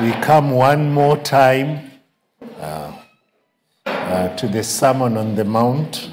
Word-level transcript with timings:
we 0.00 0.12
come 0.12 0.52
one 0.52 0.92
more 0.92 1.16
time 1.16 1.90
uh, 2.60 2.92
uh, 3.84 4.36
to 4.36 4.46
the 4.46 4.62
Sermon 4.62 5.16
on 5.16 5.34
the 5.34 5.44
Mount. 5.44 6.08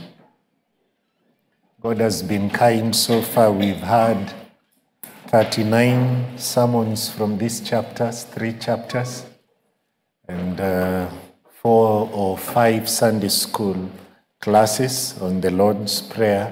God 1.81 1.99
has 1.99 2.23
been 2.23 2.49
kind 2.49 2.95
so 2.95 3.21
far. 3.21 3.51
We've 3.51 3.75
had 3.75 4.33
39 5.27 6.35
sermons 6.35 7.11
from 7.11 7.37
these 7.37 7.61
chapters, 7.61 8.23
three 8.23 8.53
chapters, 8.53 9.23
and 10.27 10.59
uh, 10.59 11.07
four 11.61 12.09
or 12.11 12.39
five 12.39 12.89
Sunday 12.89 13.29
school 13.29 13.91
classes 14.41 15.13
on 15.21 15.41
the 15.41 15.52
Lord's 15.52 16.02
Prayer, 16.02 16.52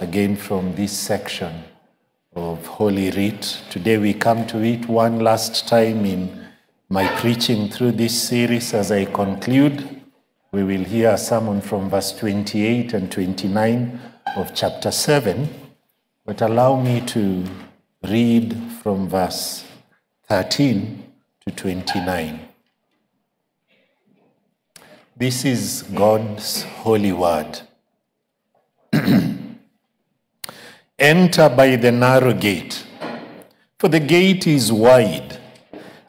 again 0.00 0.36
from 0.36 0.76
this 0.76 0.96
section 0.96 1.64
of 2.36 2.64
Holy 2.64 3.10
Writ. 3.10 3.60
Today 3.70 3.98
we 3.98 4.14
come 4.14 4.46
to 4.46 4.62
it 4.62 4.86
one 4.86 5.18
last 5.18 5.66
time 5.66 6.06
in 6.06 6.39
my 6.92 7.06
preaching 7.18 7.68
through 7.68 7.92
this 7.92 8.20
series. 8.20 8.74
As 8.74 8.90
I 8.90 9.04
conclude, 9.04 10.02
we 10.50 10.64
will 10.64 10.82
hear 10.82 11.10
a 11.10 11.18
sermon 11.18 11.60
from 11.60 11.88
verse 11.88 12.10
28 12.18 12.92
and 12.94 13.12
29 13.12 14.00
of 14.36 14.52
chapter 14.56 14.90
7. 14.90 15.48
But 16.26 16.40
allow 16.42 16.80
me 16.80 17.00
to 17.02 17.46
read 18.02 18.56
from 18.82 19.08
verse 19.08 19.64
13 20.28 21.04
to 21.46 21.54
29. 21.54 22.40
This 25.16 25.44
is 25.44 25.84
God's 25.94 26.64
holy 26.64 27.12
word. 27.12 27.60
Enter 30.98 31.48
by 31.50 31.76
the 31.76 31.92
narrow 31.92 32.32
gate, 32.32 32.84
for 33.78 33.86
the 33.86 34.00
gate 34.00 34.48
is 34.48 34.72
wide, 34.72 35.39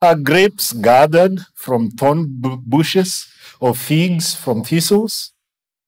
Are 0.00 0.14
grapes 0.14 0.72
gathered 0.72 1.40
from 1.56 1.90
thorn 1.90 2.26
bushes 2.64 3.26
or 3.58 3.74
figs 3.74 4.32
from 4.32 4.62
thistles? 4.62 5.32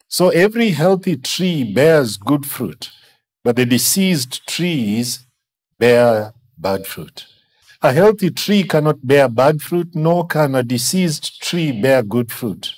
So 0.08 0.30
every 0.30 0.70
healthy 0.70 1.16
tree 1.16 1.62
bears 1.62 2.16
good 2.16 2.44
fruit, 2.44 2.90
but 3.44 3.54
the 3.54 3.64
diseased 3.64 4.44
trees 4.48 5.26
bear 5.78 6.34
bad 6.58 6.88
fruit. 6.88 7.26
A 7.82 7.92
healthy 7.92 8.30
tree 8.30 8.64
cannot 8.64 9.06
bear 9.06 9.28
bad 9.28 9.62
fruit, 9.62 9.94
nor 9.94 10.26
can 10.26 10.56
a 10.56 10.64
diseased 10.64 11.40
tree 11.40 11.70
bear 11.70 12.02
good 12.02 12.32
fruit. 12.32 12.74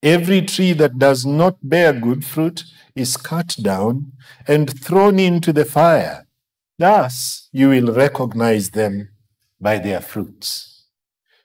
Every 0.00 0.42
tree 0.42 0.74
that 0.74 0.96
does 0.96 1.26
not 1.26 1.56
bear 1.60 1.92
good 1.92 2.24
fruit 2.24 2.62
is 2.94 3.16
cut 3.16 3.56
down 3.60 4.12
and 4.46 4.80
thrown 4.80 5.18
into 5.18 5.52
the 5.52 5.64
fire. 5.64 6.28
Thus 6.78 7.48
you 7.50 7.70
will 7.70 7.92
recognize 7.92 8.70
them 8.70 9.08
by 9.60 9.78
their 9.78 10.00
fruits. 10.00 10.84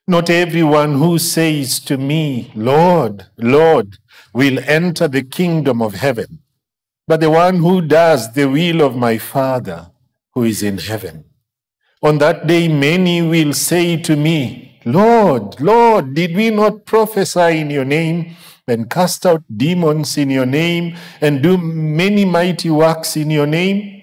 Not 0.07 0.29
everyone 0.29 0.95
who 0.95 1.17
says 1.17 1.79
to 1.81 1.97
me, 1.97 2.51
Lord, 2.55 3.27
Lord, 3.37 3.97
will 4.33 4.59
enter 4.67 5.07
the 5.07 5.23
kingdom 5.23 5.81
of 5.81 5.93
heaven, 5.93 6.39
but 7.07 7.21
the 7.21 7.29
one 7.29 7.57
who 7.57 7.81
does 7.81 8.33
the 8.33 8.49
will 8.49 8.81
of 8.81 8.95
my 8.95 9.17
Father 9.17 9.91
who 10.33 10.43
is 10.43 10.61
in 10.61 10.77
heaven. 10.77 11.25
On 12.01 12.17
that 12.17 12.47
day, 12.47 12.67
many 12.67 13.21
will 13.21 13.53
say 13.53 13.95
to 13.97 14.17
me, 14.17 14.77
Lord, 14.85 15.61
Lord, 15.61 16.13
did 16.13 16.35
we 16.35 16.49
not 16.49 16.85
prophesy 16.85 17.59
in 17.59 17.69
your 17.69 17.85
name 17.85 18.35
and 18.67 18.89
cast 18.89 19.25
out 19.25 19.43
demons 19.55 20.17
in 20.17 20.29
your 20.29 20.45
name 20.45 20.97
and 21.21 21.41
do 21.41 21.57
many 21.57 22.25
mighty 22.25 22.69
works 22.69 23.15
in 23.15 23.29
your 23.29 23.47
name? 23.47 24.01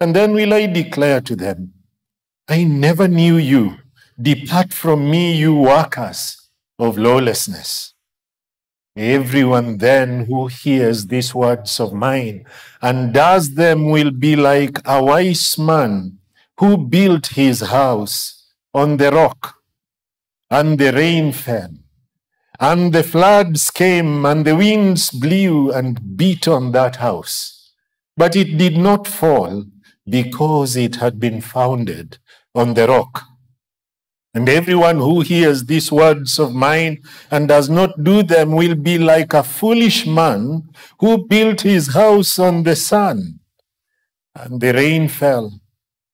And 0.00 0.16
then 0.16 0.32
will 0.32 0.52
I 0.52 0.66
declare 0.66 1.20
to 1.20 1.36
them, 1.36 1.74
I 2.50 2.64
never 2.64 3.08
knew 3.08 3.36
you. 3.36 3.76
Depart 4.20 4.72
from 4.72 5.10
me, 5.10 5.36
you 5.36 5.54
workers 5.54 6.48
of 6.78 6.96
lawlessness. 6.96 7.92
Everyone 8.96 9.76
then 9.76 10.24
who 10.24 10.46
hears 10.46 11.06
these 11.06 11.34
words 11.34 11.78
of 11.78 11.92
mine 11.92 12.46
and 12.80 13.12
does 13.12 13.54
them 13.54 13.90
will 13.90 14.10
be 14.10 14.34
like 14.34 14.80
a 14.86 15.04
wise 15.04 15.58
man 15.58 16.20
who 16.58 16.78
built 16.78 17.26
his 17.26 17.60
house 17.60 18.50
on 18.72 18.96
the 18.96 19.10
rock, 19.10 19.56
and 20.50 20.78
the 20.78 20.92
rain 20.92 21.32
fell, 21.32 21.70
and 22.58 22.94
the 22.94 23.02
floods 23.02 23.70
came, 23.70 24.24
and 24.24 24.44
the 24.44 24.56
winds 24.56 25.10
blew 25.10 25.70
and 25.70 26.16
beat 26.16 26.48
on 26.48 26.72
that 26.72 26.96
house. 26.96 27.72
But 28.16 28.34
it 28.34 28.56
did 28.56 28.76
not 28.78 29.06
fall 29.06 29.66
because 30.08 30.76
it 30.76 30.96
had 30.96 31.20
been 31.20 31.40
founded 31.40 32.18
on 32.54 32.74
the 32.74 32.86
rock. 32.86 33.24
And 34.34 34.48
everyone 34.48 34.98
who 34.98 35.20
hears 35.22 35.64
these 35.64 35.90
words 35.90 36.38
of 36.38 36.54
mine 36.54 37.02
and 37.30 37.48
does 37.48 37.68
not 37.68 38.04
do 38.04 38.22
them 38.22 38.52
will 38.52 38.74
be 38.74 38.98
like 38.98 39.32
a 39.32 39.42
foolish 39.42 40.06
man 40.06 40.68
who 41.00 41.26
built 41.26 41.62
his 41.62 41.94
house 41.94 42.38
on 42.38 42.62
the 42.62 42.76
sand. 42.76 43.40
And 44.34 44.60
the 44.60 44.72
rain 44.72 45.08
fell, 45.08 45.60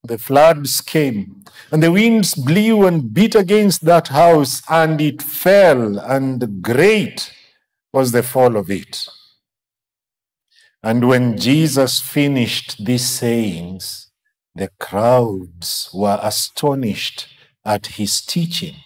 the 0.03 0.17
floods 0.17 0.81
came, 0.81 1.45
and 1.71 1.83
the 1.83 1.93
winds 1.93 2.35
blew 2.35 2.87
and 2.87 3.13
beat 3.13 3.35
against 3.35 3.85
that 3.85 4.09
house, 4.09 4.63
and 4.71 5.01
it 5.01 5.21
fell, 5.21 5.99
and 5.99 6.63
great 6.63 7.33
was 7.93 8.13
the 8.13 8.23
fall 8.23 8.57
of 8.57 8.71
it. 8.71 9.07
And 10.83 11.09
when 11.09 11.37
Jesus 11.37 12.01
finished 12.01 12.85
these 12.85 13.09
sayings, 13.09 14.04
the 14.55 14.71
crowds 14.79 15.91
were 15.93 16.19
astonished 16.23 17.27
at 17.65 17.87
his 17.99 18.21
teaching, 18.21 18.77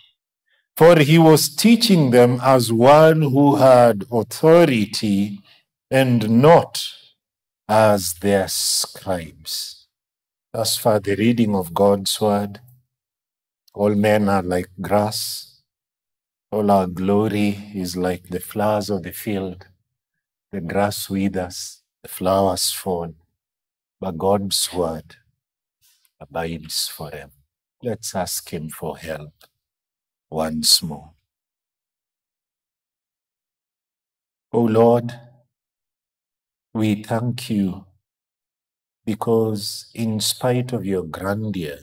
for 0.75 0.99
he 0.99 1.19
was 1.19 1.55
teaching 1.55 2.11
them 2.11 2.41
as 2.43 2.73
one 2.73 3.21
who 3.21 3.57
had 3.57 4.05
authority 4.11 5.41
and 5.91 6.43
not 6.43 6.83
as 7.69 8.15
their 8.15 8.49
scribes. 8.49 9.87
Thus 10.55 10.79
far, 10.79 11.01
the 11.01 11.17
reading 11.17 11.55
of 11.55 11.75
God's 11.75 12.19
word. 12.19 12.61
All 13.75 13.95
men 13.95 14.29
are 14.29 14.43
like 14.43 14.71
grass, 14.81 15.61
all 16.51 16.71
our 16.71 16.87
glory 16.87 17.71
is 17.75 17.97
like 17.97 18.29
the 18.29 18.41
flowers 18.41 18.89
of 18.89 19.03
the 19.03 19.13
field. 19.13 19.67
The 20.51 20.63
grass 20.63 21.11
withers, 21.11 21.83
the 22.03 22.09
flowers 22.09 22.73
fall, 22.73 23.15
but 24.01 24.17
God's 24.17 24.73
word 24.73 25.18
abides 26.21 26.89
forever. 26.89 27.33
Let's 27.83 28.15
ask 28.15 28.51
Him 28.51 28.69
for 28.71 28.99
help 28.99 29.35
once 30.31 30.83
more. 30.83 31.13
O 34.53 34.61
oh 34.61 34.65
Lord, 34.65 35.13
we 36.75 37.03
thank 37.03 37.51
you 37.51 37.87
because, 39.05 39.91
in 39.95 40.21
spite 40.21 40.73
of 40.73 40.85
your 40.85 41.03
grandeur 41.03 41.79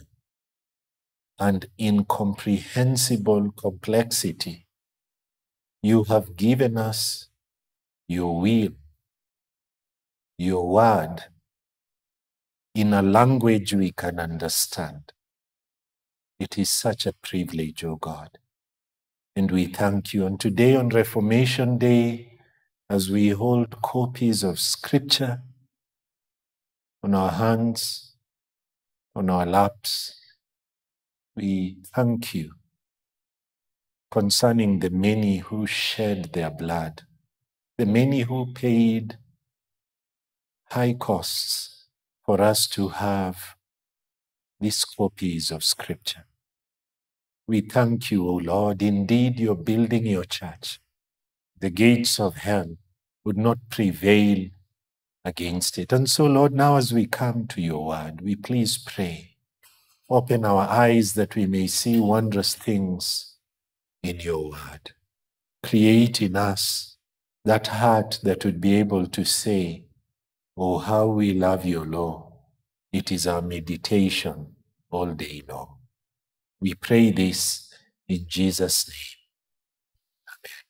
and 1.39 1.65
incomprehensible 1.79 3.51
complexity, 3.51 4.67
you 5.81 6.03
have 6.05 6.35
given 6.35 6.77
us 6.77 7.27
your 8.07 8.39
will 8.39 8.71
your 10.37 10.67
word 10.67 11.23
in 12.75 12.93
a 12.93 13.01
language 13.01 13.73
we 13.73 13.91
can 13.91 14.19
understand. 14.19 15.13
It 16.37 16.57
is 16.57 16.69
such 16.69 17.05
a 17.05 17.13
privilege, 17.13 17.85
O 17.85 17.91
oh 17.91 17.95
God. 17.95 18.37
And 19.33 19.49
we 19.49 19.67
thank 19.67 20.13
you. 20.13 20.25
And 20.25 20.37
today 20.37 20.75
on 20.75 20.89
Reformation 20.89 21.77
Day, 21.77 22.33
as 22.89 23.09
we 23.09 23.29
hold 23.29 23.81
copies 23.81 24.43
of 24.43 24.59
Scripture 24.59 25.41
on 27.01 27.15
our 27.15 27.31
hands, 27.31 28.15
on 29.15 29.29
our 29.29 29.45
laps, 29.45 30.19
we 31.33 31.77
thank 31.95 32.35
you 32.35 32.51
concerning 34.11 34.79
the 34.79 34.89
many 34.89 35.37
who 35.37 35.65
shed 35.65 36.33
their 36.33 36.49
blood, 36.49 37.03
the 37.77 37.85
many 37.85 38.21
who 38.21 38.53
paid 38.53 39.17
high 40.69 40.93
costs 40.93 41.74
for 42.25 42.41
us 42.41 42.67
to 42.67 42.89
have 42.89 43.55
these 44.59 44.83
copies 44.85 45.51
of 45.51 45.63
Scripture. 45.63 46.25
We 47.47 47.61
thank 47.61 48.09
you, 48.09 48.27
O 48.27 48.35
Lord. 48.35 48.81
Indeed, 48.81 49.39
you're 49.39 49.55
building 49.55 50.07
your 50.07 50.25
church. 50.25 50.79
The 51.59 51.69
gates 51.69 52.19
of 52.19 52.37
hell 52.37 52.77
would 53.23 53.37
not 53.37 53.59
prevail 53.69 54.49
against 55.23 55.77
it. 55.77 55.91
And 55.91 56.09
so, 56.09 56.25
Lord, 56.25 56.53
now 56.53 56.77
as 56.77 56.93
we 56.93 57.07
come 57.07 57.47
to 57.47 57.61
your 57.61 57.85
word, 57.85 58.21
we 58.21 58.35
please 58.35 58.77
pray. 58.77 59.35
Open 60.09 60.45
our 60.45 60.67
eyes 60.67 61.13
that 61.13 61.35
we 61.35 61.47
may 61.47 61.67
see 61.67 61.99
wondrous 61.99 62.55
things 62.55 63.35
in 64.03 64.19
your 64.19 64.51
word. 64.51 64.91
Create 65.63 66.21
in 66.21 66.35
us 66.35 66.97
that 67.43 67.67
heart 67.67 68.19
that 68.23 68.45
would 68.45 68.61
be 68.61 68.75
able 68.75 69.07
to 69.07 69.25
say, 69.25 69.84
Oh, 70.57 70.77
how 70.77 71.07
we 71.07 71.33
love 71.33 71.65
your 71.65 71.85
law. 71.85 72.31
It 72.93 73.11
is 73.11 73.27
our 73.27 73.41
meditation 73.41 74.55
all 74.89 75.07
day 75.07 75.43
long. 75.49 75.79
We 76.61 76.75
pray 76.75 77.11
this 77.11 77.73
in 78.07 78.25
Jesus' 78.25 78.87
name. 78.87 79.17
Amen. 80.29 80.63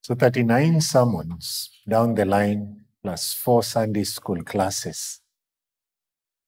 So 0.00 0.14
39 0.14 0.80
sermons 0.80 1.70
down 1.86 2.14
the 2.14 2.24
line, 2.24 2.86
plus 3.02 3.34
four 3.34 3.62
Sunday 3.62 4.04
school 4.04 4.42
classes. 4.42 5.20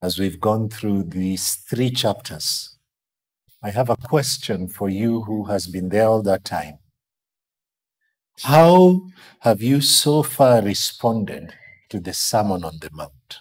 As 0.03 0.19
we've 0.19 0.41
gone 0.41 0.71
through 0.71 1.05
these 1.05 1.57
three 1.57 1.91
chapters, 1.91 2.79
I 3.63 3.71
have 3.71 3.91
a 3.91 3.97
question 3.97 4.69
for 4.69 4.89
you 4.89 5.23
who 5.23 5.45
has 5.45 5.67
been 5.67 5.91
there 5.91 6.07
all 6.07 6.23
that 6.23 6.45
time. 6.45 6.79
How 8.43 9.03
have 9.41 9.63
you 9.63 9.81
so 9.81 10.23
far 10.23 10.63
responded 10.63 11.55
to 11.89 12.01
the 12.01 12.13
Sermon 12.13 12.65
on 12.65 12.79
the 12.81 12.91
Mount? 12.93 13.39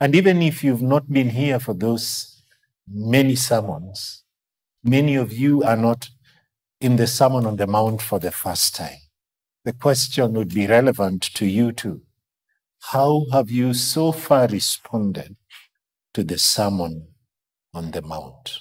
And 0.00 0.14
even 0.14 0.42
if 0.42 0.64
you've 0.64 0.82
not 0.82 1.12
been 1.12 1.30
here 1.30 1.60
for 1.60 1.74
those 1.74 2.42
many 2.88 3.36
sermons, 3.36 4.24
many 4.82 5.14
of 5.14 5.32
you 5.32 5.62
are 5.62 5.76
not 5.76 6.08
in 6.80 6.96
the 6.96 7.06
Sermon 7.06 7.46
on 7.46 7.56
the 7.56 7.66
Mount 7.66 8.00
for 8.00 8.18
the 8.18 8.30
first 8.30 8.74
time 8.74 8.98
the 9.64 9.72
question 9.72 10.32
would 10.32 10.54
be 10.54 10.66
relevant 10.66 11.22
to 11.22 11.46
you 11.46 11.72
too. 11.72 12.02
How 12.92 13.26
have 13.32 13.50
you 13.50 13.74
so 13.74 14.10
far 14.10 14.48
responded 14.48 15.36
to 16.14 16.24
the 16.24 16.38
Sermon 16.38 17.08
on 17.74 17.90
the 17.90 18.00
Mount? 18.00 18.58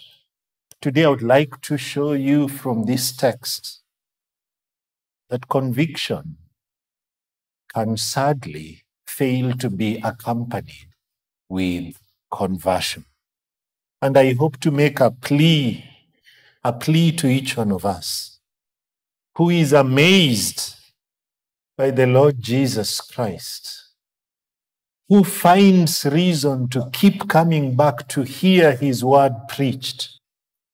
Today, 0.82 1.06
I 1.06 1.10
would 1.10 1.22
like 1.22 1.62
to 1.62 1.78
show 1.78 2.14
you 2.14 2.48
from 2.48 2.86
this 2.86 3.16
text 3.16 3.79
that 5.30 5.48
conviction 5.48 6.38
can 7.74 7.98
sadly 7.98 8.84
fail 9.06 9.54
to 9.54 9.70
be 9.70 10.00
accompanied 10.04 10.90
with 11.48 12.00
conversion. 12.32 13.06
And 14.02 14.18
I 14.18 14.34
hope 14.34 14.60
to 14.62 14.72
make 14.72 15.00
a 15.00 15.12
plea, 15.12 15.84
a 16.64 16.74
plea 16.74 17.12
to 17.14 17.28
each 17.28 17.58
one 17.58 17.72
of 17.72 17.86
us 17.86 18.40
who 19.36 19.50
is 19.50 19.74
amazed 19.74 20.76
by 21.78 21.92
the 21.92 22.08
Lord 22.08 22.42
Jesus 22.42 23.00
Christ, 23.00 23.94
who 25.08 25.24
finds 25.24 26.06
reason 26.06 26.68
to 26.70 26.90
keep 26.92 27.28
coming 27.30 27.76
back 27.76 28.08
to 28.10 28.24
hear 28.24 28.76
his 28.76 29.04
word 29.04 29.34
preached, 29.48 30.20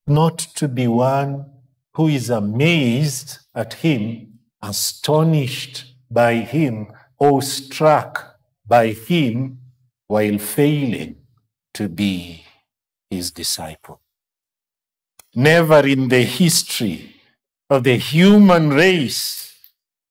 not 0.07 0.37
to 0.37 0.67
be 0.67 0.87
one 0.87 1.45
who 1.93 2.07
is 2.07 2.29
amazed 2.29 3.39
at 3.53 3.73
him, 3.75 4.34
astonished 4.67 5.85
by 6.09 6.35
him, 6.35 6.91
or 7.17 7.41
struck 7.41 8.39
by 8.67 8.87
him 8.87 9.59
while 10.07 10.37
failing 10.37 11.15
to 11.73 11.87
be 11.87 12.43
his 13.09 13.31
disciple. 13.31 14.01
Never 15.33 15.85
in 15.85 16.09
the 16.09 16.23
history 16.23 17.15
of 17.69 17.83
the 17.83 17.97
human 17.97 18.69
race 18.69 19.53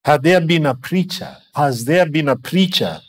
had 0.03 0.23
there 0.23 0.41
been 0.41 0.65
a 0.65 0.75
preacher, 0.75 1.37
has 1.55 1.85
there 1.85 2.05
been 2.05 2.29
a 2.29 2.35
preacher 2.35 3.01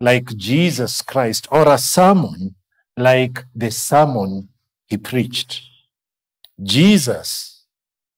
like 0.00 0.36
Jesus 0.36 1.02
Christ 1.02 1.46
or 1.50 1.68
a 1.68 1.78
sermon 1.78 2.56
like 2.96 3.44
the 3.54 3.70
sermon 3.70 4.48
he 4.86 4.96
preached? 4.96 5.62
Jesus, 6.62 7.64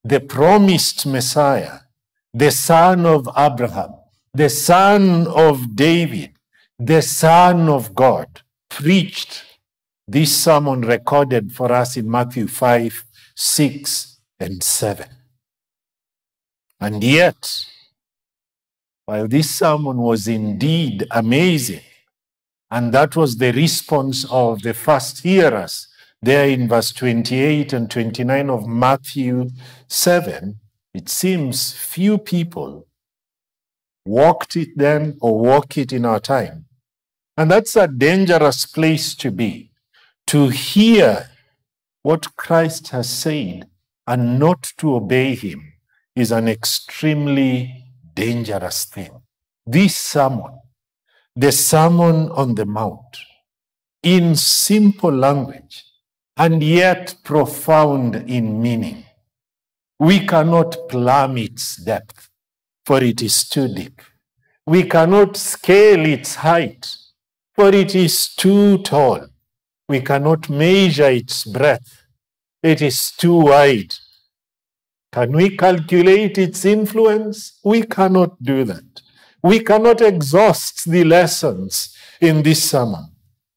the 0.02 0.20
promised 0.20 1.06
Messiah, 1.06 1.80
the 2.34 2.50
son 2.50 3.04
of 3.04 3.28
Abraham, 3.36 3.94
the 4.32 4.48
son 4.48 5.26
of 5.26 5.76
David, 5.76 6.32
the 6.78 7.02
son 7.02 7.68
of 7.68 7.94
God, 7.94 8.42
preached 8.70 9.44
this 10.08 10.36
sermon 10.36 10.80
recorded 10.80 11.52
for 11.52 11.70
us 11.70 11.96
in 11.96 12.10
Matthew 12.10 12.46
5, 12.46 13.04
6, 13.34 14.20
and 14.40 14.62
7. 14.62 15.06
And 16.80 17.04
yet, 17.04 17.66
while 19.06 19.28
this 19.28 19.50
sermon 19.50 19.98
was 19.98 20.26
indeed 20.26 21.06
amazing, 21.10 21.82
and 22.70 22.92
that 22.94 23.14
was 23.14 23.36
the 23.36 23.52
response 23.52 24.24
of 24.30 24.62
the 24.62 24.74
first 24.74 25.22
hearers 25.22 25.88
there 26.22 26.48
in 26.48 26.68
verse 26.68 26.92
28 26.92 27.72
and 27.72 27.90
29 27.90 28.48
of 28.48 28.66
Matthew 28.66 29.50
7, 29.88 30.58
it 30.94 31.08
seems 31.08 31.72
few 31.72 32.18
people 32.18 32.86
walked 34.04 34.56
it 34.56 34.70
then 34.76 35.16
or 35.20 35.38
walk 35.38 35.78
it 35.78 35.92
in 35.92 36.04
our 36.04 36.20
time. 36.20 36.66
And 37.36 37.50
that's 37.50 37.76
a 37.76 37.88
dangerous 37.88 38.66
place 38.66 39.14
to 39.16 39.30
be, 39.30 39.70
to 40.26 40.48
hear 40.48 41.30
what 42.02 42.36
Christ 42.36 42.88
has 42.88 43.08
said 43.08 43.68
and 44.06 44.38
not 44.38 44.72
to 44.78 44.96
obey 44.96 45.34
him 45.34 45.72
is 46.14 46.32
an 46.32 46.48
extremely 46.48 47.86
dangerous 48.14 48.84
thing. 48.84 49.22
This 49.64 49.96
sermon, 49.96 50.60
the 51.34 51.52
Sermon 51.52 52.28
on 52.30 52.54
the 52.54 52.66
Mount, 52.66 53.16
in 54.02 54.34
simple 54.34 55.12
language 55.12 55.84
and 56.36 56.62
yet 56.62 57.14
profound 57.22 58.16
in 58.28 58.60
meaning. 58.60 59.01
We 60.02 60.26
cannot 60.26 60.88
plumb 60.88 61.38
its 61.38 61.76
depth, 61.76 62.28
for 62.84 63.00
it 63.04 63.22
is 63.22 63.48
too 63.48 63.72
deep. 63.72 64.02
We 64.66 64.82
cannot 64.82 65.36
scale 65.36 66.04
its 66.04 66.34
height, 66.34 66.92
for 67.54 67.68
it 67.68 67.94
is 67.94 68.34
too 68.34 68.78
tall. 68.78 69.28
We 69.88 70.00
cannot 70.00 70.50
measure 70.50 71.08
its 71.08 71.44
breadth, 71.44 72.02
it 72.64 72.82
is 72.82 73.12
too 73.12 73.42
wide. 73.42 73.94
Can 75.12 75.30
we 75.30 75.56
calculate 75.56 76.36
its 76.36 76.64
influence? 76.64 77.60
We 77.62 77.84
cannot 77.84 78.42
do 78.42 78.64
that. 78.64 79.02
We 79.40 79.60
cannot 79.60 80.00
exhaust 80.00 80.90
the 80.90 81.04
lessons 81.04 81.96
in 82.20 82.42
this 82.42 82.68
sermon. 82.68 83.06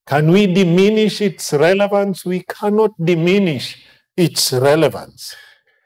Can 0.05 0.29
we 0.29 0.45
diminish 0.45 1.21
its 1.21 1.53
relevance? 1.53 2.23
We 2.23 2.41
cannot 2.41 2.91
diminish 3.03 3.83
its 4.15 4.53
relevance. 4.53 5.35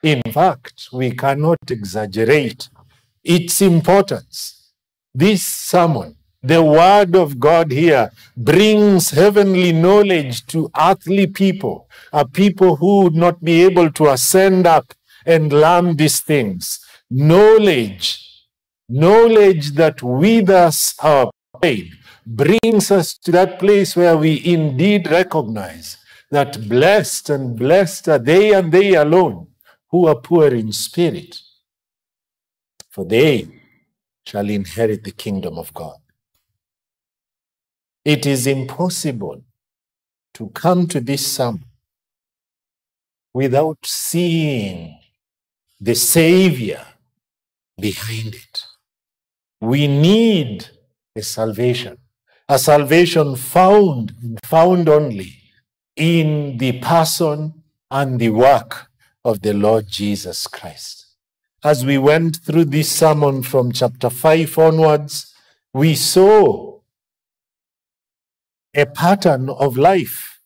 In 0.03 0.21
fact, 0.31 0.89
we 0.93 1.11
cannot 1.11 1.57
exaggerate 1.69 2.69
its 3.23 3.61
importance. 3.61 4.71
This 5.13 5.43
sermon, 5.45 6.15
the 6.41 6.63
word 6.63 7.15
of 7.17 7.37
God 7.39 7.71
here, 7.71 8.11
brings 8.37 9.09
heavenly 9.09 9.73
knowledge 9.73 10.45
to 10.47 10.71
earthly 10.79 11.27
people, 11.27 11.89
a 12.13 12.25
people 12.25 12.77
who 12.77 13.01
would 13.03 13.15
not 13.15 13.43
be 13.43 13.63
able 13.63 13.91
to 13.91 14.07
ascend 14.09 14.65
up 14.65 14.93
and 15.25 15.51
learn 15.51 15.97
these 15.97 16.21
things. 16.21 16.79
Knowledge, 17.09 18.25
knowledge 18.87 19.71
that 19.71 20.01
with 20.01 20.49
us 20.49 20.95
our 21.03 21.29
pain 21.61 21.91
brings 22.25 22.89
us 22.89 23.17
to 23.17 23.31
that 23.31 23.59
place 23.59 23.95
where 23.95 24.15
we 24.15 24.41
indeed 24.45 25.09
recognize 25.11 25.97
that 26.31 26.69
blessed 26.69 27.29
and 27.31 27.57
blessed 27.57 28.07
are 28.07 28.19
they 28.19 28.53
and 28.53 28.71
they 28.71 28.93
alone 28.93 29.48
who 29.91 30.07
are 30.07 30.15
poor 30.15 30.53
in 30.53 30.71
spirit, 30.71 31.39
for 32.89 33.05
they 33.05 33.47
shall 34.25 34.49
inherit 34.49 35.03
the 35.03 35.11
kingdom 35.11 35.57
of 35.57 35.73
God. 35.73 35.97
It 38.05 38.25
is 38.25 38.47
impossible 38.47 39.43
to 40.35 40.49
come 40.49 40.87
to 40.87 40.99
this 40.99 41.25
sum 41.25 41.65
without 43.33 43.79
seeing 43.83 44.99
the 45.79 45.95
Savior 45.95 46.85
behind 47.79 48.35
it. 48.35 48.65
We 49.61 49.87
need 49.87 50.67
a 51.15 51.21
salvation, 51.21 51.97
a 52.47 52.59
salvation 52.59 53.35
found, 53.35 54.13
found 54.43 54.87
only 54.87 55.41
in 55.95 56.57
the 56.57 56.79
person 56.79 57.63
and 57.91 58.19
the 58.19 58.29
work 58.29 58.88
of 59.23 59.41
the 59.41 59.53
Lord 59.53 59.87
Jesus 59.87 60.47
Christ. 60.47 61.05
As 61.63 61.85
we 61.85 61.97
went 61.97 62.37
through 62.37 62.65
this 62.65 62.89
sermon 62.89 63.43
from 63.43 63.71
chapter 63.71 64.09
5 64.09 64.57
onwards, 64.57 65.33
we 65.73 65.95
saw 65.95 66.79
a 68.73 68.85
pattern 68.85 69.49
of 69.49 69.77
life 69.77 70.39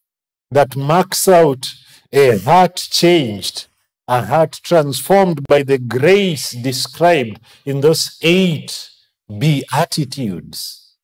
that 0.50 0.76
marks 0.76 1.28
out 1.28 1.68
a 2.12 2.38
heart 2.40 2.76
changed, 2.76 3.68
a 4.08 4.26
heart 4.26 4.60
transformed 4.64 5.44
by 5.48 5.64
the 5.64 5.78
grace 5.78 6.52
described 6.52 7.40
in 7.66 7.82
those 7.82 8.18
eight 8.22 8.90
Beatitudes. 9.30 10.96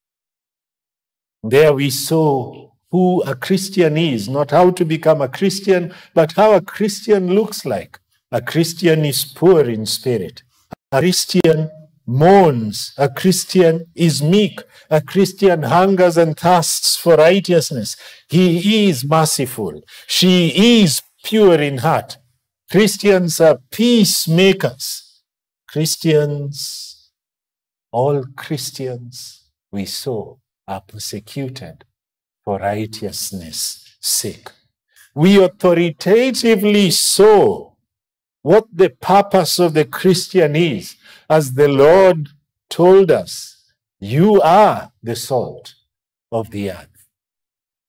There 1.42 1.74
we 1.74 1.90
saw 1.90 2.69
who 2.92 3.22
a 3.24 3.36
Christian 3.36 3.98
is, 3.98 4.28
not 4.28 4.52
how 4.52 4.72
to 4.72 4.86
become 4.86 5.22
a 5.22 5.28
Christian, 5.28 5.94
but 6.14 6.34
how 6.34 6.54
a 6.54 6.62
Christian 6.62 7.34
looks 7.34 7.66
like. 7.66 8.00
A 8.32 8.42
Christian 8.42 9.06
is 9.06 9.26
poor 9.26 9.62
in 9.62 9.86
spirit. 9.86 10.44
A 10.92 11.00
Christian 11.00 11.70
mourns. 12.06 12.94
A 12.98 13.10
Christian 13.10 13.86
is 13.96 14.22
meek. 14.22 14.62
A 14.90 15.02
Christian 15.02 15.64
hungers 15.64 16.18
and 16.18 16.38
thirsts 16.38 16.96
for 16.96 17.16
righteousness. 17.16 17.96
He 18.28 18.88
is 18.90 19.06
merciful. 19.06 19.82
She 20.08 20.82
is 20.82 21.02
pure 21.24 21.62
in 21.62 21.80
heart. 21.80 22.18
Christians 22.72 23.40
are 23.40 23.60
peacemakers. 23.72 25.22
Christians, 25.68 27.12
all 27.92 28.26
Christians 28.36 29.44
we 29.72 29.86
saw 29.86 30.38
are 30.68 30.82
persecuted 30.82 31.86
for 32.50 32.58
righteousness' 32.58 33.96
sake. 34.00 34.50
We 35.14 35.38
authoritatively 35.38 36.90
saw 36.90 37.74
what 38.42 38.66
the 38.74 38.90
purpose 38.90 39.60
of 39.60 39.76
the 39.76 39.86
Christian 39.86 40.56
is, 40.56 40.96
as 41.30 41.54
the 41.54 41.68
Lord 41.68 42.30
told 42.68 43.12
us 43.12 43.72
you 44.00 44.42
are 44.42 44.92
the 45.04 45.16
salt 45.16 45.76
of 46.32 46.50
the 46.50 46.72
earth, 46.72 47.06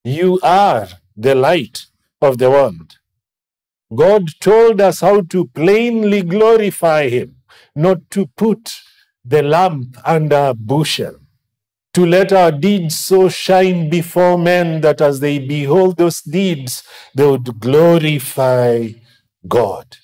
you 0.05 0.39
are 0.43 0.89
the 1.17 1.35
light 1.35 1.87
of 2.21 2.37
the 2.37 2.51
world. 2.51 2.99
God 3.95 4.29
told 4.41 4.79
us 4.83 5.01
how 5.01 5.23
to 5.23 5.47
plainly 5.47 6.21
glorify 6.21 7.09
Him, 7.09 7.37
not 7.75 8.11
to 8.11 8.27
put 8.27 8.75
the 9.25 9.43
lamp 9.43 9.97
under 10.05 10.49
a 10.49 10.55
bushel 10.55 11.20
to 11.93 12.07
let 12.07 12.33
our 12.33 12.53
deeds 12.53 12.97
so 12.97 13.29
shine 13.29 13.91
before 13.91 14.39
men 14.39 14.81
that 14.81 15.01
as 15.01 15.21
they 15.21 15.39
behold 15.39 15.97
those 15.97 16.21
deeds, 16.21 16.83
they 17.15 17.27
would 17.27 17.59
glorify 17.59 18.89
God. 19.47 19.97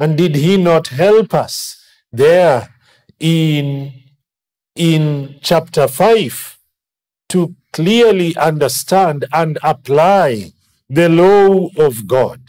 And 0.00 0.18
did 0.18 0.34
He 0.34 0.56
not 0.56 0.88
help 0.88 1.34
us 1.34 1.80
there 2.10 2.74
in, 3.20 3.92
in 4.74 5.36
chapter 5.40 5.86
5 5.86 6.58
to 7.28 7.54
clearly 7.72 8.34
understand 8.36 9.26
and 9.32 9.58
apply 9.62 10.52
the 10.88 11.08
law 11.08 11.68
of 11.76 12.08
God 12.08 12.40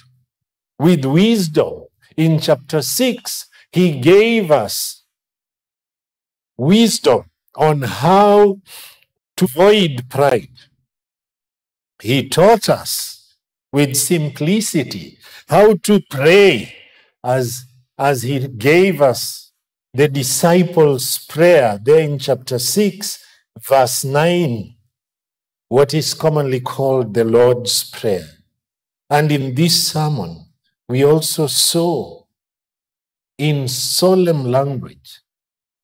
with 0.79 1.05
wisdom? 1.05 1.83
In 2.17 2.39
chapter 2.39 2.81
6, 2.81 3.45
He 3.71 3.99
gave 3.99 4.49
us 4.49 5.03
wisdom 6.57 7.30
on 7.55 7.81
how 7.81 8.59
to 9.37 9.45
avoid 9.45 10.09
pride. 10.09 10.49
He 12.01 12.29
taught 12.29 12.69
us 12.69 13.35
with 13.71 13.95
simplicity 13.95 15.19
how 15.47 15.75
to 15.75 16.01
pray 16.09 16.75
as, 17.23 17.65
as 17.97 18.23
he 18.23 18.47
gave 18.47 19.01
us 19.01 19.51
the 19.93 20.07
disciples' 20.07 21.25
prayer 21.25 21.79
there 21.83 21.99
in 21.99 22.17
chapter 22.17 22.57
6, 22.57 23.23
verse 23.67 24.03
9, 24.05 24.75
what 25.67 25.93
is 25.93 26.13
commonly 26.13 26.61
called 26.61 27.13
the 27.13 27.23
Lord's 27.23 27.89
Prayer. 27.89 28.27
And 29.09 29.31
in 29.31 29.55
this 29.55 29.91
sermon, 29.91 30.45
we 30.87 31.03
also 31.03 31.47
saw 31.47 32.23
in 33.37 33.67
solemn 33.67 34.45
language 34.45 35.20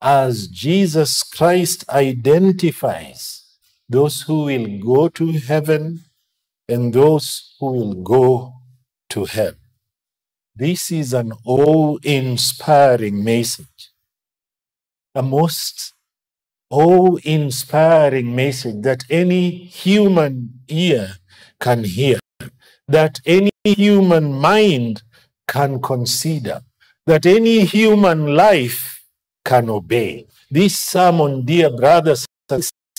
as 0.01 0.48
Jesus 0.48 1.24
Christ 1.24 1.88
identifies 1.89 3.44
those 3.89 4.22
who 4.24 4.44
will 4.44 4.80
go 4.80 5.10
to 5.10 5.32
heaven 5.34 6.04
and 6.68 6.94
those 6.94 7.56
who 7.60 7.72
will 7.72 7.94
go 7.94 8.54
to 9.10 9.25
hell. 9.25 9.54
This 10.56 10.92
is 10.92 11.13
an 11.13 11.32
awe 11.46 11.98
inspiring 12.04 13.24
message, 13.24 13.92
a 15.16 15.22
most 15.22 15.94
awe 16.70 17.16
inspiring 17.24 18.36
message 18.36 18.82
that 18.82 19.04
any 19.10 19.51
human 19.51 20.62
ear 20.68 21.18
can 21.60 21.84
hear, 21.84 22.20
that 22.88 23.20
any 23.25 23.51
human 23.63 24.34
mind 24.34 25.04
can 25.48 25.82
consider, 25.82 26.62
that 27.06 27.25
any 27.25 27.63
human 27.66 28.36
life 28.36 28.97
can 29.48 29.70
obey. 29.70 30.27
This 30.51 30.77
sermon, 30.77 31.46
dear 31.46 31.70
brothers 31.70 32.25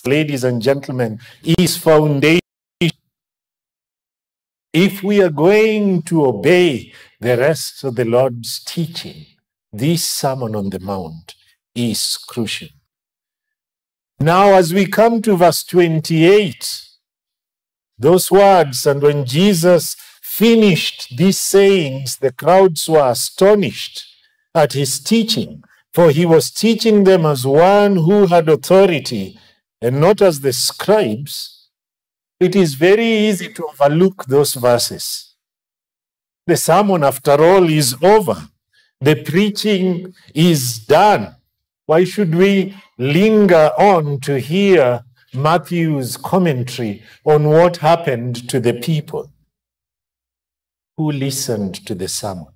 ladies 0.06 0.44
and 0.44 0.62
gentlemen, 0.62 1.20
is 1.42 1.76
foundation. 1.76 2.40
If 4.72 5.02
we 5.02 5.20
are 5.22 5.30
going 5.30 6.02
to 6.02 6.26
obey 6.26 6.92
the 7.20 7.36
rest 7.36 7.84
of 7.84 7.96
the 7.96 8.04
Lord's 8.04 8.62
teaching, 8.64 9.26
this 9.72 10.08
Sermon 10.08 10.54
on 10.54 10.70
the 10.70 10.80
Mount 10.80 11.34
is 11.74 12.16
crucial. 12.16 12.68
Now, 14.20 14.54
as 14.54 14.72
we 14.72 14.86
come 14.86 15.20
to 15.22 15.36
verse 15.36 15.64
28, 15.64 16.84
those 17.98 18.30
words, 18.30 18.86
and 18.86 19.02
when 19.02 19.24
Jesus 19.24 19.96
finished 20.22 21.16
these 21.16 21.38
sayings, 21.38 22.16
the 22.16 22.32
crowds 22.32 22.88
were 22.88 23.10
astonished 23.10 24.06
at 24.54 24.72
his 24.72 25.00
teaching, 25.00 25.62
for 25.98 26.12
he 26.12 26.24
was 26.24 26.52
teaching 26.52 27.02
them 27.02 27.26
as 27.26 27.44
one 27.44 27.96
who 27.96 28.24
had 28.28 28.48
authority 28.48 29.36
and 29.82 30.00
not 30.00 30.22
as 30.22 30.38
the 30.42 30.52
scribes. 30.52 31.70
It 32.38 32.54
is 32.54 32.74
very 32.74 33.04
easy 33.04 33.52
to 33.54 33.66
overlook 33.66 34.26
those 34.26 34.54
verses. 34.54 35.34
The 36.46 36.56
sermon, 36.56 37.02
after 37.02 37.32
all, 37.32 37.68
is 37.68 37.96
over. 38.00 38.48
The 39.00 39.16
preaching 39.24 40.14
is 40.32 40.78
done. 40.78 41.34
Why 41.86 42.04
should 42.04 42.32
we 42.32 42.76
linger 42.96 43.72
on 43.76 44.20
to 44.20 44.38
hear 44.38 45.02
Matthew's 45.34 46.16
commentary 46.16 47.02
on 47.24 47.48
what 47.48 47.78
happened 47.78 48.48
to 48.50 48.60
the 48.60 48.74
people 48.74 49.32
who 50.96 51.10
listened 51.10 51.84
to 51.86 51.96
the 51.96 52.06
sermon? 52.06 52.46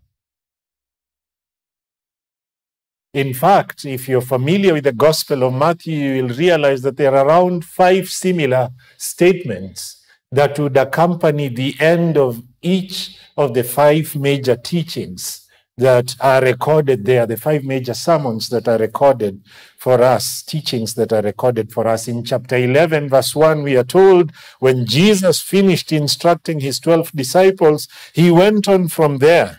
In 3.14 3.35
fact, 3.35 3.85
if 3.85 4.09
you're 4.09 4.23
familiar 4.23 4.73
with 4.73 4.85
the 4.85 4.92
Gospel 4.92 5.42
of 5.42 5.52
Matthew, 5.52 5.99
you 5.99 6.23
will 6.23 6.35
realize 6.35 6.81
that 6.81 6.97
there 6.97 7.14
are 7.14 7.26
around 7.26 7.62
five 7.62 8.09
similar 8.09 8.71
statements 8.97 10.02
that 10.31 10.59
would 10.59 10.78
accompany 10.78 11.49
the 11.49 11.76
end 11.78 12.16
of 12.16 12.42
each 12.62 13.19
of 13.37 13.52
the 13.52 13.64
five 13.64 14.16
major 14.16 14.57
teachings 14.57 15.47
that 15.76 16.16
are 16.21 16.40
recorded 16.40 17.04
there, 17.04 17.26
the 17.26 17.37
five 17.37 17.64
major 17.64 17.92
sermons 17.92 18.49
that 18.49 18.66
are 18.66 18.78
recorded 18.78 19.45
for 19.76 20.00
us, 20.00 20.42
teachings 20.42 20.95
that 20.95 21.12
are 21.12 21.21
recorded 21.21 21.71
for 21.71 21.87
us. 21.87 22.09
In 22.09 22.25
chapter 22.25 22.57
11, 22.57 23.11
verse 23.11 23.37
1, 23.37 23.62
we 23.62 23.76
are 23.76 23.85
told 23.85 24.33
when 24.59 24.87
Jesus 24.87 25.38
finished 25.38 25.92
instructing 25.92 26.61
his 26.61 26.81
12 26.81 27.12
disciples, 27.12 27.88
he 28.14 28.31
went 28.31 28.69
on 28.69 28.88
from 28.88 29.19
there 29.19 29.59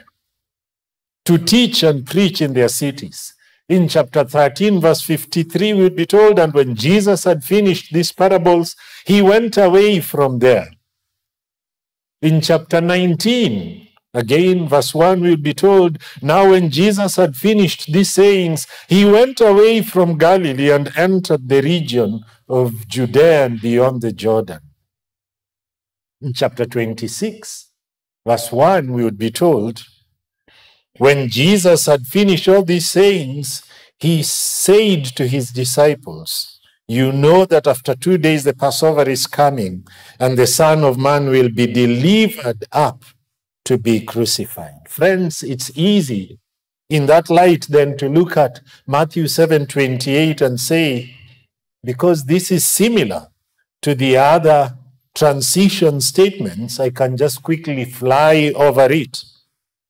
to 1.25 1.37
teach 1.37 1.83
and 1.83 2.03
preach 2.03 2.41
in 2.41 2.53
their 2.53 2.67
cities 2.67 3.32
in 3.69 3.87
chapter 3.87 4.23
13, 4.23 4.81
verse 4.81 5.01
53, 5.01 5.73
we'd 5.73 5.95
be 5.95 6.05
told, 6.05 6.37
and 6.37 6.53
when 6.53 6.75
Jesus 6.75 7.23
had 7.23 7.43
finished 7.43 7.93
these 7.93 8.11
parables, 8.11 8.75
he 9.05 9.21
went 9.21 9.57
away 9.57 10.01
from 10.01 10.39
there. 10.39 10.69
In 12.21 12.41
chapter 12.41 12.81
19, 12.81 13.87
again, 14.13 14.67
verse 14.67 14.93
1, 14.93 15.21
we'd 15.21 15.43
be 15.43 15.53
told, 15.53 15.97
now 16.21 16.49
when 16.49 16.69
Jesus 16.69 17.15
had 17.15 17.35
finished 17.35 17.91
these 17.91 18.13
sayings, 18.13 18.67
he 18.87 19.05
went 19.05 19.39
away 19.39 19.81
from 19.81 20.17
Galilee 20.17 20.71
and 20.71 20.91
entered 20.97 21.47
the 21.47 21.61
region 21.61 22.23
of 22.49 22.87
Judea 22.87 23.45
and 23.45 23.61
beyond 23.61 24.01
the 24.01 24.11
Jordan. 24.11 24.59
In 26.21 26.33
chapter 26.33 26.65
26, 26.65 27.69
verse 28.25 28.51
1, 28.51 28.91
we 28.91 29.03
would 29.03 29.17
be 29.17 29.31
told, 29.31 29.83
when 30.97 31.29
Jesus 31.29 31.85
had 31.85 32.05
finished 32.05 32.47
all 32.47 32.63
these 32.63 32.89
sayings, 32.89 33.63
he 33.99 34.23
said 34.23 35.05
to 35.05 35.27
his 35.27 35.51
disciples, 35.51 36.59
You 36.87 37.11
know 37.11 37.45
that 37.45 37.67
after 37.67 37.95
two 37.95 38.17
days 38.17 38.43
the 38.43 38.53
Passover 38.53 39.09
is 39.09 39.27
coming, 39.27 39.87
and 40.19 40.37
the 40.37 40.47
Son 40.47 40.83
of 40.83 40.97
Man 40.97 41.29
will 41.29 41.49
be 41.49 41.67
delivered 41.67 42.65
up 42.71 43.03
to 43.65 43.77
be 43.77 44.01
crucified. 44.01 44.87
Friends, 44.89 45.41
it's 45.41 45.71
easy 45.75 46.39
in 46.89 47.05
that 47.07 47.29
light 47.29 47.65
then 47.69 47.97
to 47.97 48.09
look 48.09 48.37
at 48.37 48.61
Matthew 48.85 49.27
7 49.27 49.65
28 49.65 50.41
and 50.41 50.59
say, 50.59 51.15
because 51.83 52.25
this 52.25 52.51
is 52.51 52.65
similar 52.65 53.27
to 53.81 53.93
the 53.93 54.17
other 54.17 54.77
transition 55.15 55.99
statements, 56.01 56.79
I 56.79 56.89
can 56.89 57.17
just 57.17 57.43
quickly 57.43 57.85
fly 57.85 58.51
over 58.55 58.91
it. 58.91 59.23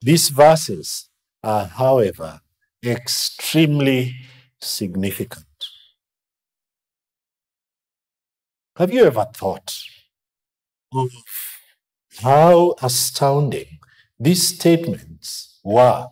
These 0.04 0.30
verses 0.30 1.08
are, 1.42 1.66
however, 1.66 2.42
extremely 2.86 4.16
significant. 4.60 5.46
Have 8.76 8.92
you 8.92 9.06
ever 9.06 9.26
thought 9.34 9.74
of 10.94 11.10
how 12.22 12.76
astounding 12.82 13.80
these 14.20 14.46
statements 14.46 15.60
were? 15.64 16.08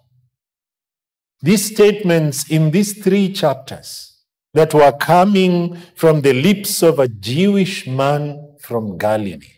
These 1.41 1.73
statements 1.73 2.49
in 2.49 2.71
these 2.71 3.03
three 3.03 3.33
chapters 3.33 4.23
that 4.53 4.73
were 4.73 4.93
coming 4.93 5.75
from 5.95 6.21
the 6.21 6.33
lips 6.33 6.81
of 6.81 6.97
a 6.97 7.09
Jewish 7.09 7.87
man 7.87 8.55
from 8.61 8.97
Galilee. 8.97 9.57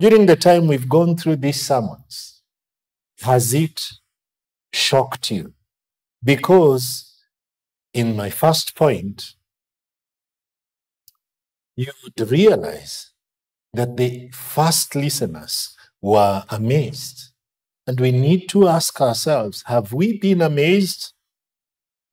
During 0.00 0.24
the 0.24 0.36
time 0.36 0.68
we've 0.68 0.88
gone 0.88 1.18
through 1.18 1.36
these 1.36 1.66
sermons, 1.66 2.35
has 3.22 3.54
it 3.54 3.80
shocked 4.72 5.30
you? 5.30 5.54
Because 6.22 7.14
in 7.92 8.16
my 8.16 8.30
first 8.30 8.76
point, 8.76 9.34
you 11.76 11.92
would 12.02 12.30
realize 12.30 13.10
that 13.72 13.96
the 13.96 14.28
first 14.32 14.94
listeners 14.94 15.74
were 16.00 16.44
amazed. 16.48 17.32
And 17.86 18.00
we 18.00 18.10
need 18.10 18.48
to 18.48 18.68
ask 18.68 19.00
ourselves 19.00 19.62
have 19.66 19.92
we 19.92 20.18
been 20.18 20.42
amazed 20.42 21.12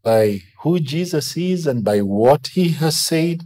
by 0.04 0.42
who 0.62 0.80
Jesus 0.80 1.36
is 1.38 1.66
and 1.66 1.84
by 1.84 2.02
what 2.02 2.48
he 2.48 2.70
has 2.70 2.98
said? 2.98 3.44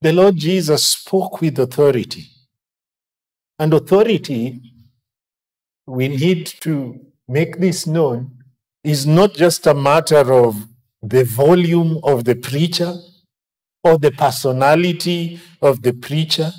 The 0.00 0.12
Lord 0.12 0.36
Jesus 0.36 0.84
spoke 0.84 1.40
with 1.40 1.58
authority. 1.58 2.26
And 3.58 3.74
authority, 3.74 4.60
we 5.88 6.08
need 6.08 6.46
to 6.60 7.00
make 7.26 7.58
this 7.58 7.86
known, 7.86 8.30
is 8.84 9.06
not 9.06 9.34
just 9.34 9.66
a 9.66 9.74
matter 9.74 10.32
of 10.32 10.66
the 11.02 11.24
volume 11.24 11.98
of 12.02 12.24
the 12.24 12.34
preacher 12.34 12.94
or 13.82 13.98
the 13.98 14.10
personality 14.10 15.40
of 15.62 15.82
the 15.82 15.92
preacher, 15.92 16.52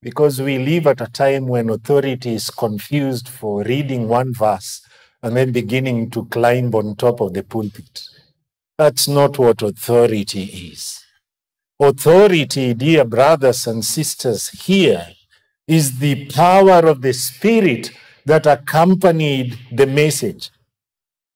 because 0.00 0.40
we 0.40 0.58
live 0.58 0.86
at 0.86 1.00
a 1.00 1.06
time 1.06 1.46
when 1.46 1.68
authority 1.68 2.34
is 2.34 2.50
confused 2.50 3.28
for 3.28 3.62
reading 3.64 4.08
one 4.08 4.32
verse 4.32 4.84
and 5.22 5.36
then 5.36 5.52
beginning 5.52 6.10
to 6.10 6.24
climb 6.26 6.74
on 6.74 6.96
top 6.96 7.20
of 7.20 7.34
the 7.34 7.42
pulpit. 7.44 8.02
That's 8.78 9.06
not 9.06 9.38
what 9.38 9.62
authority 9.62 10.44
is. 10.44 11.04
Authority, 11.78 12.74
dear 12.74 13.04
brothers 13.04 13.66
and 13.66 13.84
sisters, 13.84 14.48
here 14.48 15.06
is 15.68 15.98
the 15.98 16.26
power 16.26 16.86
of 16.86 17.02
the 17.02 17.12
Spirit 17.12 17.92
that 18.26 18.46
accompanied 18.46 19.58
the 19.72 19.86
message. 19.86 20.50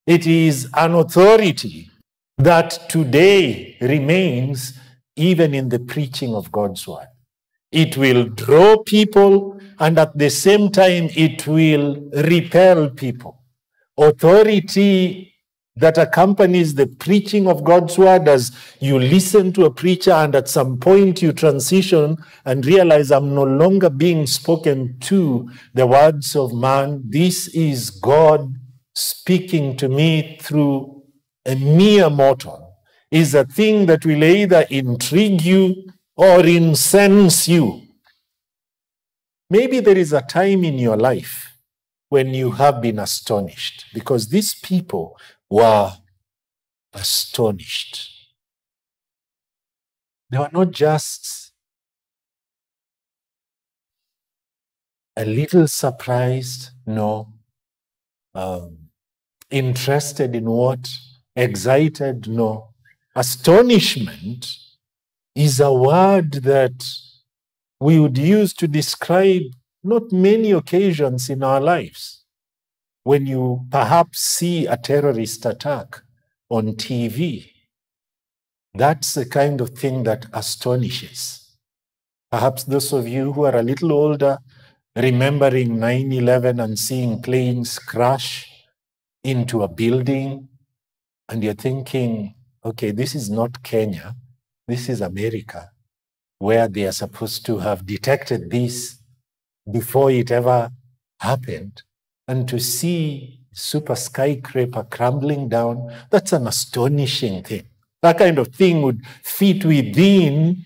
It 0.07 0.27
is 0.27 0.69
an 0.75 0.95
authority 0.95 1.91
that 2.39 2.89
today 2.89 3.77
remains 3.81 4.79
even 5.17 5.55
in 5.55 5.69
the 5.69 5.79
preaching 5.79 6.35
of 6.35 6.53
God's 6.53 6.87
word. 6.87 7.09
It 7.73 7.97
will 7.97 8.25
draw 8.25 8.83
people 8.83 9.61
and 9.79 9.99
at 9.99 10.17
the 10.17 10.31
same 10.31 10.71
time 10.71 11.09
it 11.17 11.47
will 11.47 12.09
repel 12.13 12.91
people. 12.91 13.43
Authority 13.99 15.35
that 15.77 15.99
accompanies 15.99 16.75
the 16.75 16.87
preaching 16.87 17.47
of 17.47 17.63
God's 17.63 17.99
word 17.99 18.29
as 18.29 18.51
you 18.81 18.99
listen 18.99 19.53
to 19.53 19.67
a 19.67 19.71
preacher 19.71 20.13
and 20.13 20.35
at 20.35 20.49
some 20.49 20.79
point 20.79 21.21
you 21.21 21.33
transition 21.33 22.17
and 22.47 22.65
realize 22.65 23.11
I'm 23.11 23.35
no 23.35 23.45
longer 23.45 23.91
being 23.91 24.27
spoken 24.27 24.99
to 25.01 25.51
the 25.75 25.87
words 25.87 26.35
of 26.35 26.55
man. 26.55 27.03
This 27.07 27.49
is 27.49 27.91
God 27.91 28.55
speaking 28.95 29.77
to 29.77 29.89
me 29.89 30.39
through 30.41 31.03
a 31.45 31.55
mere 31.55 32.09
mortal 32.09 32.67
is 33.11 33.35
a 33.35 33.45
thing 33.45 33.87
that 33.87 34.05
will 34.05 34.25
either 34.25 34.67
intrigue 34.71 35.43
you 35.43 35.85
or 36.17 36.45
incense 36.45 37.47
you. 37.47 37.83
Maybe 39.51 39.81
there 39.81 39.97
is 39.97 40.13
a 40.13 40.23
time 40.23 40.65
in 40.65 40.79
your 40.79 40.97
life 40.97 41.53
when 42.09 42.35
you 42.35 42.53
have 42.53 42.81
been 42.81 42.99
astonished 42.99 43.85
because 43.93 44.29
these 44.29 44.55
people 44.55 45.17
were 45.51 45.93
astonished. 46.93 48.11
They 50.31 50.39
were 50.39 50.51
not 50.53 50.73
just 50.73 51.53
a 55.17 55.25
little 55.25 55.69
surprised, 55.69 56.71
no, 56.87 57.33
um, 58.35 58.89
interested 59.51 60.35
in 60.35 60.51
what, 60.51 60.89
excited, 61.35 62.29
no. 62.29 62.75
Astonishment 63.15 64.47
is 65.35 65.61
a 65.61 65.73
word 65.73 66.33
that 66.33 66.85
we 67.81 68.01
would 68.01 68.19
use 68.19 68.53
to 68.55 68.69
describe 68.69 69.43
not 69.83 70.11
many 70.11 70.51
occasions 70.51 71.31
in 71.31 71.43
our 71.43 71.61
lives 71.61 72.26
when 73.07 73.25
you 73.25 73.65
perhaps 73.71 74.21
see 74.21 74.67
a 74.67 74.77
terrorist 74.77 75.47
attack 75.47 76.03
on 76.51 76.73
TV, 76.75 77.53
that's 78.75 79.15
the 79.15 79.25
kind 79.25 79.61
of 79.61 79.71
thing 79.79 80.03
that 80.03 80.27
astonishes. 80.33 81.57
Perhaps 82.33 82.65
those 82.65 82.93
of 82.93 83.07
you 83.07 83.33
who 83.33 83.45
are 83.45 83.55
a 83.55 83.63
little 83.63 83.93
older, 83.93 84.39
remembering 84.97 85.79
9 85.79 86.11
11 86.11 86.59
and 86.59 86.77
seeing 86.77 87.23
planes 87.23 87.79
crash 87.79 88.51
into 89.23 89.63
a 89.63 89.69
building, 89.69 90.49
and 91.29 91.45
you're 91.45 91.55
thinking, 91.55 92.35
okay, 92.65 92.91
this 92.91 93.15
is 93.15 93.31
not 93.31 93.63
Kenya, 93.63 94.17
this 94.67 94.89
is 94.89 95.01
America, 95.01 95.71
where 96.41 96.67
they 96.67 96.85
are 96.85 96.99
supposed 97.05 97.47
to 97.47 97.59
have 97.59 97.87
detected 97.87 98.51
this 98.51 98.99
before 99.71 100.11
it 100.11 100.33
ever 100.33 100.73
happened 101.21 101.85
and 102.29 102.49
to 102.49 102.59
see 102.59 103.41
super 103.53 103.97
skyscraper 103.97 104.85
crumbling 104.91 105.49
down, 105.49 105.93
that's 106.11 106.33
an 106.33 106.47
astonishing 106.47 107.43
thing. 107.43 107.65
That 108.03 108.19
kind 108.19 108.39
of 108.39 108.49
thing 108.49 108.83
would 108.83 109.05
fit 109.23 109.65
within 109.65 110.65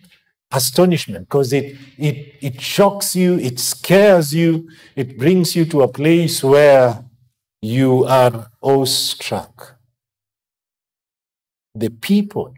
astonishment 0.50 1.28
because 1.28 1.52
it, 1.52 1.76
it, 1.96 2.34
it 2.40 2.60
shocks 2.60 3.14
you, 3.14 3.38
it 3.38 3.60
scares 3.60 4.34
you, 4.34 4.68
it 4.96 5.16
brings 5.16 5.54
you 5.54 5.64
to 5.66 5.82
a 5.82 5.88
place 5.88 6.42
where 6.42 7.04
you 7.62 8.04
are 8.04 8.50
awestruck. 8.60 9.76
The 11.74 11.90
people 11.90 12.54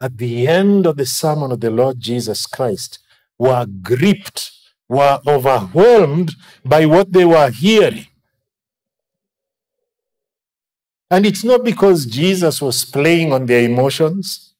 at 0.00 0.18
the 0.18 0.46
end 0.46 0.86
of 0.86 0.96
the 0.96 1.06
sermon 1.06 1.52
of 1.52 1.60
the 1.60 1.70
Lord 1.70 1.98
Jesus 1.98 2.46
Christ 2.46 2.98
were 3.38 3.66
gripped, 3.66 4.52
were 4.88 5.20
overwhelmed 5.26 6.32
by 6.64 6.84
what 6.84 7.12
they 7.12 7.24
were 7.24 7.50
hearing. 7.50 8.06
And 11.10 11.24
it's 11.24 11.44
not 11.44 11.64
because 11.64 12.06
Jesus 12.06 12.60
was 12.60 12.84
playing 12.84 13.32
on 13.32 13.46
their 13.46 13.62
emotions. 13.62 14.54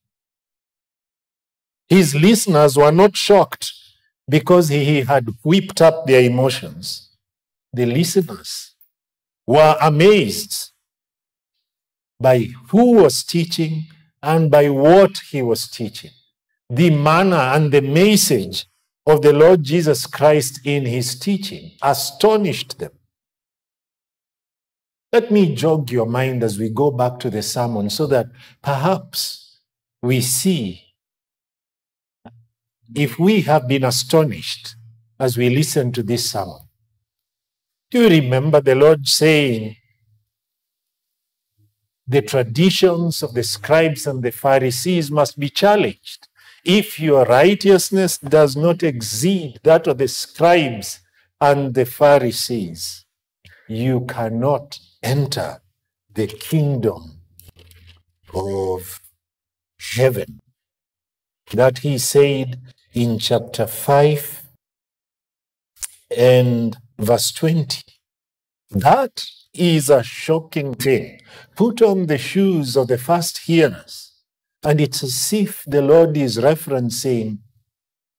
His 1.88 2.14
listeners 2.14 2.76
were 2.76 2.92
not 2.92 3.16
shocked 3.16 3.72
because 4.28 4.68
he 4.68 5.02
had 5.02 5.28
whipped 5.42 5.80
up 5.80 6.06
their 6.06 6.22
emotions. 6.22 7.11
The 7.72 7.87
listeners 7.87 8.74
were 9.46 9.76
amazed 9.80 10.72
by 12.18 12.48
who 12.70 12.92
was 12.94 13.22
teaching 13.22 13.85
and 14.22 14.50
by 14.50 14.68
what 14.68 15.18
he 15.30 15.42
was 15.42 15.68
teaching. 15.68 16.11
The 16.68 16.90
manner 16.90 17.37
and 17.37 17.70
the 17.70 17.82
message 17.82 18.66
of 19.06 19.22
the 19.22 19.32
Lord 19.32 19.62
Jesus 19.62 20.06
Christ 20.06 20.61
in 20.64 20.85
his 20.85 21.18
teaching 21.18 21.72
astonished 21.82 22.78
them. 22.78 22.92
Let 25.12 25.31
me 25.31 25.55
jog 25.55 25.90
your 25.90 26.07
mind 26.07 26.42
as 26.42 26.59
we 26.59 26.71
go 26.71 26.90
back 26.90 27.19
to 27.21 27.31
the 27.31 27.42
sermon 27.42 27.90
so 27.90 28.07
that 28.07 28.27
perhaps 28.62 29.61
we 30.03 30.21
see 30.21 30.83
if 32.95 33.19
we 33.19 33.40
have 33.42 33.66
been 33.69 33.85
astonished 33.85 34.77
as 35.19 35.37
we 35.37 35.49
listen 35.49 35.92
to 35.92 36.03
this 36.03 36.31
sermon. 36.31 36.59
Do 37.90 38.03
you 38.03 38.09
remember 38.09 38.61
the 38.61 38.75
Lord 38.75 39.07
saying, 39.07 39.77
the 42.07 42.23
traditions 42.23 43.23
of 43.23 43.35
the 43.35 43.42
scribes 43.42 44.07
and 44.07 44.23
the 44.23 44.31
Pharisees 44.31 45.11
must 45.11 45.38
be 45.38 45.49
challenged. 45.49 46.29
If 46.64 47.01
your 47.01 47.25
righteousness 47.25 48.19
does 48.19 48.57
not 48.57 48.83
exceed 48.83 49.59
that 49.64 49.87
of 49.87 49.99
the 49.99 50.09
scribes 50.09 51.01
and 51.40 51.75
the 51.75 51.85
Pharisees, 51.85 53.05
you 53.69 54.05
cannot 54.07 54.79
enter 55.07 55.61
the 56.12 56.27
kingdom 56.27 57.21
of 58.35 59.01
heaven. 59.95 60.40
That 61.53 61.79
he 61.79 61.97
said 61.99 62.61
in 62.92 63.21
chapter 63.21 63.69
5 63.69 64.42
and 66.16 66.77
verse 66.99 67.31
20. 67.31 67.83
That 68.71 69.25
is 69.55 69.88
a 69.90 70.03
shocking 70.03 70.75
thing. 70.75 71.21
Put 71.55 71.83
on 71.83 72.07
the 72.07 72.19
shoes 72.19 72.77
of 72.77 72.88
the 72.88 72.99
first 72.99 73.38
hearers. 73.47 74.12
And 74.64 74.81
it's 74.81 75.05
as 75.05 75.33
if 75.33 75.62
the 75.66 75.83
Lord 75.83 76.16
is 76.16 76.38
referencing 76.38 77.38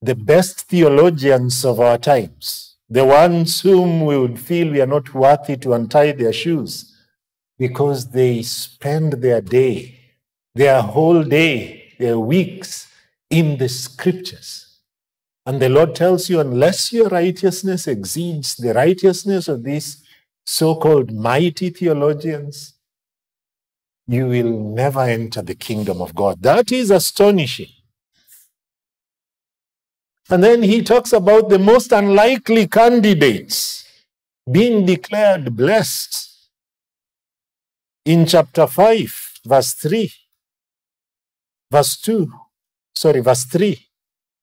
the 0.02 0.16
best 0.16 0.62
theologians 0.62 1.66
of 1.66 1.82
our 1.82 1.98
times, 1.98 2.77
the 2.90 3.06
ones 3.06 3.62
whom 3.62 4.06
we 4.06 4.18
would 4.18 4.40
feel 4.40 4.72
we 4.72 4.82
are 4.82 4.88
not 4.88 5.14
worthy 5.14 5.58
to 5.58 5.74
untie 5.74 6.12
their 6.14 6.34
shoes 6.34 6.96
because 7.58 8.12
they 8.12 8.42
spend 8.42 9.14
their 9.14 9.42
day, 9.42 10.00
their 10.56 10.82
whole 10.82 11.24
day, 11.24 11.94
their 12.00 12.20
weeks 12.20 12.88
in 13.30 13.58
the 13.58 13.68
scriptures. 13.68 14.80
And 15.46 15.62
the 15.62 15.70
Lord 15.70 15.96
tells 15.96 16.30
you, 16.30 16.40
unless 16.40 16.92
your 16.92 17.08
righteousness 17.10 17.88
exceeds 17.88 18.56
the 18.56 18.74
righteousness 18.74 19.48
of 19.48 19.64
these 19.64 20.04
so 20.46 20.76
called 20.76 21.12
mighty 21.12 21.70
theologians, 21.70 22.74
you 24.08 24.28
will 24.28 24.74
never 24.74 25.02
enter 25.02 25.42
the 25.42 25.56
kingdom 25.56 26.02
of 26.02 26.16
God. 26.16 26.42
That 26.42 26.72
is 26.72 26.92
astonishing. 26.92 27.77
And 30.30 30.44
then 30.44 30.62
he 30.64 30.82
talks 30.82 31.14
about 31.14 31.50
the 31.50 31.60
most 31.60 31.92
unlikely 31.92 32.68
candidates 32.68 33.86
being 34.50 34.86
declared 34.86 35.56
blessed 35.56 36.50
in 38.06 38.26
chapter 38.26 38.68
5, 38.68 39.40
verse 39.46 39.74
3, 39.74 40.12
verse 41.72 41.98
2, 41.98 42.32
sorry, 42.96 43.22
verse 43.22 43.46
3. 43.46 43.78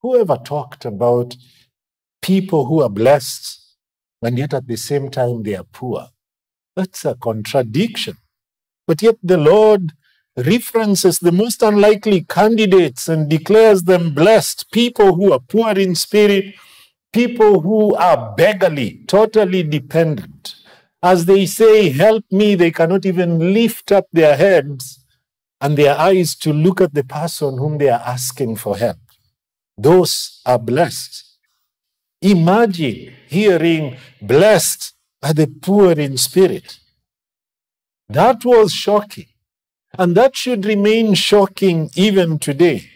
Whoever 0.01 0.39
talked 0.39 0.85
about 0.85 1.37
people 2.23 2.67
who 2.67 2.83
are 2.83 2.91
blessed 2.91 3.61
and 4.23 4.39
yet 4.39 4.55
at 4.55 4.67
the 4.67 4.77
same 4.77 5.11
time 5.11 5.43
they 5.43 5.55
are 5.55 5.65
poor? 5.65 6.09
That's 6.77 7.05
a 7.05 7.15
contradiction. 7.15 8.17
But 8.87 9.03
yet 9.03 9.17
the 9.23 9.39
Lord 9.39 9.93
references 10.37 11.19
the 11.19 11.33
most 11.33 11.63
unlikely 11.63 12.23
candidates 12.25 13.09
and 13.09 13.29
declares 13.29 13.85
them 13.85 14.15
blessed 14.15 14.71
people 14.73 15.15
who 15.15 15.33
are 15.33 15.41
poor 15.41 15.79
in 15.79 15.95
spirit, 15.95 16.55
people 17.13 17.61
who 17.61 17.95
are 17.95 18.35
beggarly, 18.37 19.05
totally 19.07 19.63
dependent. 19.63 20.57
As 21.03 21.27
they 21.27 21.47
say, 21.47 21.91
Help 21.91 22.25
me, 22.31 22.55
they 22.55 22.71
cannot 22.71 23.07
even 23.07 23.53
lift 23.55 23.93
up 23.93 24.07
their 24.13 24.37
heads 24.37 25.05
and 25.61 25.77
their 25.77 25.97
eyes 25.97 26.35
to 26.37 26.53
look 26.53 26.81
at 26.81 26.95
the 26.95 27.05
person 27.05 27.59
whom 27.59 27.79
they 27.79 27.89
are 27.89 28.03
asking 28.05 28.57
for 28.57 28.77
help. 28.77 28.99
Those 29.79 30.41
are 30.45 30.59
blessed. 30.59 31.25
Imagine 32.23 33.13
hearing, 33.29 33.97
Blessed 34.21 34.95
are 35.23 35.35
the 35.35 35.47
poor 35.47 35.93
in 35.93 36.17
spirit. 36.17 36.79
That 38.09 38.45
was 38.45 38.73
shocking. 38.73 39.27
And 39.99 40.17
that 40.17 40.37
should 40.37 40.65
remain 40.65 41.15
shocking 41.15 41.91
even 41.95 42.39
today. 42.39 42.91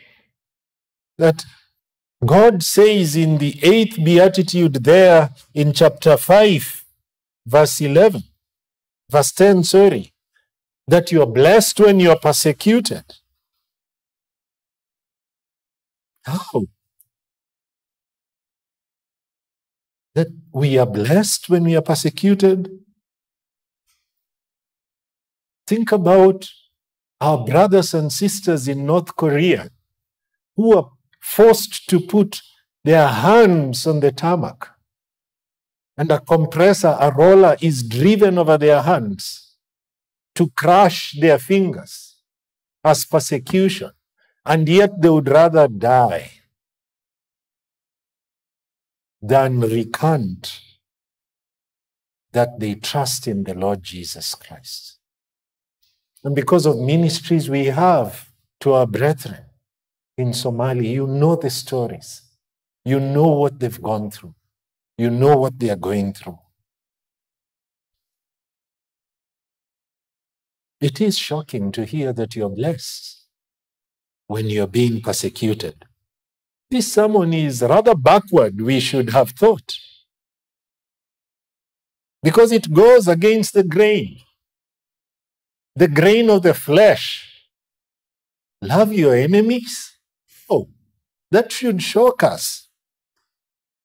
That 1.16 1.44
God 2.24 2.62
says 2.62 3.14
in 3.14 3.38
the 3.38 3.58
eighth 3.62 3.96
beatitude 4.04 4.84
there 4.84 5.30
in 5.54 5.72
chapter 5.72 6.16
5, 6.16 6.84
verse 7.46 7.80
11, 7.80 8.22
verse 9.10 9.32
10, 9.32 9.64
sorry, 9.64 10.12
that 10.88 11.12
you 11.12 11.22
are 11.22 11.26
blessed 11.26 11.78
when 11.80 12.00
you 12.00 12.10
are 12.10 12.18
persecuted. 12.18 13.04
How? 16.24 16.66
That 20.14 20.28
we 20.52 20.76
are 20.78 20.86
blessed 20.86 21.48
when 21.48 21.64
we 21.64 21.76
are 21.76 21.82
persecuted? 21.82 22.70
Think 25.66 25.92
about 25.92 26.48
our 27.20 27.44
brothers 27.44 27.94
and 27.94 28.12
sisters 28.12 28.68
in 28.68 28.86
North 28.86 29.16
Korea 29.16 29.70
who 30.56 30.76
are 30.76 30.90
forced 31.20 31.88
to 31.88 32.00
put 32.00 32.42
their 32.84 33.08
hands 33.08 33.86
on 33.86 34.00
the 34.00 34.12
tarmac 34.12 34.68
and 35.98 36.12
a 36.12 36.20
compressor, 36.20 36.96
a 37.00 37.12
roller 37.12 37.56
is 37.60 37.82
driven 37.82 38.38
over 38.38 38.56
their 38.56 38.82
hands 38.82 39.56
to 40.36 40.48
crush 40.50 41.18
their 41.18 41.40
fingers 41.40 42.18
as 42.84 43.04
persecution, 43.04 43.90
and 44.46 44.68
yet 44.68 45.02
they 45.02 45.10
would 45.10 45.28
rather 45.28 45.66
die 45.66 46.30
than 49.20 49.60
recant 49.60 50.60
that 52.30 52.60
they 52.60 52.76
trust 52.76 53.26
in 53.26 53.42
the 53.42 53.54
Lord 53.54 53.82
Jesus 53.82 54.36
Christ. 54.36 54.97
And 56.28 56.34
because 56.34 56.66
of 56.66 56.76
ministries 56.76 57.48
we 57.48 57.64
have 57.68 58.30
to 58.60 58.74
our 58.74 58.86
brethren 58.86 59.46
in 60.18 60.32
Somalia, 60.32 60.92
you 60.92 61.06
know 61.06 61.36
the 61.36 61.48
stories. 61.48 62.20
You 62.84 63.00
know 63.00 63.28
what 63.28 63.58
they've 63.58 63.80
gone 63.80 64.10
through. 64.10 64.34
You 64.98 65.08
know 65.08 65.38
what 65.38 65.58
they 65.58 65.70
are 65.70 65.76
going 65.76 66.12
through. 66.12 66.38
It 70.82 71.00
is 71.00 71.16
shocking 71.16 71.72
to 71.72 71.86
hear 71.86 72.12
that 72.12 72.36
you're 72.36 72.50
blessed 72.50 73.24
when 74.26 74.50
you're 74.50 74.66
being 74.66 75.00
persecuted. 75.00 75.86
This 76.70 76.92
sermon 76.92 77.32
is 77.32 77.62
rather 77.62 77.94
backward, 77.94 78.60
we 78.60 78.80
should 78.80 79.08
have 79.08 79.30
thought, 79.30 79.72
because 82.22 82.52
it 82.52 82.70
goes 82.74 83.08
against 83.08 83.54
the 83.54 83.64
grain 83.64 84.18
the 85.78 85.86
grain 85.86 86.28
of 86.28 86.42
the 86.42 86.54
flesh. 86.54 87.46
Love 88.60 88.92
your 88.92 89.14
enemies? 89.14 89.96
Oh, 90.50 90.68
that 91.30 91.52
should 91.52 91.80
shock 91.80 92.24
us. 92.24 92.68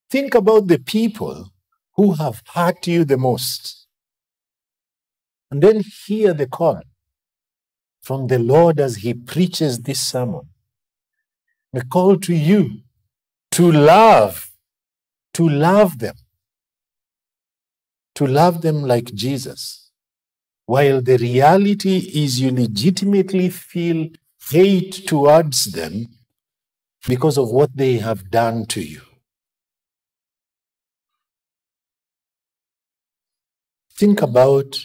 Think 0.10 0.34
about 0.34 0.67
the 0.67 0.79
people 0.79 1.49
who 1.95 2.13
have 2.13 2.41
hurt 2.56 2.88
you 2.88 3.06
the 3.06 3.17
most. 3.17 3.86
And 5.51 5.62
then 5.62 5.84
hear 6.08 6.34
the 6.34 6.47
call 6.47 6.82
from 8.01 8.25
the 8.25 8.39
Lord 8.39 8.79
as 8.79 8.95
He 8.97 9.13
preaches 9.13 9.82
this 9.84 9.99
sermon. 9.99 10.49
The 11.73 11.86
call 11.86 12.17
to 12.21 12.34
you 12.34 12.79
to 13.51 13.71
love, 13.71 14.49
to 15.36 15.47
love 15.47 15.99
them, 15.99 16.15
to 18.15 18.25
love 18.25 18.63
them 18.63 18.82
like 18.82 19.13
Jesus 19.13 19.83
while 20.65 21.02
the 21.02 21.17
reality 21.17 21.97
is 22.13 22.39
you 22.39 22.52
legitimately 22.52 23.49
feel 23.49 24.10
hate 24.49 25.06
towards 25.08 25.71
them 25.71 26.08
because 27.08 27.38
of 27.38 27.49
what 27.49 27.76
they 27.76 27.97
have 27.97 28.30
done 28.30 28.65
to 28.65 28.82
you. 28.82 29.02
Think 33.95 34.21
about 34.21 34.80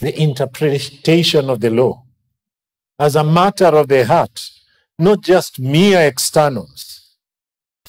the 0.00 0.18
interpretation 0.20 1.50
of 1.50 1.60
the 1.60 1.70
law 1.70 2.04
as 2.98 3.14
a 3.14 3.24
matter 3.24 3.66
of 3.66 3.88
the 3.88 4.04
heart, 4.04 4.50
not 4.98 5.22
just 5.22 5.60
mere 5.60 6.06
externals. 6.06 7.14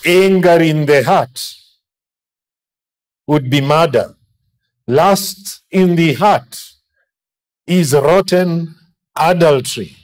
Anger 0.05 0.61
in 0.61 0.85
the 0.85 1.03
heart 1.03 1.55
would 3.27 3.49
be 3.49 3.59
murder. 3.59 4.15
Lust 4.87 5.61
in 5.71 5.95
the 5.95 6.13
heart 6.13 6.68
is 7.69 7.93
rotten 7.93 8.75
adultery. 9.15 9.95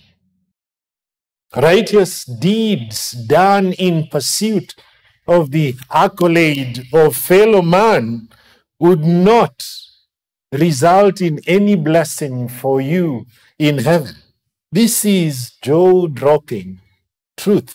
Righteous 1.56 2.23
deeds 2.23 3.12
done 3.12 3.73
in 3.73 4.08
pursuit 4.08 4.75
of 5.28 5.49
the 5.49 5.75
accolade 5.91 6.86
of 6.93 7.15
fellow 7.15 7.63
man 7.63 8.30
would 8.80 9.04
not 9.04 9.65
result 10.51 11.21
in 11.21 11.39
any 11.47 11.75
blessing 11.75 12.47
for 12.47 12.80
you 12.82 13.25
in 13.58 13.80
heaven. 13.80 14.15
This 14.71 15.04
is 15.04 15.54
jaw 15.63 16.06
dropping 16.08 16.82
truth. 17.36 17.73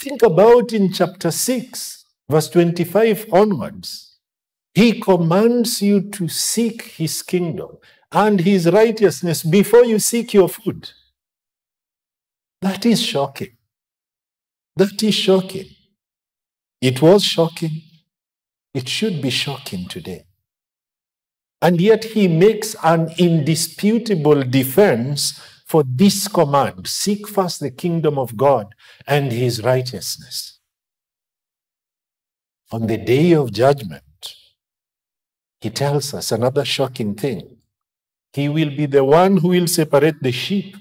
Think 0.00 0.22
about 0.22 0.72
in 0.72 0.92
chapter 0.92 1.30
6, 1.30 2.04
verse 2.30 2.48
25 2.48 3.26
onwards. 3.32 4.13
He 4.74 5.00
commands 5.00 5.80
you 5.80 6.00
to 6.10 6.28
seek 6.28 6.82
his 6.82 7.22
kingdom 7.22 7.78
and 8.10 8.40
his 8.40 8.70
righteousness 8.70 9.42
before 9.42 9.84
you 9.84 9.98
seek 9.98 10.34
your 10.34 10.48
food. 10.48 10.90
That 12.60 12.84
is 12.84 13.00
shocking. 13.00 13.56
That 14.76 15.00
is 15.02 15.14
shocking. 15.14 15.66
It 16.80 17.00
was 17.00 17.24
shocking. 17.24 17.82
It 18.72 18.88
should 18.88 19.22
be 19.22 19.30
shocking 19.30 19.86
today. 19.86 20.24
And 21.62 21.80
yet 21.80 22.04
he 22.04 22.26
makes 22.26 22.74
an 22.82 23.14
indisputable 23.16 24.42
defense 24.42 25.40
for 25.64 25.84
this 25.86 26.28
command 26.28 26.86
seek 26.86 27.26
first 27.26 27.60
the 27.60 27.70
kingdom 27.70 28.18
of 28.18 28.36
God 28.36 28.74
and 29.06 29.32
his 29.32 29.62
righteousness. 29.62 30.58
On 32.70 32.86
the 32.86 32.98
day 32.98 33.32
of 33.32 33.52
judgment, 33.52 34.02
he 35.64 35.70
tells 35.70 36.12
us 36.12 36.30
another 36.30 36.62
shocking 36.62 37.14
thing. 37.14 37.56
He 38.34 38.50
will 38.50 38.68
be 38.68 38.84
the 38.84 39.02
one 39.02 39.38
who 39.38 39.48
will 39.48 39.66
separate 39.66 40.22
the 40.22 40.30
sheep 40.30 40.76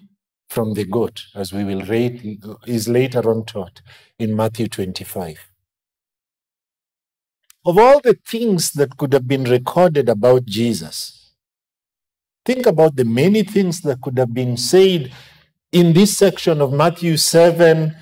from 0.49 0.73
the 0.73 0.83
goat, 0.83 1.23
as 1.33 1.53
we 1.53 1.63
will 1.63 1.83
read, 1.83 2.41
is 2.67 2.89
later 2.89 3.21
on 3.31 3.45
taught 3.45 3.81
in 4.19 4.35
Matthew 4.35 4.67
25. 4.67 5.37
Of 7.65 7.77
all 7.77 8.01
the 8.01 8.17
things 8.27 8.73
that 8.73 8.97
could 8.97 9.13
have 9.13 9.25
been 9.25 9.45
recorded 9.45 10.09
about 10.09 10.43
Jesus, 10.43 11.31
think 12.45 12.65
about 12.65 12.97
the 12.97 13.05
many 13.05 13.43
things 13.43 13.79
that 13.83 14.01
could 14.01 14.17
have 14.17 14.33
been 14.33 14.57
said 14.57 15.13
in 15.71 15.93
this 15.93 16.17
section 16.17 16.59
of 16.59 16.73
Matthew 16.73 17.15
7 17.15 17.95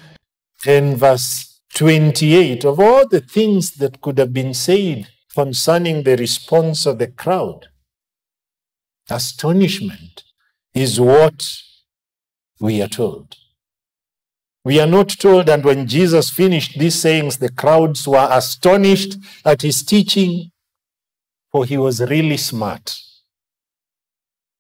and 0.66 0.98
verse 0.98 1.62
28. 1.76 2.66
Of 2.66 2.80
all 2.80 3.08
the 3.08 3.22
things 3.22 3.74
that 3.74 4.02
could 4.02 4.18
have 4.18 4.34
been 4.34 4.56
said 4.56 5.08
concerning 5.36 6.04
the 6.04 6.18
response 6.18 6.86
of 6.86 7.00
the 7.00 7.08
crowd, 7.08 7.68
astonishment 9.10 10.24
is 10.74 11.00
what 11.00 11.44
we 12.60 12.82
are 12.82 12.88
told. 12.88 13.36
We 14.64 14.80
are 14.80 14.88
not 14.88 15.10
told, 15.10 15.50
and 15.50 15.64
when 15.64 15.88
Jesus 15.88 16.30
finished 16.30 16.78
these 16.78 17.02
sayings, 17.02 17.38
the 17.38 17.50
crowds 17.50 18.08
were 18.08 18.28
astonished 18.30 19.18
at 19.44 19.64
his 19.64 19.84
teaching, 19.84 20.52
for 21.52 21.66
he 21.66 21.78
was 21.78 22.00
really 22.02 22.38
smart. 22.38 22.96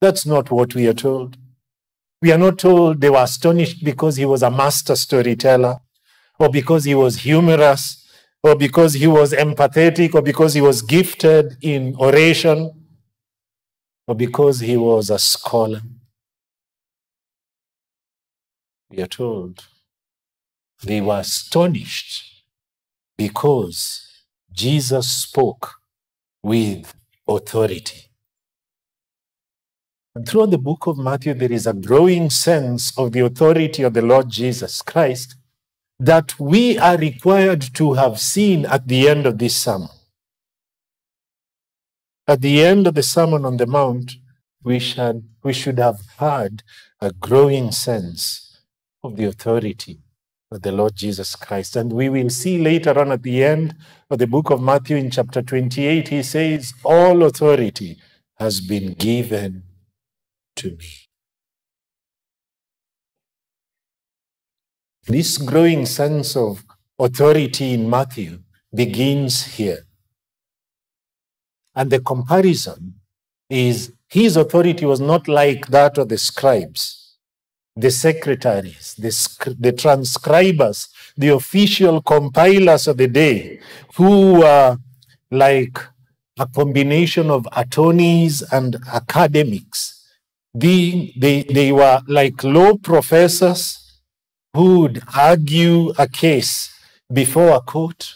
That's 0.02 0.26
not 0.26 0.50
what 0.50 0.74
we 0.74 0.88
are 0.88 0.94
told. 0.94 1.38
We 2.22 2.32
are 2.32 2.38
not 2.38 2.58
told 2.58 3.00
they 3.00 3.12
were 3.12 3.24
astonished 3.24 3.86
because 3.86 4.16
he 4.16 4.26
was 4.26 4.42
a 4.42 4.50
master 4.50 4.96
storyteller, 4.96 5.80
or 6.40 6.50
because 6.50 6.86
he 6.86 6.96
was 6.96 7.18
humorous, 7.18 8.01
or 8.44 8.56
because 8.56 8.94
he 8.94 9.08
was 9.08 9.34
empathetic, 9.34 10.16
or 10.16 10.22
because 10.22 10.54
he 10.54 10.62
was 10.62 10.82
gifted 10.82 11.58
in 11.62 11.96
oration, 11.98 12.72
or 14.08 14.16
because 14.16 14.60
he 14.60 14.78
was 14.78 15.10
a 15.10 15.20
scholar. 15.20 15.82
We 18.90 19.02
are 19.02 19.08
told 19.08 19.64
they 20.84 21.00
were 21.02 21.20
astonished 21.20 22.44
because 23.18 24.08
Jesus 24.52 25.10
spoke 25.10 25.76
with 26.44 26.94
authority. 27.28 28.10
And 30.14 30.28
throughout 30.28 30.52
the 30.52 30.58
book 30.58 30.88
of 30.88 30.98
Matthew, 30.98 31.34
there 31.34 31.52
is 31.52 31.68
a 31.68 31.74
growing 31.74 32.30
sense 32.30 32.98
of 32.98 33.14
the 33.14 33.22
authority 33.22 33.84
of 33.84 33.94
the 33.94 34.02
Lord 34.02 34.30
Jesus 34.30 34.82
Christ 34.82 35.36
that 36.02 36.40
we 36.40 36.80
are 36.80 36.98
required 36.98 37.62
to 37.76 37.94
have 37.94 38.20
seen 38.20 38.66
at 38.66 38.88
the 38.88 39.08
end 39.08 39.28
of 39.28 39.38
this 39.38 39.56
sermon. 39.56 39.90
At 42.28 42.42
the 42.42 42.64
end 42.64 42.88
of 42.88 42.96
the 42.96 43.04
Sermon 43.04 43.46
on 43.46 43.58
the 43.58 43.68
Mount, 43.68 44.14
we 44.64 44.80
should, 44.80 45.30
we 45.44 45.54
should 45.54 45.78
have 45.78 46.00
had 46.18 46.64
a 47.00 47.12
growing 47.12 47.72
sense 47.72 48.64
of 49.04 49.16
the 49.16 49.26
authority 49.26 50.00
of 50.52 50.64
the 50.64 50.72
Lord 50.72 50.96
Jesus 50.96 51.36
Christ. 51.36 51.76
And 51.76 51.94
we 51.94 52.10
will 52.10 52.32
see 52.32 52.58
later 52.58 52.98
on 52.98 53.12
at 53.12 53.22
the 53.22 53.44
end 53.44 53.76
of 54.10 54.18
the 54.18 54.28
book 54.28 54.50
of 54.50 54.60
Matthew 54.60 54.98
in 54.98 55.12
chapter 55.12 55.44
28, 55.44 56.08
he 56.08 56.24
says, 56.24 56.74
All 56.84 57.24
authority 57.24 58.00
has 58.40 58.60
been 58.60 58.94
given 58.94 59.64
to 60.56 60.72
me. 60.72 61.01
This 65.12 65.38
growing 65.38 65.86
sense 65.86 66.38
of 66.38 66.64
authority 66.98 67.74
in 67.74 67.90
Matthew 67.90 68.40
begins 68.74 69.46
here. 69.58 69.86
And 71.76 71.90
the 71.90 72.00
comparison 72.00 72.96
is 73.50 73.92
his 74.08 74.38
authority 74.38 74.86
was 74.86 75.02
not 75.02 75.28
like 75.28 75.68
that 75.68 75.98
of 75.98 76.08
the 76.08 76.18
scribes 76.18 77.02
the 77.76 77.92
secretaries, 77.92 78.96
the, 78.98 79.56
the 79.60 79.72
transcribers, 79.72 80.90
the 81.18 81.30
official 81.30 82.02
compilers 82.02 82.88
of 82.88 82.98
the 82.98 83.08
day, 83.08 83.60
who 83.96 84.34
were 84.40 84.78
like 85.32 85.80
a 86.38 86.48
combination 86.48 87.30
of 87.30 87.48
attorneys 87.56 88.42
and 88.52 88.76
academics. 88.92 90.06
The, 90.54 91.14
they, 91.18 91.44
they 91.44 91.72
were 91.72 92.02
like 92.08 92.44
law 92.44 92.78
professors 92.78 93.81
who 94.54 94.82
would 94.82 95.02
argue 95.16 95.90
a 95.98 96.08
case 96.08 96.74
before 97.12 97.52
a 97.52 97.62
court. 97.62 98.14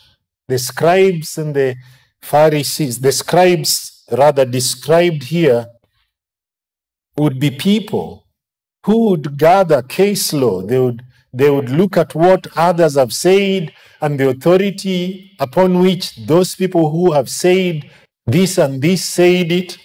The 0.48 0.60
scribes 0.60 1.38
and 1.38 1.56
the 1.56 1.76
Pharisees, 2.21 3.00
the 3.00 3.12
scribes 3.12 4.04
rather 4.12 4.45
described 4.45 5.24
here, 5.24 5.67
would 7.17 7.39
be 7.39 7.52
people 7.52 8.26
who 8.86 9.10
would 9.10 9.38
gather 9.38 9.82
case 9.82 10.34
law. 10.34 10.62
They 10.62 10.80
would, 10.80 11.02
they 11.34 11.50
would 11.50 11.69
look 11.69 11.98
at 11.98 12.13
what 12.13 12.48
others 12.56 12.95
have 12.95 13.13
said 13.13 13.74
and 14.02 14.19
the 14.19 14.30
authority 14.30 15.32
upon 15.39 15.80
which 15.80 16.15
those 16.28 16.56
people 16.56 16.91
who 16.91 17.13
have 17.13 17.30
said 17.30 17.89
this 18.28 18.58
and 18.58 18.82
this 18.82 19.06
said 19.06 19.52
it. 19.52 19.78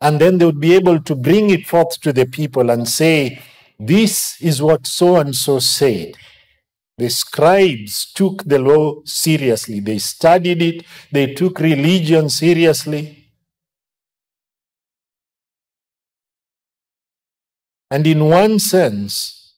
And 0.00 0.20
then 0.20 0.38
they 0.38 0.44
would 0.44 0.60
be 0.60 0.74
able 0.74 1.00
to 1.00 1.14
bring 1.14 1.50
it 1.50 1.66
forth 1.66 2.00
to 2.00 2.12
the 2.12 2.24
people 2.24 2.70
and 2.70 2.88
say, 2.88 3.40
This 3.78 4.40
is 4.40 4.60
what 4.60 4.86
so 4.86 5.16
and 5.16 5.34
so 5.34 5.60
said. 5.60 6.14
The 6.96 7.08
scribes 7.10 8.12
took 8.12 8.42
the 8.42 8.58
law 8.58 9.02
seriously. 9.04 9.78
They 9.78 9.98
studied 9.98 10.62
it. 10.62 10.84
They 11.12 11.32
took 11.34 11.60
religion 11.60 12.28
seriously. 12.28 13.30
And 17.90 18.06
in 18.06 18.24
one 18.24 18.58
sense, 18.58 19.54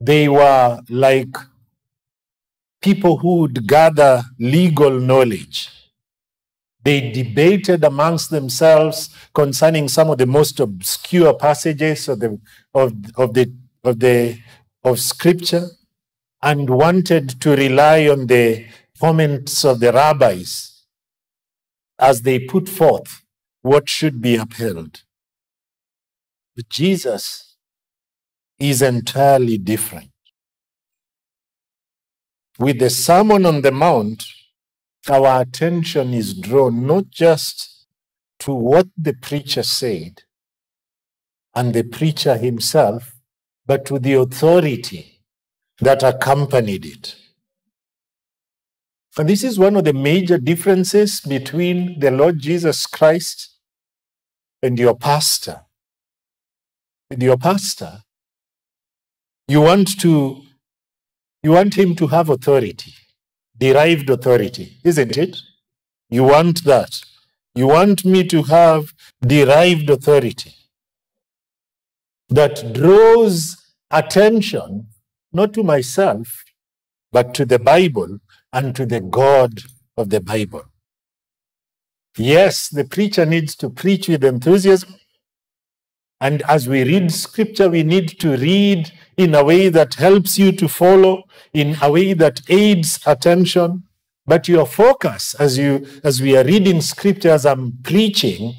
they 0.00 0.28
were 0.28 0.80
like 0.88 1.36
people 2.82 3.18
who 3.18 3.36
would 3.40 3.66
gather 3.66 4.22
legal 4.38 4.98
knowledge. 4.98 5.79
They 6.82 7.10
debated 7.10 7.84
amongst 7.84 8.30
themselves 8.30 9.10
concerning 9.34 9.88
some 9.88 10.10
of 10.10 10.18
the 10.18 10.26
most 10.26 10.60
obscure 10.60 11.34
passages 11.34 12.08
of 12.08 12.20
the 12.20 12.40
of, 12.74 12.92
of 13.16 13.34
the 13.34 13.52
of 13.84 14.00
the 14.00 14.38
of 14.82 14.98
scripture 14.98 15.68
and 16.42 16.70
wanted 16.70 17.40
to 17.42 17.50
rely 17.50 18.08
on 18.08 18.26
the 18.26 18.66
comments 18.98 19.64
of 19.64 19.80
the 19.80 19.92
rabbis 19.92 20.84
as 21.98 22.22
they 22.22 22.38
put 22.38 22.68
forth 22.68 23.22
what 23.62 23.88
should 23.88 24.22
be 24.22 24.36
upheld. 24.36 25.02
But 26.56 26.68
Jesus 26.70 27.56
is 28.58 28.80
entirely 28.82 29.58
different. 29.58 30.10
With 32.58 32.78
the 32.78 32.90
Sermon 32.90 33.46
on 33.46 33.62
the 33.62 33.70
Mount, 33.70 34.24
our 35.08 35.40
attention 35.40 36.12
is 36.12 36.34
drawn 36.34 36.86
not 36.86 37.08
just 37.10 37.86
to 38.40 38.52
what 38.52 38.88
the 38.96 39.14
preacher 39.14 39.62
said 39.62 40.22
and 41.54 41.74
the 41.74 41.82
preacher 41.82 42.36
himself, 42.36 43.16
but 43.66 43.84
to 43.86 43.98
the 43.98 44.14
authority 44.14 45.20
that 45.80 46.02
accompanied 46.02 46.84
it. 46.84 47.16
And 49.18 49.28
this 49.28 49.42
is 49.42 49.58
one 49.58 49.76
of 49.76 49.84
the 49.84 49.92
major 49.92 50.38
differences 50.38 51.20
between 51.20 51.98
the 51.98 52.10
Lord 52.10 52.38
Jesus 52.38 52.86
Christ 52.86 53.56
and 54.62 54.78
your 54.78 54.96
pastor 54.96 55.62
with 57.10 57.22
your 57.22 57.36
pastor, 57.36 58.02
you 59.48 59.60
want 59.60 59.98
to 60.00 60.42
you 61.42 61.52
want 61.52 61.76
him 61.76 61.96
to 61.96 62.06
have 62.06 62.28
authority, 62.28 62.92
derived 63.60 64.08
authority, 64.10 64.78
isn't 64.82 65.16
it? 65.16 65.36
You 66.08 66.24
want 66.24 66.64
that. 66.64 67.00
You 67.54 67.66
want 67.66 68.04
me 68.04 68.24
to 68.28 68.42
have 68.44 68.92
derived 69.20 69.90
authority 69.90 70.54
that 72.28 72.72
draws 72.72 73.56
attention 73.90 74.86
not 75.32 75.52
to 75.54 75.62
myself, 75.62 76.44
but 77.12 77.34
to 77.34 77.44
the 77.44 77.58
Bible 77.58 78.18
and 78.52 78.74
to 78.76 78.86
the 78.86 79.00
God 79.00 79.62
of 79.96 80.10
the 80.10 80.20
Bible. 80.20 80.64
Yes, 82.16 82.68
the 82.68 82.84
preacher 82.84 83.26
needs 83.26 83.54
to 83.56 83.70
preach 83.70 84.08
with 84.08 84.24
enthusiasm, 84.24 84.94
and 86.20 86.42
as 86.42 86.68
we 86.68 86.84
read 86.84 87.10
scripture, 87.10 87.70
we 87.70 87.82
need 87.82 88.20
to 88.20 88.36
read 88.36 88.92
in 89.16 89.34
a 89.34 89.42
way 89.42 89.70
that 89.70 89.94
helps 89.94 90.38
you 90.38 90.52
to 90.52 90.68
follow, 90.68 91.24
in 91.54 91.76
a 91.80 91.90
way 91.90 92.12
that 92.12 92.42
aids 92.48 93.00
attention. 93.06 93.84
But 94.26 94.46
your 94.46 94.66
focus 94.66 95.34
as 95.34 95.56
you 95.56 95.86
as 96.04 96.20
we 96.20 96.36
are 96.36 96.44
reading 96.44 96.82
scripture, 96.82 97.30
as 97.30 97.46
I'm 97.46 97.78
preaching, 97.82 98.54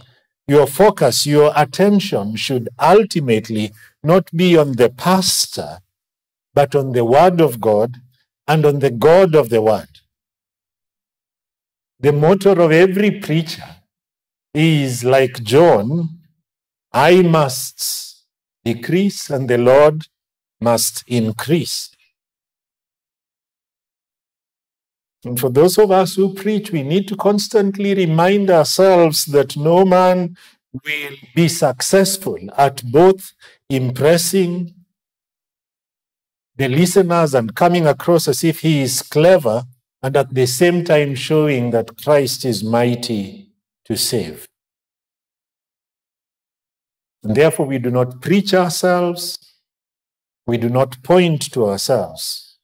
your 0.47 0.65
focus, 0.65 1.28
your 1.28 1.54
attention 1.56 2.36
should 2.36 2.67
ultimately 2.80 3.71
not 4.04 4.32
be 4.36 4.58
on 4.58 4.74
the 4.74 4.89
pastor, 4.89 5.80
but 6.56 6.76
on 6.76 6.93
the 6.93 7.06
Word 7.06 7.39
of 7.39 7.62
God 7.62 7.97
and 8.47 8.65
on 8.65 8.80
the 8.80 8.89
God 8.89 9.36
of 9.36 9.50
the 9.50 9.62
Word. 9.62 10.00
The 12.00 12.12
motto 12.12 12.60
of 12.60 12.71
every 12.71 13.12
preacher 13.12 13.76
is 14.54 15.04
like 15.04 15.43
John 15.43 16.20
I 16.93 17.21
must 17.21 18.25
decrease 18.65 19.30
and 19.30 19.49
the 19.49 19.58
Lord 19.58 20.08
must 20.60 21.04
increase. 21.08 21.89
And 25.23 25.39
for 25.39 25.49
those 25.49 25.77
of 25.77 25.91
us 25.91 26.15
who 26.15 26.34
preach, 26.34 26.71
we 26.71 26.84
need 26.84 27.08
to 27.08 27.15
constantly 27.15 27.93
remind 27.93 28.49
ourselves 28.49 29.25
that 29.25 29.56
no 29.56 29.86
man 29.86 30.36
will 30.73 31.15
be 31.36 31.47
successful 31.47 32.38
at 32.58 32.84
both 32.84 33.34
impressing 33.69 34.73
the 36.56 36.67
listeners 36.67 37.34
and 37.34 37.56
coming 37.56 37.88
across 37.88 38.27
as 38.27 38.43
if 38.43 38.62
he 38.62 38.82
is 38.82 39.01
clever 39.01 39.63
and 40.04 40.17
at 40.17 40.34
the 40.34 40.47
same 40.47 40.84
time 40.84 41.15
showing 41.15 41.71
that 41.71 42.01
Christ 42.01 42.45
is 42.45 42.63
mighty 42.63 43.49
to 43.86 43.95
save. 43.95 44.47
Therefore, 47.23 47.67
we 47.67 47.77
do 47.77 47.91
not 47.91 48.21
preach 48.21 48.53
ourselves, 48.53 49.38
we 50.47 50.57
do 50.57 50.69
not 50.69 51.03
point 51.03 51.51
to 51.53 51.67
ourselves. 51.67 52.57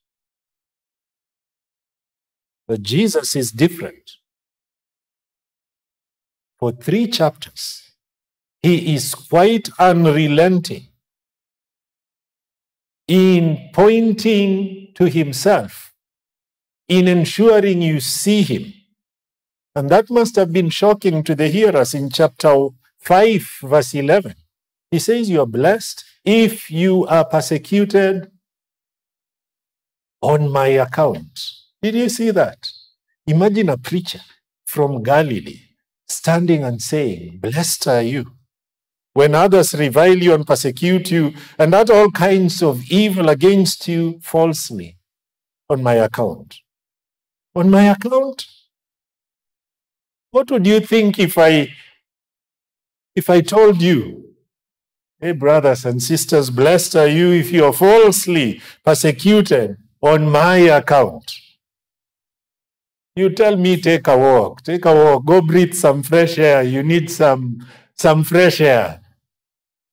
But 2.66 2.82
Jesus 2.82 3.36
is 3.36 3.52
different. 3.52 4.10
For 6.58 6.72
three 6.72 7.06
chapters, 7.06 7.92
he 8.60 8.94
is 8.94 9.14
quite 9.14 9.68
unrelenting 9.78 10.88
in 13.06 13.70
pointing 13.72 14.88
to 14.94 15.08
himself, 15.08 15.94
in 16.88 17.06
ensuring 17.06 17.80
you 17.80 18.00
see 18.00 18.42
him. 18.42 18.74
And 19.74 19.88
that 19.88 20.10
must 20.10 20.34
have 20.36 20.52
been 20.52 20.68
shocking 20.68 21.22
to 21.22 21.34
the 21.36 21.48
hearers 21.48 21.94
in 21.94 22.10
chapter 22.10 22.68
5, 22.98 23.50
verse 23.62 23.94
11. 23.94 24.34
He 24.90 24.98
says, 24.98 25.28
You 25.28 25.42
are 25.42 25.46
blessed 25.46 26.04
if 26.24 26.70
you 26.70 27.06
are 27.06 27.24
persecuted 27.24 28.30
on 30.20 30.50
my 30.50 30.68
account. 30.68 31.40
Did 31.82 31.94
you 31.94 32.08
see 32.08 32.30
that? 32.30 32.68
Imagine 33.26 33.68
a 33.68 33.78
preacher 33.78 34.20
from 34.66 35.02
Galilee 35.02 35.60
standing 36.08 36.64
and 36.64 36.80
saying, 36.80 37.38
Blessed 37.40 37.86
are 37.88 38.02
you. 38.02 38.32
When 39.12 39.34
others 39.34 39.74
revile 39.74 40.16
you 40.16 40.32
and 40.34 40.46
persecute 40.46 41.10
you 41.10 41.34
and 41.58 41.74
utter 41.74 41.92
all 41.92 42.10
kinds 42.10 42.62
of 42.62 42.82
evil 42.90 43.28
against 43.28 43.88
you 43.88 44.20
falsely 44.22 44.96
on 45.68 45.82
my 45.82 45.94
account. 45.94 46.56
On 47.54 47.68
my 47.68 47.84
account? 47.84 48.46
What 50.30 50.50
would 50.50 50.66
you 50.66 50.80
think 50.80 51.18
if 51.18 51.36
I 51.36 51.74
if 53.16 53.28
I 53.28 53.40
told 53.40 53.82
you 53.82 54.27
Hey, 55.20 55.32
brothers 55.32 55.84
and 55.84 56.00
sisters, 56.00 56.48
blessed 56.48 56.94
are 56.94 57.08
you 57.08 57.32
if 57.32 57.50
you 57.50 57.64
are 57.64 57.72
falsely 57.72 58.62
persecuted 58.84 59.76
on 60.00 60.30
my 60.30 60.58
account. 60.58 61.32
You 63.16 63.30
tell 63.30 63.56
me, 63.56 63.80
take 63.80 64.06
a 64.06 64.16
walk, 64.16 64.62
take 64.62 64.84
a 64.84 64.94
walk, 64.94 65.24
go 65.24 65.40
breathe 65.40 65.74
some 65.74 66.04
fresh 66.04 66.38
air. 66.38 66.62
You 66.62 66.84
need 66.84 67.10
some, 67.10 67.66
some 67.94 68.22
fresh 68.22 68.60
air. 68.60 69.00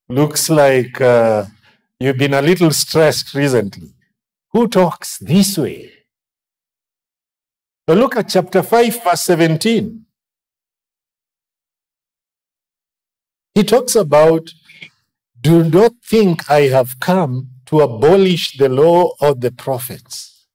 Looks 0.08 0.48
like 0.48 1.00
uh, 1.00 1.46
you've 1.98 2.18
been 2.18 2.34
a 2.34 2.40
little 2.40 2.70
stressed 2.70 3.34
recently. 3.34 3.94
Who 4.52 4.68
talks 4.68 5.18
this 5.18 5.58
way? 5.58 5.90
Now 7.88 7.94
look 7.94 8.14
at 8.14 8.28
chapter 8.28 8.62
5, 8.62 9.02
verse 9.02 9.22
17. 9.22 10.06
He 13.56 13.64
talks 13.64 13.96
about 13.96 14.52
do 15.46 15.62
not 15.62 15.92
think 16.02 16.50
I 16.50 16.62
have 16.62 16.98
come 16.98 17.50
to 17.66 17.80
abolish 17.80 18.56
the 18.58 18.68
law 18.68 19.12
or 19.20 19.32
the 19.32 19.52
prophets. 19.52 20.48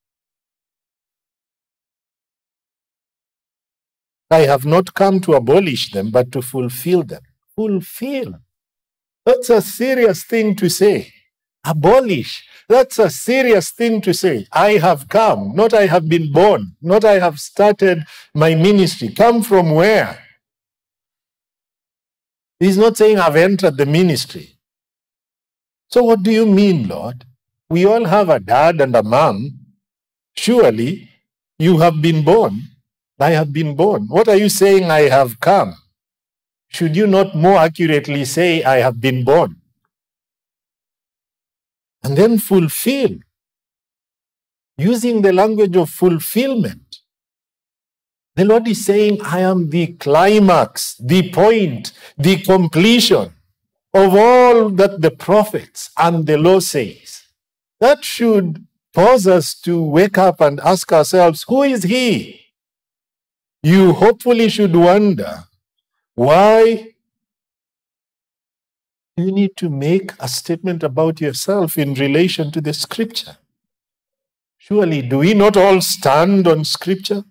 I 4.30 4.40
have 4.40 4.66
not 4.66 4.94
come 4.94 5.22
to 5.22 5.36
abolish 5.36 5.92
them, 5.92 6.12
but 6.12 6.32
to 6.34 6.42
fulfill 6.42 7.04
them. 7.04 7.22
Fulfill. 7.56 8.40
That's 9.26 9.50
a 9.50 9.62
serious 9.62 10.26
thing 10.26 10.56
to 10.58 10.70
say. 10.70 11.14
Abolish. 11.66 12.44
That's 12.68 13.00
a 13.00 13.10
serious 13.10 13.72
thing 13.72 14.02
to 14.02 14.14
say. 14.14 14.46
I 14.52 14.72
have 14.74 15.08
come, 15.08 15.56
not 15.56 15.74
I 15.74 15.86
have 15.86 16.10
been 16.10 16.34
born, 16.34 16.76
not 16.82 17.06
I 17.06 17.20
have 17.20 17.40
started 17.40 18.04
my 18.34 18.56
ministry. 18.56 19.10
Come 19.10 19.42
from 19.42 19.72
where? 19.72 20.20
He's 22.60 22.78
not 22.78 22.98
saying 22.98 23.20
I've 23.20 23.38
entered 23.38 23.78
the 23.78 23.86
ministry. 23.86 24.51
So, 25.92 26.04
what 26.04 26.24
do 26.24 26.32
you 26.32 26.46
mean, 26.46 26.88
Lord? 26.88 27.26
We 27.70 27.86
all 27.86 28.06
have 28.06 28.30
a 28.30 28.40
dad 28.40 28.80
and 28.80 28.96
a 28.96 29.04
mom. 29.04 29.60
Surely 30.36 31.10
you 31.60 31.80
have 31.80 32.02
been 32.02 32.24
born. 32.24 32.62
I 33.20 33.32
have 33.32 33.52
been 33.52 33.76
born. 33.76 34.08
What 34.08 34.30
are 34.30 34.38
you 34.38 34.48
saying? 34.48 34.90
I 34.90 35.10
have 35.10 35.40
come. 35.40 35.76
Should 36.70 36.96
you 36.96 37.08
not 37.08 37.36
more 37.36 37.58
accurately 37.58 38.24
say, 38.24 38.64
I 38.64 38.78
have 38.78 39.02
been 39.02 39.26
born? 39.26 39.58
And 42.04 42.18
then 42.18 42.40
fulfill, 42.40 43.20
using 44.78 45.22
the 45.22 45.34
language 45.34 45.76
of 45.76 45.90
fulfillment. 45.90 46.98
The 48.36 48.46
Lord 48.46 48.68
is 48.68 48.86
saying, 48.86 49.22
I 49.22 49.42
am 49.42 49.70
the 49.70 49.88
climax, 49.88 50.96
the 51.00 51.30
point, 51.32 51.92
the 52.18 52.38
completion 52.38 53.34
of 53.94 54.16
all 54.16 54.70
that 54.70 55.02
the 55.02 55.12
prophets 55.12 55.90
and 55.98 56.26
the 56.26 56.38
law 56.38 56.60
says. 56.60 57.24
That 57.80 58.06
should 58.06 58.66
cause 58.94 59.28
us 59.28 59.54
to 59.62 59.82
wake 59.82 60.18
up 60.18 60.42
and 60.42 60.60
ask 60.62 60.92
ourselves, 60.92 61.46
who 61.48 61.64
is 61.64 61.84
he? 61.84 62.42
You 63.64 63.94
hopefully 63.94 64.50
should 64.50 64.76
wonder, 64.76 65.44
why 66.16 66.94
you 69.18 69.32
need 69.32 69.56
to 69.58 69.70
make 69.70 70.14
a 70.20 70.28
statement 70.28 70.84
about 70.84 71.22
yourself 71.22 71.78
in 71.78 71.94
relation 71.94 72.52
to 72.52 72.62
the 72.62 72.74
scripture? 72.74 73.38
Surely, 74.58 75.02
do 75.02 75.20
we 75.20 75.34
not 75.34 75.58
all 75.58 75.82
stand 75.82 76.48
on 76.48 76.64
scripture? 76.64 77.24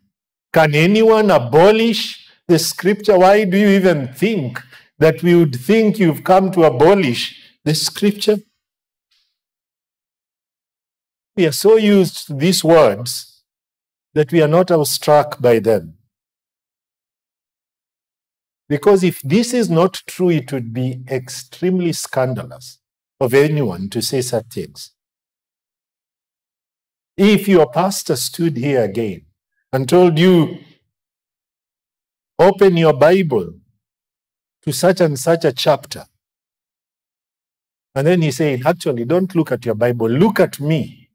Can 0.52 0.74
anyone 0.74 1.30
abolish 1.30 2.28
the 2.46 2.58
scripture? 2.58 3.18
Why 3.18 3.44
do 3.44 3.56
you 3.56 3.68
even 3.68 4.08
think 4.08 4.60
that 5.00 5.22
we 5.22 5.34
would 5.34 5.56
think 5.56 5.98
you've 5.98 6.22
come 6.22 6.52
to 6.52 6.64
abolish 6.64 7.40
the 7.64 7.74
scripture. 7.74 8.38
We 11.36 11.46
are 11.46 11.52
so 11.52 11.76
used 11.76 12.26
to 12.26 12.34
these 12.34 12.62
words 12.62 13.42
that 14.12 14.30
we 14.30 14.42
are 14.42 14.48
not 14.48 14.70
struck 14.86 15.40
by 15.40 15.58
them. 15.58 15.94
Because 18.68 19.02
if 19.02 19.20
this 19.22 19.54
is 19.54 19.70
not 19.70 20.02
true, 20.06 20.30
it 20.30 20.52
would 20.52 20.72
be 20.72 21.02
extremely 21.10 21.92
scandalous 21.92 22.78
of 23.18 23.32
anyone 23.32 23.88
to 23.90 24.02
say 24.02 24.20
such 24.20 24.46
things. 24.52 24.92
If 27.16 27.48
your 27.48 27.70
pastor 27.70 28.16
stood 28.16 28.56
here 28.58 28.84
again 28.84 29.22
and 29.72 29.88
told 29.88 30.18
you, 30.18 30.58
open 32.38 32.76
your 32.76 32.92
Bible 32.92 33.59
to 34.62 34.72
such 34.72 35.00
and 35.00 35.18
such 35.18 35.44
a 35.44 35.52
chapter. 35.52 36.04
And 37.94 38.06
then 38.06 38.22
he 38.22 38.30
said, 38.30 38.62
actually, 38.64 39.04
don't 39.04 39.34
look 39.34 39.52
at 39.52 39.64
your 39.64 39.74
Bible, 39.74 40.08
look 40.08 40.40
at 40.40 40.60
me. 40.60 41.10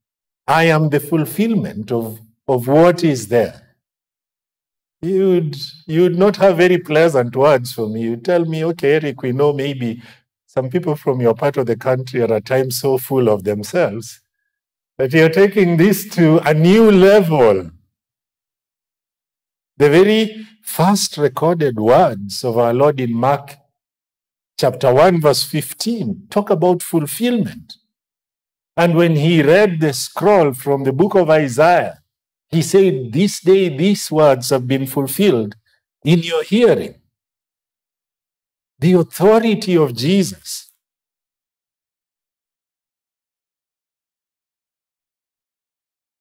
I 0.48 0.66
am 0.66 0.90
the 0.90 1.00
fulfillment 1.00 1.92
of, 1.92 2.20
of 2.48 2.68
what 2.68 3.04
is 3.04 3.28
there. 3.28 3.62
You'd, 5.02 5.56
you'd 5.86 6.18
not 6.18 6.38
have 6.38 6.58
very 6.58 6.78
pleasant 6.78 7.36
words 7.36 7.74
for 7.74 7.88
me. 7.88 8.02
You 8.02 8.18
tell 8.18 8.46
me, 8.46 8.66
okay, 8.66 8.96
Eric, 8.96 9.22
we 9.22 9.32
know 9.32 9.54
maybe 9.54 10.02
some 10.46 10.70
people 10.70 10.96
from 10.96 11.22
your 11.22 11.34
part 11.34 11.58
of 11.58 11.66
the 11.66 11.76
country 11.76 12.22
are 12.22 12.34
at 12.34 12.46
times 12.46 12.80
so 12.80 12.98
full 12.98 13.30
of 13.30 13.44
themselves 13.44 14.22
that 14.98 15.14
you're 15.14 15.30
taking 15.30 15.78
this 15.78 16.08
to 16.16 16.40
a 16.48 16.54
new 16.54 16.92
level. 16.92 17.72
The 19.78 19.90
very 19.90 20.48
first 20.62 21.18
recorded 21.18 21.80
words 21.80 22.44
of 22.44 22.58
our 22.58 22.74
Lord 22.74 23.00
in 23.00 23.14
Mark 23.14 23.56
chapter 24.58 24.94
1, 24.94 25.22
verse 25.22 25.44
15 25.44 26.28
talk 26.30 26.50
about 26.50 26.82
fulfillment. 26.82 27.76
And 28.78 28.96
when 28.96 29.16
he 29.16 29.42
read 29.42 29.80
the 29.80 29.94
scroll 29.94 30.54
from 30.54 30.84
the 30.84 30.94
book 30.94 31.16
of 31.16 31.30
Isaiah, 31.30 32.02
he 32.50 32.62
said, 32.62 33.12
This 33.14 33.40
day 33.40 33.76
these 33.76 34.12
words 34.12 34.50
have 34.50 34.68
been 34.68 34.88
fulfilled 34.88 35.56
in 36.04 36.20
your 36.20 36.44
hearing. 36.44 36.96
the 38.80 38.94
authority 38.94 39.78
of 39.78 39.96
Jesus. 39.96 40.72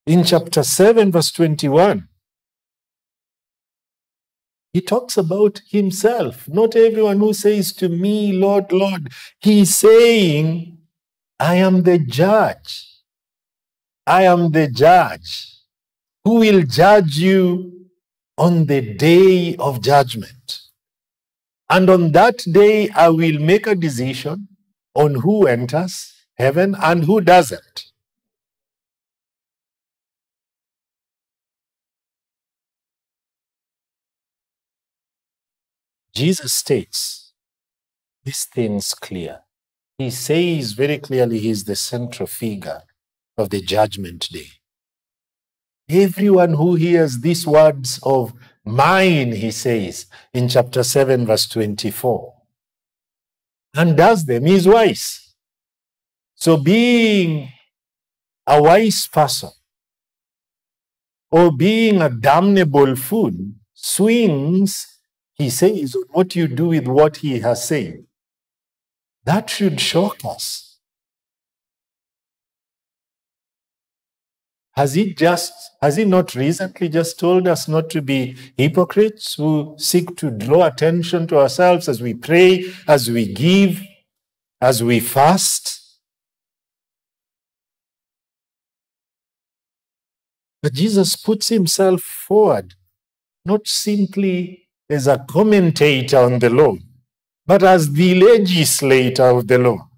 In 0.06 0.22
chapter 0.24 0.62
7, 0.62 1.10
verse 1.10 1.32
21, 1.32 2.08
he 4.74 4.80
talks 4.80 5.16
about 5.16 5.60
himself. 5.68 6.48
Not 6.48 6.74
everyone 6.74 7.20
who 7.20 7.32
says 7.32 7.72
to 7.74 7.88
me, 7.88 8.32
Lord, 8.32 8.72
Lord, 8.72 9.08
he's 9.40 9.72
saying, 9.72 10.78
I 11.38 11.54
am 11.54 11.84
the 11.84 11.98
judge. 11.98 12.88
I 14.04 14.24
am 14.24 14.50
the 14.50 14.68
judge 14.68 15.46
who 16.24 16.40
will 16.40 16.62
judge 16.62 17.16
you 17.16 17.86
on 18.36 18.66
the 18.66 18.80
day 18.94 19.54
of 19.56 19.80
judgment. 19.80 20.58
And 21.70 21.88
on 21.88 22.10
that 22.12 22.38
day, 22.50 22.90
I 22.90 23.10
will 23.10 23.38
make 23.38 23.68
a 23.68 23.76
decision 23.76 24.48
on 24.96 25.14
who 25.14 25.46
enters 25.46 26.12
heaven 26.34 26.74
and 26.82 27.04
who 27.04 27.20
doesn't. 27.20 27.84
Jesus 36.14 36.54
states 36.54 37.32
these 38.24 38.44
things 38.44 38.94
clear. 38.94 39.40
He 39.98 40.10
says 40.10 40.72
very 40.72 40.98
clearly 40.98 41.38
he 41.38 41.50
is 41.50 41.64
the 41.64 41.76
central 41.76 42.26
figure 42.26 42.82
of 43.36 43.50
the 43.50 43.60
judgment 43.60 44.28
day. 44.30 44.48
Everyone 45.88 46.54
who 46.54 46.76
hears 46.76 47.20
these 47.20 47.46
words 47.46 48.00
of 48.02 48.32
mine, 48.64 49.32
he 49.32 49.50
says 49.50 50.06
in 50.32 50.48
chapter 50.48 50.82
7, 50.82 51.26
verse 51.26 51.46
24, 51.48 52.34
and 53.76 53.96
does 53.96 54.24
them 54.24 54.46
is 54.46 54.66
wise. 54.66 55.34
So, 56.36 56.56
being 56.56 57.50
a 58.46 58.62
wise 58.62 59.08
person 59.08 59.50
or 61.30 61.52
being 61.52 62.00
a 62.00 62.08
damnable 62.08 62.96
fool 62.96 63.32
swings, 63.74 64.93
he 65.34 65.50
says, 65.50 65.96
what 66.10 66.36
you 66.36 66.46
do 66.48 66.68
with 66.68 66.86
what 66.86 67.18
he 67.18 67.40
has 67.40 67.66
said. 67.66 68.04
That 69.24 69.50
should 69.50 69.80
shock 69.80 70.18
us. 70.24 70.78
Has 74.72 74.94
he 74.94 75.14
just, 75.14 75.52
has 75.80 75.96
he 75.96 76.04
not 76.04 76.34
recently 76.34 76.88
just 76.88 77.18
told 77.18 77.46
us 77.46 77.68
not 77.68 77.90
to 77.90 78.02
be 78.02 78.36
hypocrites 78.56 79.34
who 79.34 79.76
seek 79.78 80.16
to 80.16 80.32
draw 80.32 80.66
attention 80.66 81.28
to 81.28 81.38
ourselves 81.38 81.88
as 81.88 82.02
we 82.02 82.12
pray, 82.12 82.64
as 82.88 83.08
we 83.08 83.32
give, 83.32 83.82
as 84.60 84.82
we 84.82 84.98
fast? 84.98 85.80
But 90.60 90.72
Jesus 90.72 91.14
puts 91.14 91.50
himself 91.50 92.00
forward, 92.00 92.74
not 93.44 93.68
simply 93.68 94.63
as 94.88 95.06
a 95.06 95.24
commentator 95.28 96.18
on 96.18 96.38
the 96.38 96.50
law, 96.50 96.74
but 97.46 97.62
as 97.62 97.92
the 97.92 98.14
legislator 98.20 99.24
of 99.24 99.46
the 99.48 99.58
law. 99.58 99.88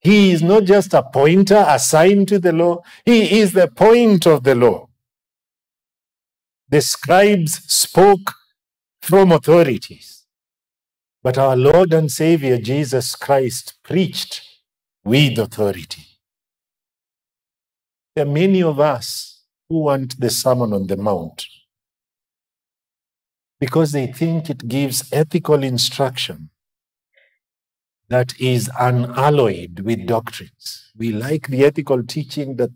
He 0.00 0.32
is 0.32 0.42
not 0.42 0.64
just 0.64 0.94
a 0.94 1.02
pointer 1.02 1.64
assigned 1.68 2.28
to 2.28 2.38
the 2.38 2.52
law, 2.52 2.82
he 3.04 3.40
is 3.40 3.52
the 3.52 3.68
point 3.68 4.26
of 4.26 4.44
the 4.44 4.54
law. 4.54 4.88
The 6.68 6.80
scribes 6.80 7.54
spoke 7.70 8.34
from 9.02 9.32
authorities, 9.32 10.24
but 11.22 11.36
our 11.36 11.56
Lord 11.56 11.92
and 11.92 12.10
Savior 12.10 12.58
Jesus 12.58 13.14
Christ 13.14 13.74
preached 13.82 14.42
with 15.04 15.38
authority. 15.38 16.04
There 18.14 18.26
are 18.26 18.30
many 18.30 18.62
of 18.62 18.80
us 18.80 19.42
who 19.68 19.80
want 19.80 20.18
the 20.20 20.30
Sermon 20.30 20.72
on 20.72 20.86
the 20.86 20.96
Mount 20.96 21.44
because 23.60 23.92
they 23.92 24.06
think 24.06 24.48
it 24.48 24.66
gives 24.66 25.12
ethical 25.12 25.62
instruction 25.62 26.50
that 28.08 28.38
is 28.40 28.68
unalloyed 28.80 29.80
with 29.80 30.06
doctrines. 30.06 30.90
We 30.96 31.12
like 31.12 31.46
the 31.46 31.64
ethical 31.64 32.02
teaching 32.02 32.56
that 32.56 32.70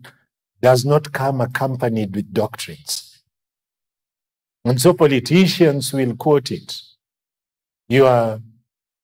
does 0.61 0.85
not 0.85 1.11
come 1.11 1.41
accompanied 1.41 2.15
with 2.15 2.33
doctrines. 2.33 3.23
And 4.63 4.79
so 4.79 4.93
politicians 4.93 5.91
will 5.91 6.15
quote 6.15 6.51
it. 6.51 6.81
Your 7.89 8.39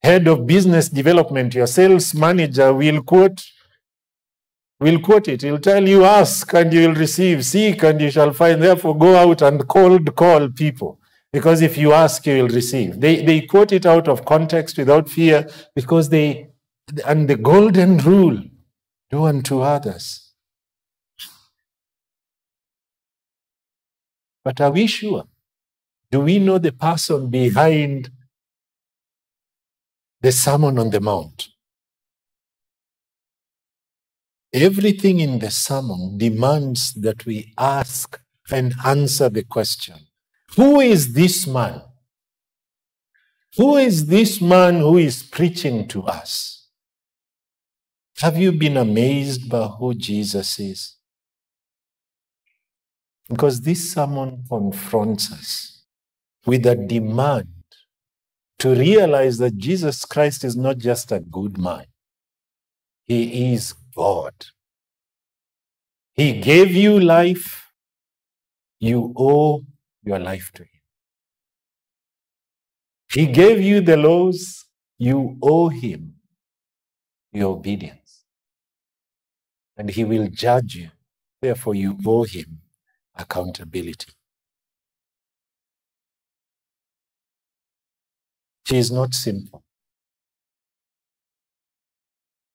head 0.02 0.28
of 0.28 0.48
business 0.48 0.88
development, 0.88 1.54
your 1.54 1.68
sales 1.68 2.14
manager 2.14 2.74
will 2.74 3.04
quote 3.04 3.44
will 4.82 5.00
quote 5.00 5.28
it. 5.28 5.44
He'll 5.44 5.60
tell 5.60 5.88
you, 5.88 6.04
ask 6.04 6.52
and 6.56 6.74
you 6.74 6.88
will 6.88 6.96
receive, 6.96 7.46
seek 7.46 7.84
and 7.84 8.02
you 8.02 8.10
shall 8.10 8.34
find. 8.34 8.62
Therefore, 8.62 8.98
go 8.98 9.16
out 9.16 9.44
and 9.44 9.66
cold 9.68 10.16
call 10.16 10.50
people. 10.50 11.00
Because 11.34 11.62
if 11.62 11.78
you 11.78 11.94
ask, 11.94 12.26
you 12.26 12.44
will 12.44 12.50
receive. 12.50 13.00
They, 13.00 13.24
they 13.24 13.42
quote 13.42 13.72
it 13.72 13.86
out 13.86 14.08
of 14.08 14.26
context 14.26 14.78
without 14.78 15.10
fear 15.10 15.48
because 15.76 16.10
they, 16.10 16.50
and 17.06 17.30
the 17.30 17.38
golden 17.38 17.98
rule 18.00 18.44
do 19.10 19.24
unto 19.24 19.62
others. 19.62 20.34
But 24.44 24.60
are 24.60 24.72
we 24.72 24.88
sure? 24.88 25.26
Do 26.10 26.22
we 26.22 26.40
know 26.40 26.58
the 26.58 26.74
person 26.74 27.30
behind 27.30 28.10
the 30.20 30.32
Sermon 30.32 30.78
on 30.78 30.90
the 30.90 31.00
Mount? 31.00 31.48
Everything 34.54 35.22
in 35.22 35.40
the 35.40 35.50
sermon 35.50 36.18
demands 36.18 36.94
that 36.96 37.26
we 37.26 37.54
ask 37.58 38.20
and 38.52 38.74
answer 38.84 39.30
the 39.30 39.44
question 39.44 39.96
who 40.56 40.82
is 40.82 41.14
this 41.14 41.48
man? 41.48 41.82
Who 43.58 43.78
is 43.78 44.08
this 44.08 44.40
man 44.42 44.80
who 44.80 44.98
is 44.98 45.24
preaching 45.24 45.88
to 45.90 46.04
us? 46.04 46.68
Have 48.20 48.38
you 48.38 48.52
been 48.52 48.78
amazed 48.78 49.50
by 49.50 49.68
who 49.68 49.94
Jesus 49.94 50.60
is? 50.60 50.98
Because 53.28 53.62
this 53.62 53.94
sermon 53.94 54.44
confronts 54.48 55.32
us 55.32 55.84
with 56.46 56.66
a 56.66 56.76
demand 56.76 57.48
to 58.60 58.76
realize 58.76 59.38
that 59.40 59.58
Jesus 59.58 60.06
Christ 60.06 60.44
is 60.44 60.56
not 60.56 60.78
just 60.78 61.12
a 61.12 61.20
good 61.20 61.58
man, 61.58 61.86
He 63.06 63.54
is 63.54 63.74
God. 63.96 64.34
He 66.14 66.40
gave 66.42 66.72
you 66.72 67.00
life, 67.00 67.72
you 68.80 69.14
owe 69.18 69.64
your 70.04 70.20
life 70.20 70.52
to 70.54 70.64
Him. 70.64 70.82
He 73.12 73.28
gave 73.28 73.62
you 73.62 73.82
the 73.82 73.98
laws, 73.98 74.66
you 74.98 75.38
owe 75.42 75.70
Him 75.70 76.16
your 77.32 77.56
obedience. 77.56 78.24
And 79.78 79.90
He 79.90 80.04
will 80.04 80.28
judge 80.28 80.76
you. 80.76 80.92
Therefore, 81.42 81.76
you 81.76 81.98
owe 82.06 82.24
Him 82.24 82.62
accountability. 83.16 84.14
She 88.68 88.78
is 88.78 88.92
not 88.92 89.14
simple. 89.14 89.64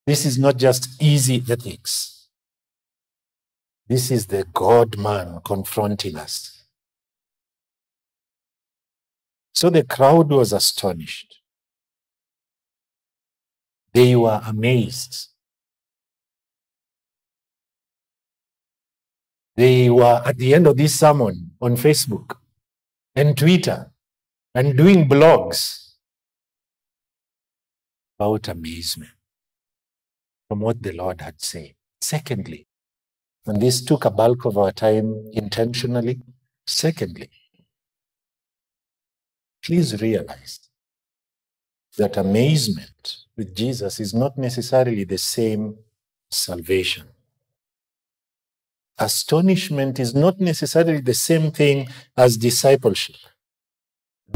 This 0.07 0.24
is 0.24 0.38
not 0.38 0.57
just 0.57 1.03
easy 1.03 1.42
ethics. 1.51 2.28
This 3.88 4.11
is 4.11 4.26
the 4.26 4.47
God 4.55 4.97
man 4.97 5.40
confronting 5.44 6.16
us. 6.16 6.56
So 9.57 9.71
the 9.71 9.85
crowd 9.85 10.29
was 10.29 10.53
astonished. 10.53 11.41
They 13.95 14.15
were 14.15 14.43
amazed. 14.45 15.29
They 19.57 19.89
were 19.89 20.21
at 20.27 20.37
the 20.37 20.53
end 20.53 20.67
of 20.67 20.77
this 20.77 21.01
sermon 21.01 21.53
on 21.63 21.77
Facebook 21.77 22.37
and 23.15 23.35
Twitter 23.35 23.93
and 24.55 24.77
doing 24.77 25.09
blogs 25.09 25.95
about 28.19 28.49
amazement 28.49 29.13
from 30.51 30.61
what 30.61 30.83
the 30.83 30.93
Lord 30.93 31.23
had 31.23 31.41
said. 31.41 31.73
Secondly, 32.03 32.67
and 33.47 33.63
this 33.63 33.83
took 33.83 34.05
a 34.05 34.11
bulk 34.11 34.45
of 34.45 34.59
our 34.59 34.73
time 34.73 35.31
intentionally. 35.33 36.21
Secondly, 36.67 37.31
please 39.67 40.01
realize 40.03 40.61
that 41.99 42.17
amazement 42.17 43.19
with 43.37 43.57
Jesus 43.57 44.01
is 44.01 44.14
not 44.14 44.39
necessarily 44.39 45.05
the 45.05 45.19
same 45.19 45.77
salvation. 46.31 47.07
Astonishment 48.99 50.01
is 50.01 50.14
not 50.14 50.41
necessarily 50.41 51.01
the 51.01 51.14
same 51.14 51.51
thing 51.53 51.89
as 52.17 52.37
discipleship. 52.39 53.17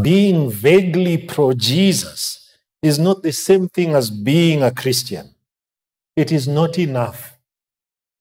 being 0.02 0.50
vaguely 0.50 1.18
pro 1.18 1.52
Jesus 1.52 2.56
is 2.82 2.98
not 2.98 3.22
the 3.22 3.32
same 3.32 3.68
thing 3.68 3.94
as 3.94 4.10
being 4.10 4.62
a 4.62 4.72
Christian. 4.72 5.34
It 6.16 6.32
is 6.32 6.48
not 6.48 6.78
enough 6.78 7.38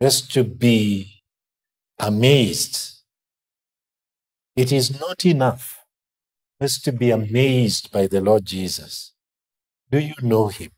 just 0.01 0.33
to 0.33 0.43
be 0.43 1.23
amazed. 1.99 3.01
It 4.55 4.71
is 4.71 4.99
not 4.99 5.25
enough 5.25 5.78
just 6.61 6.83
to 6.83 6.91
be 6.91 7.09
amazed 7.11 7.91
by 7.91 8.07
the 8.07 8.19
Lord 8.19 8.45
Jesus. 8.45 9.13
Do 9.89 9.99
you 9.99 10.13
know 10.21 10.47
him? 10.47 10.71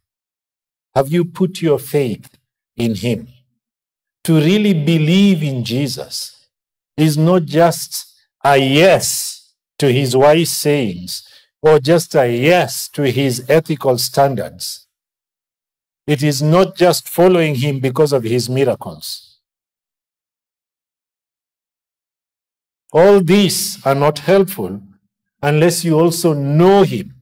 Have 0.96 1.12
you 1.12 1.26
put 1.26 1.62
your 1.62 1.80
faith 1.80 2.30
in 2.76 2.96
him? 2.96 3.28
To 4.26 4.36
really 4.36 4.74
believe 4.74 5.42
in 5.42 5.64
Jesus 5.64 6.48
is 6.96 7.18
not 7.18 7.46
just 7.46 8.14
a 8.44 8.58
yes 8.58 9.54
to 9.80 9.92
his 9.92 10.16
wise 10.16 10.52
sayings 10.52 11.28
or 11.62 11.80
just 11.80 12.14
a 12.16 12.28
yes 12.30 12.88
to 12.90 13.10
his 13.10 13.44
ethical 13.50 13.98
standards. 13.98 14.88
It 16.06 16.22
is 16.22 16.42
not 16.42 16.76
just 16.76 17.08
following 17.08 17.56
him 17.56 17.80
because 17.80 18.14
of 18.14 18.24
his 18.24 18.50
miracles. 18.50 19.40
All 22.94 23.22
these 23.22 23.84
are 23.86 23.96
not 23.96 24.20
helpful 24.20 24.82
unless 25.42 25.84
you 25.84 26.00
also 26.00 26.34
know 26.34 26.84
him. 26.84 27.16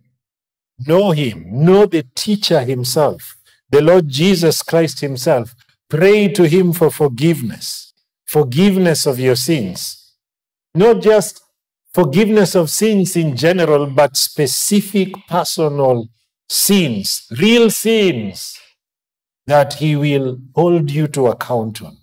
Know 0.88 1.12
him, 1.12 1.46
know 1.48 1.86
the 1.86 2.06
teacher 2.16 2.62
himself, 2.62 3.36
the 3.70 3.82
Lord 3.82 4.08
Jesus 4.08 4.64
Christ 4.64 5.02
himself. 5.02 5.54
Pray 5.90 6.30
to 6.30 6.48
him 6.48 6.72
for 6.72 6.90
forgiveness, 6.90 7.94
forgiveness 8.26 9.06
of 9.06 9.20
your 9.20 9.36
sins. 9.36 10.16
Not 10.74 11.02
just 11.02 11.42
forgiveness 11.94 12.56
of 12.56 12.70
sins 12.70 13.16
in 13.16 13.36
general, 13.36 13.88
but 13.88 14.16
specific 14.16 15.14
personal 15.28 16.08
sins, 16.48 17.28
real 17.38 17.70
sins 17.70 18.58
that 19.48 19.74
he 19.76 19.96
will 19.96 20.38
hold 20.56 20.92
you 20.92 21.08
to 21.08 21.28
account 21.28 21.82
on. 21.82 21.98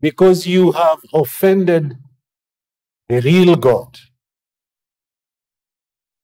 Because 0.00 0.46
you 0.46 0.72
have 0.72 0.98
offended 1.14 1.96
the 3.08 3.20
real 3.20 3.56
God 3.56 3.98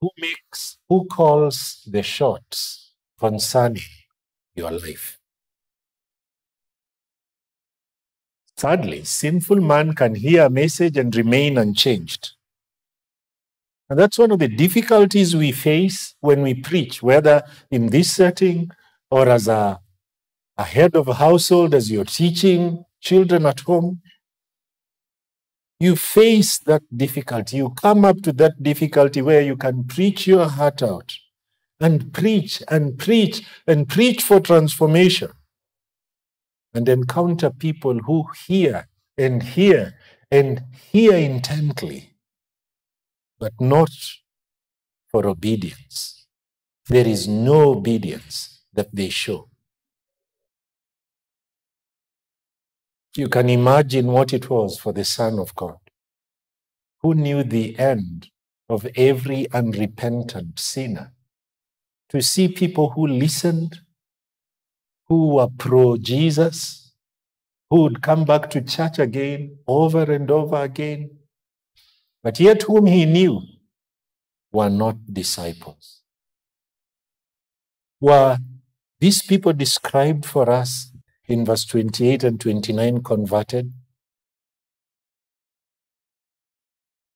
who 0.01 0.11
makes, 0.19 0.79
who 0.89 1.07
calls 1.07 1.83
the 1.87 2.03
shots 2.03 2.93
concerning 3.19 3.83
your 4.55 4.71
life. 4.71 5.19
Sadly, 8.57 9.05
sinful 9.05 9.61
man 9.61 9.95
can 9.95 10.15
hear 10.15 10.47
a 10.47 10.51
message 10.51 10.97
and 10.97 11.15
remain 11.15 11.59
unchanged. 11.59 12.33
And 13.89 13.99
that's 13.99 14.19
one 14.19 14.33
of 14.33 14.39
the 14.39 14.49
difficulties 14.49 15.37
we 15.37 15.53
face 15.53 16.17
when 16.21 16.43
we 16.43 16.55
preach, 16.55 17.03
whether 17.03 17.43
in 17.71 17.91
this 17.91 18.11
setting 18.11 18.71
or 19.11 19.29
as 19.29 19.47
a, 19.47 19.81
a 20.57 20.65
head 20.65 20.97
of 20.97 21.07
a 21.07 21.15
household, 21.15 21.75
as 21.75 21.91
you're 21.91 22.05
teaching 22.05 22.85
children 23.01 23.47
at 23.47 23.61
home. 23.61 24.01
You 25.79 25.95
face 25.97 26.59
that 26.61 26.83
difficulty. 26.95 27.59
You 27.59 27.71
come 27.71 28.05
up 28.05 28.23
to 28.23 28.33
that 28.35 28.63
difficulty 28.63 29.21
where 29.21 29.43
you 29.43 29.57
can 29.57 29.85
preach 29.85 30.27
your 30.27 30.49
heart 30.49 30.83
out 30.83 31.13
and 31.79 32.13
preach 32.13 32.63
and 32.69 32.99
preach 32.99 33.47
and 33.67 33.89
preach 33.89 34.23
for 34.23 34.41
transformation 34.41 35.31
and 36.73 36.89
encounter 36.89 37.51
people 37.51 37.99
who 38.01 38.25
hear 38.47 38.89
and 39.19 39.43
hear 39.43 39.95
and 40.31 40.63
hear 40.93 41.15
intently, 41.15 42.15
but 43.39 43.53
not 43.61 43.91
for 45.11 45.27
obedience. 45.27 46.27
There 46.89 47.07
is 47.07 47.29
no 47.29 47.73
obedience 47.73 48.63
that 48.73 48.95
they 48.95 49.09
show. 49.09 49.49
You 53.17 53.29
can 53.29 53.49
imagine 53.49 54.09
what 54.09 54.35
it 54.35 54.51
was 54.51 54.79
for 54.79 54.93
the 54.93 55.05
Son 55.05 55.39
of 55.39 55.55
God, 55.55 55.79
who 57.01 57.15
knew 57.15 57.43
the 57.43 57.79
end 57.79 58.29
of 58.69 58.87
every 58.95 59.51
unrepentant 59.53 60.59
sinner, 60.59 61.15
to 62.11 62.21
see 62.21 62.49
people 62.49 62.91
who 62.91 63.07
listened, 63.07 63.81
who 65.07 65.35
were 65.37 65.49
pro 65.49 65.97
Jesus, 65.97 66.93
who 67.71 67.83
would 67.83 68.03
come 68.03 68.25
back 68.25 68.51
to 68.51 68.61
church 68.61 68.99
again 68.99 69.59
over 69.67 70.03
and 70.13 70.31
over 70.31 70.63
again, 70.63 71.11
but 72.23 72.39
yet 72.39 72.65
whom 72.65 72.87
he 72.87 73.07
knew 73.07 73.41
were 74.53 74.71
not 74.71 74.97
disciples. 75.11 76.03
Were 77.99 78.39
these 79.01 79.23
people 79.23 79.53
described 79.53 80.27
for 80.27 80.51
us 80.51 80.93
in 81.29 81.45
verse 81.45 81.65
28 81.65 82.25
and 82.25 82.41
29 82.41 83.03
converted? 83.03 83.73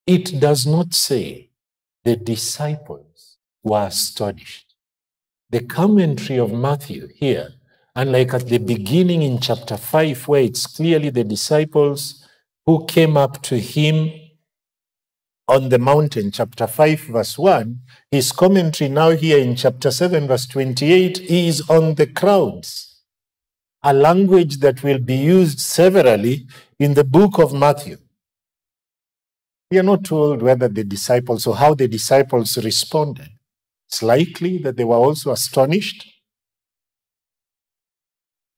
It 0.07 0.39
does 0.39 0.65
not 0.65 0.93
say 0.93 1.51
the 2.03 2.15
disciples 2.15 3.37
were 3.63 3.85
astonished. 3.85 4.75
The 5.49 5.61
commentary 5.61 6.39
of 6.39 6.51
Matthew 6.51 7.07
here, 7.15 7.53
unlike 7.95 8.33
at 8.33 8.47
the 8.47 8.57
beginning 8.57 9.21
in 9.21 9.39
chapter 9.39 9.77
5, 9.77 10.27
where 10.27 10.41
it's 10.41 10.65
clearly 10.65 11.09
the 11.09 11.23
disciples 11.23 12.27
who 12.65 12.85
came 12.85 13.15
up 13.17 13.41
to 13.43 13.59
him 13.59 14.11
on 15.47 15.69
the 15.69 15.79
mountain, 15.79 16.31
chapter 16.31 16.67
5, 16.67 16.99
verse 17.01 17.37
1, 17.37 17.79
his 18.09 18.31
commentary 18.31 18.89
now 18.89 19.09
here 19.11 19.37
in 19.37 19.55
chapter 19.55 19.91
7, 19.91 20.27
verse 20.27 20.47
28, 20.47 21.19
is 21.19 21.69
on 21.69 21.95
the 21.95 22.07
crowds 22.07 22.90
a 23.83 23.93
language 23.93 24.57
that 24.57 24.83
will 24.83 24.99
be 24.99 25.15
used 25.15 25.59
severally 25.59 26.45
in 26.79 26.93
the 26.93 27.03
book 27.03 27.39
of 27.39 27.53
Matthew. 27.53 27.97
We 29.71 29.79
are 29.79 29.83
not 29.83 30.03
told 30.03 30.41
whether 30.41 30.67
the 30.67 30.83
disciples 30.83 31.47
or 31.47 31.55
how 31.55 31.73
the 31.73 31.87
disciples 31.87 32.57
responded. 32.63 33.29
It's 33.87 34.03
likely 34.03 34.57
that 34.59 34.77
they 34.77 34.83
were 34.83 34.97
also 34.97 35.31
astonished. 35.31 36.05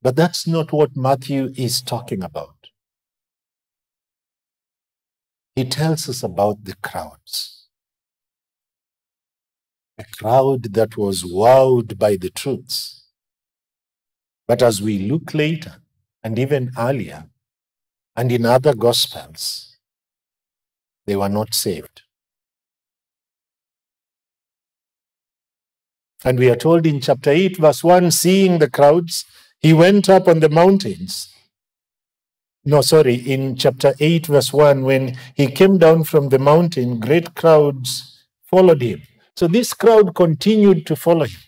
But 0.02 0.16
that's 0.16 0.46
not 0.46 0.74
what 0.74 0.98
Matthew 0.98 1.52
is 1.56 1.82
talking 1.82 2.24
about. 2.24 2.56
He 5.56 5.64
tells 5.64 6.10
us 6.10 6.24
about 6.24 6.66
the 6.66 6.76
crowds. 6.82 7.68
A 9.98 10.04
crowd 10.04 10.74
that 10.74 10.98
was 10.98 11.24
wowed 11.24 11.98
by 11.98 12.18
the 12.18 12.32
truths 12.32 13.03
but 14.54 14.62
as 14.62 14.84
we 14.84 15.00
look 15.00 15.34
later, 15.34 15.78
and 16.24 16.38
even 16.38 16.70
earlier, 16.78 17.26
and 18.16 18.32
in 18.32 18.46
other 18.46 18.76
Gospels, 18.76 19.78
they 21.08 21.16
were 21.16 21.28
not 21.28 21.56
saved. 21.56 22.04
And 26.24 26.38
we 26.38 26.52
are 26.52 26.56
told 26.56 26.86
in 26.86 27.02
chapter 27.02 27.32
8, 27.32 27.58
verse 27.58 27.84
1 27.84 28.12
seeing 28.12 28.60
the 28.60 28.70
crowds, 28.70 29.26
he 29.60 29.74
went 29.74 30.08
up 30.08 30.28
on 30.28 30.40
the 30.40 30.50
mountains. 30.50 31.34
No, 32.64 32.82
sorry, 32.82 33.16
in 33.16 33.56
chapter 33.56 33.96
8, 34.00 34.28
verse 34.28 34.54
1, 34.54 34.84
when 34.84 35.18
he 35.34 35.48
came 35.48 35.80
down 35.80 36.04
from 36.04 36.30
the 36.30 36.38
mountain, 36.38 37.00
great 37.00 37.34
crowds 37.34 38.24
followed 38.44 38.84
him. 38.84 39.02
So 39.36 39.48
this 39.48 39.74
crowd 39.74 40.14
continued 40.14 40.86
to 40.86 40.96
follow 40.96 41.26
him. 41.26 41.42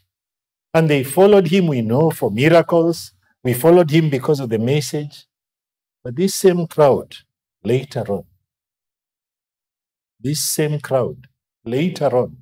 And 0.76 0.90
they 0.90 1.06
followed 1.06 1.48
him, 1.48 1.68
we 1.68 1.82
know, 1.82 2.12
for 2.12 2.30
miracles. 2.30 3.14
We 3.42 3.54
followed 3.54 3.90
him 3.90 4.10
because 4.10 4.42
of 4.42 4.50
the 4.50 4.60
message. 4.60 5.26
But 6.04 6.18
this 6.18 6.36
same 6.36 6.68
crowd, 6.68 7.16
later 7.64 8.02
on, 8.12 8.26
this 10.20 10.44
same 10.44 10.82
crowd, 10.82 11.28
later 11.64 12.14
on, 12.18 12.36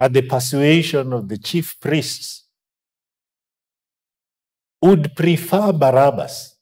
at 0.00 0.14
the 0.14 0.22
persuasion 0.22 1.12
of 1.12 1.28
the 1.28 1.36
chief 1.36 1.78
priests, 1.78 2.46
would 4.80 5.14
prefer 5.14 5.74
Barabbas 5.74 6.56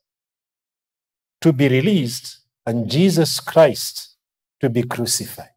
to 1.42 1.52
be 1.52 1.68
released 1.68 2.40
and 2.66 2.90
Jesus 2.90 3.38
Christ 3.38 4.16
to 4.60 4.68
be 4.68 4.82
crucified. 4.82 5.54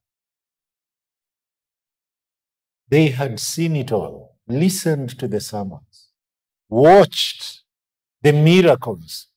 They 2.87 3.07
had 3.07 3.39
seen 3.39 3.75
it 3.75 3.91
all 3.91 4.20
listened 4.51 5.17
to 5.19 5.27
the 5.27 5.39
sermons, 5.39 6.09
watched 6.69 7.61
the 8.21 8.33
miracles. 8.33 9.27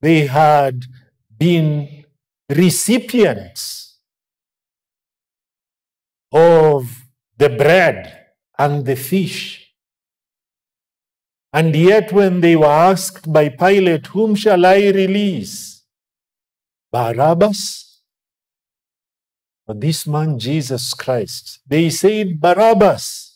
They 0.00 0.26
had 0.26 0.84
been 1.38 2.04
recipients 2.48 3.98
of 6.32 7.06
the 7.36 7.48
bread 7.50 8.26
and 8.58 8.84
the 8.84 8.96
fish. 8.96 9.74
And 11.52 11.76
yet, 11.76 12.12
when 12.12 12.40
they 12.40 12.56
were 12.56 12.66
asked 12.66 13.30
by 13.30 13.50
Pilate, 13.50 14.06
Whom 14.08 14.34
shall 14.34 14.64
I 14.64 14.76
release? 14.76 15.82
Barabbas 16.90 18.00
But 19.66 19.80
this 19.80 20.06
man, 20.06 20.38
Jesus 20.38 20.92
Christ, 20.92 21.60
they 21.66 21.88
said 21.88 22.40
Barabbas. 22.40 23.31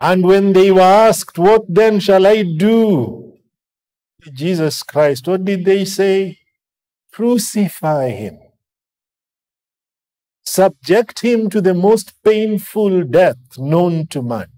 And 0.00 0.24
when 0.24 0.54
they 0.54 0.70
were 0.70 0.80
asked, 0.80 1.38
What 1.38 1.62
then 1.68 2.00
shall 2.00 2.26
I 2.26 2.42
do? 2.42 3.34
Jesus 4.32 4.82
Christ, 4.82 5.28
what 5.28 5.44
did 5.44 5.64
they 5.64 5.84
say? 5.84 6.38
Crucify 7.12 8.08
him. 8.10 8.38
Subject 10.44 11.20
him 11.20 11.50
to 11.50 11.60
the 11.60 11.74
most 11.74 12.12
painful 12.24 13.04
death 13.04 13.38
known 13.58 14.06
to 14.08 14.22
man. 14.22 14.48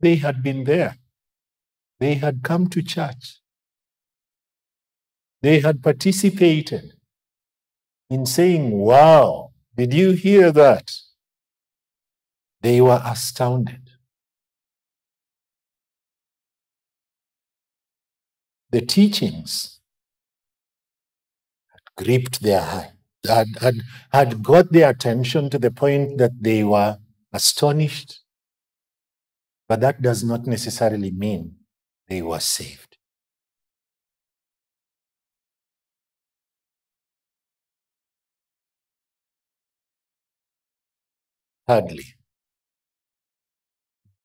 They 0.00 0.16
had 0.16 0.42
been 0.42 0.64
there. 0.64 0.96
They 1.98 2.14
had 2.14 2.42
come 2.42 2.68
to 2.68 2.82
church. 2.82 3.40
They 5.42 5.60
had 5.60 5.82
participated 5.82 6.92
in 8.08 8.26
saying, 8.26 8.70
Wow, 8.72 9.52
did 9.76 9.92
you 9.92 10.12
hear 10.12 10.50
that? 10.52 10.90
They 12.62 12.80
were 12.80 13.00
astounded. 13.04 13.90
The 18.70 18.82
teachings 18.82 19.80
had 21.68 22.04
gripped 22.04 22.42
their 22.42 22.60
heart, 22.60 22.92
had, 23.26 23.48
had, 23.60 23.74
had 24.12 24.42
got 24.42 24.72
their 24.72 24.90
attention 24.90 25.50
to 25.50 25.58
the 25.58 25.70
point 25.70 26.18
that 26.18 26.32
they 26.40 26.62
were 26.62 26.98
astonished. 27.32 28.20
But 29.68 29.80
that 29.80 30.02
does 30.02 30.22
not 30.22 30.46
necessarily 30.46 31.10
mean 31.10 31.56
they 32.08 32.22
were 32.22 32.40
saved. 32.40 32.98
Thirdly, 41.66 42.19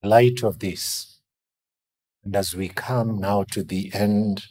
light 0.06 0.44
of 0.44 0.60
this, 0.60 1.20
and 2.24 2.36
as 2.36 2.56
we 2.56 2.70
come 2.70 3.20
now 3.20 3.44
to 3.52 3.64
the 3.64 3.92
end 3.94 4.46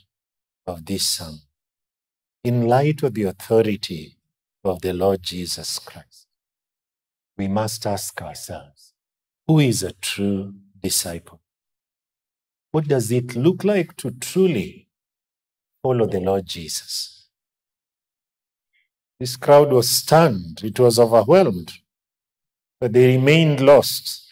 of 0.66 0.86
this 0.86 1.08
psalm, 1.08 1.42
in 2.42 2.66
light 2.66 3.02
of 3.02 3.14
the 3.14 3.24
authority 3.24 4.16
of 4.62 4.82
the 4.82 4.92
Lord 4.92 5.22
Jesus 5.22 5.78
Christ, 5.78 6.26
we 7.36 7.48
must 7.48 7.86
ask 7.86 8.20
ourselves 8.22 8.92
who 9.46 9.58
is 9.60 9.82
a 9.82 9.92
true 9.92 10.54
disciple? 10.80 11.40
What 12.72 12.88
does 12.88 13.10
it 13.10 13.36
look 13.36 13.62
like 13.62 13.96
to 13.98 14.10
truly 14.10 14.88
follow 15.82 16.06
the 16.06 16.20
Lord 16.20 16.46
Jesus? 16.46 17.28
This 19.20 19.36
crowd 19.36 19.70
was 19.72 19.90
stunned, 19.90 20.62
it 20.64 20.78
was 20.80 20.98
overwhelmed, 20.98 21.72
but 22.80 22.92
they 22.92 23.16
remained 23.16 23.60
lost. 23.60 24.23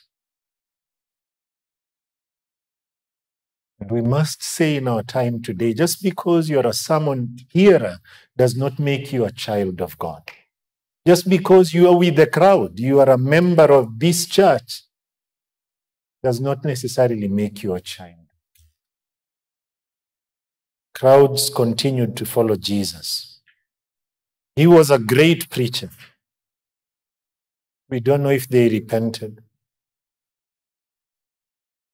We 3.90 4.02
must 4.02 4.42
say 4.42 4.76
in 4.76 4.86
our 4.88 5.02
time 5.02 5.42
today 5.42 5.72
just 5.72 6.02
because 6.02 6.48
you're 6.48 6.66
a 6.66 6.72
sermon 6.72 7.36
hearer 7.50 7.98
does 8.36 8.56
not 8.56 8.78
make 8.78 9.12
you 9.12 9.24
a 9.24 9.32
child 9.32 9.80
of 9.80 9.98
God. 9.98 10.22
Just 11.06 11.28
because 11.28 11.74
you 11.74 11.88
are 11.88 11.96
with 11.96 12.16
the 12.16 12.26
crowd, 12.26 12.78
you 12.78 13.00
are 13.00 13.10
a 13.10 13.18
member 13.18 13.72
of 13.72 13.98
this 13.98 14.26
church, 14.26 14.82
does 16.22 16.40
not 16.40 16.64
necessarily 16.64 17.26
make 17.26 17.62
you 17.62 17.74
a 17.74 17.80
child. 17.80 18.26
Crowds 20.94 21.50
continued 21.50 22.16
to 22.16 22.24
follow 22.24 22.54
Jesus. 22.54 23.40
He 24.54 24.66
was 24.66 24.90
a 24.90 24.98
great 24.98 25.50
preacher. 25.50 25.90
We 27.88 27.98
don't 28.00 28.22
know 28.22 28.30
if 28.30 28.48
they 28.48 28.68
repented. 28.68 29.42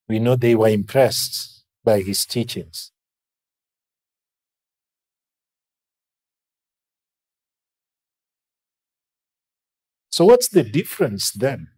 We 0.08 0.18
know 0.18 0.36
they 0.36 0.54
were 0.54 0.68
impressed 0.68 1.57
by 1.88 2.02
his 2.02 2.26
teachings. 2.26 2.92
So, 10.10 10.26
what's 10.26 10.48
the 10.50 10.64
difference 10.64 11.30
then 11.30 11.68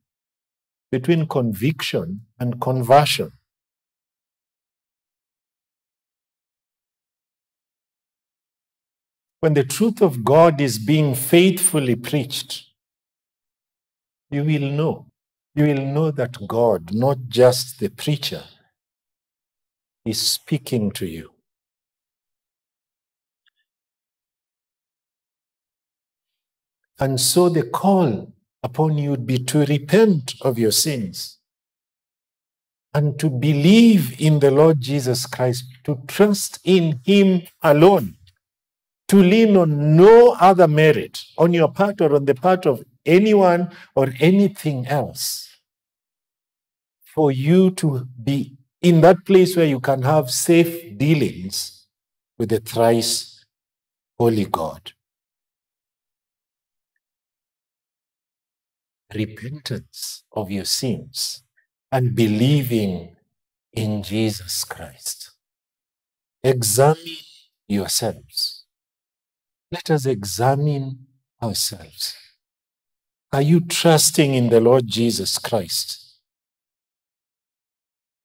between 0.90 1.28
conviction 1.28 2.22
and 2.40 2.61
conversion? 2.61 3.30
When 9.38 9.54
the 9.54 9.62
truth 9.76 10.02
of 10.02 10.24
God 10.24 10.61
is 10.61 10.76
being 10.92 11.14
faithfully 11.14 11.94
preached, 11.94 12.52
you 14.28 14.42
will 14.42 14.70
know. 14.80 15.06
You 15.54 15.66
will 15.68 15.86
know 15.96 16.11
that 16.11 16.48
God, 16.48 16.92
not 16.92 17.18
just 17.28 17.78
the 17.78 17.90
preacher, 17.90 18.42
is 20.11 20.20
speaking 20.20 20.90
to 20.92 21.06
you. 21.06 21.30
And 26.98 27.18
so 27.18 27.48
the 27.48 27.62
call 27.62 28.34
upon 28.62 28.98
you 28.98 29.11
would 29.11 29.26
be 29.26 29.38
to 29.44 29.64
repent 29.64 30.34
of 30.42 30.58
your 30.58 30.72
sins 30.72 31.38
and 32.92 33.18
to 33.18 33.30
believe 33.30 34.20
in 34.20 34.40
the 34.40 34.50
Lord 34.50 34.80
Jesus 34.80 35.24
Christ, 35.24 35.64
to 35.84 36.02
trust 36.06 36.58
in 36.64 37.00
Him 37.04 37.42
alone, 37.62 38.16
to 39.08 39.16
lean 39.16 39.56
on 39.56 39.96
no 39.96 40.36
other 40.40 40.68
merit 40.68 41.22
on 41.38 41.54
your 41.54 41.70
part 41.72 42.00
or 42.00 42.14
on 42.16 42.24
the 42.26 42.34
part 42.34 42.66
of 42.66 42.82
anyone 43.06 43.70
or 43.94 44.08
anything 44.18 44.86
else, 44.86 45.48
for 47.02 47.32
you 47.32 47.70
to 47.70 48.06
be 48.22 48.59
in 48.83 49.01
that 49.03 49.24
place 49.24 49.57
where 49.57 49.66
you 49.66 49.81
can 49.81 50.03
have 50.03 50.31
safe 50.31 50.97
dealings 50.97 51.87
with 52.39 52.49
the 52.49 52.61
thrice 52.61 53.45
holy 54.18 54.47
God. 54.47 54.93
Repentance 59.14 60.24
of 60.33 60.51
your 60.51 60.64
sins 60.64 61.43
and 61.91 62.14
believing 62.14 63.16
in 63.72 64.03
Jesus 64.03 64.64
Christ. 64.64 65.33
Examine 66.43 67.18
yourselves. 67.68 68.64
Let 69.70 69.91
us 69.91 70.07
examine 70.07 71.07
ourselves. 71.43 72.14
Are 73.33 73.43
you 73.43 73.61
trusting 73.61 74.35
in 74.35 74.51
the 74.51 74.61
Lord 74.61 74.87
Jesus 74.87 75.39
Christ? 75.39 75.99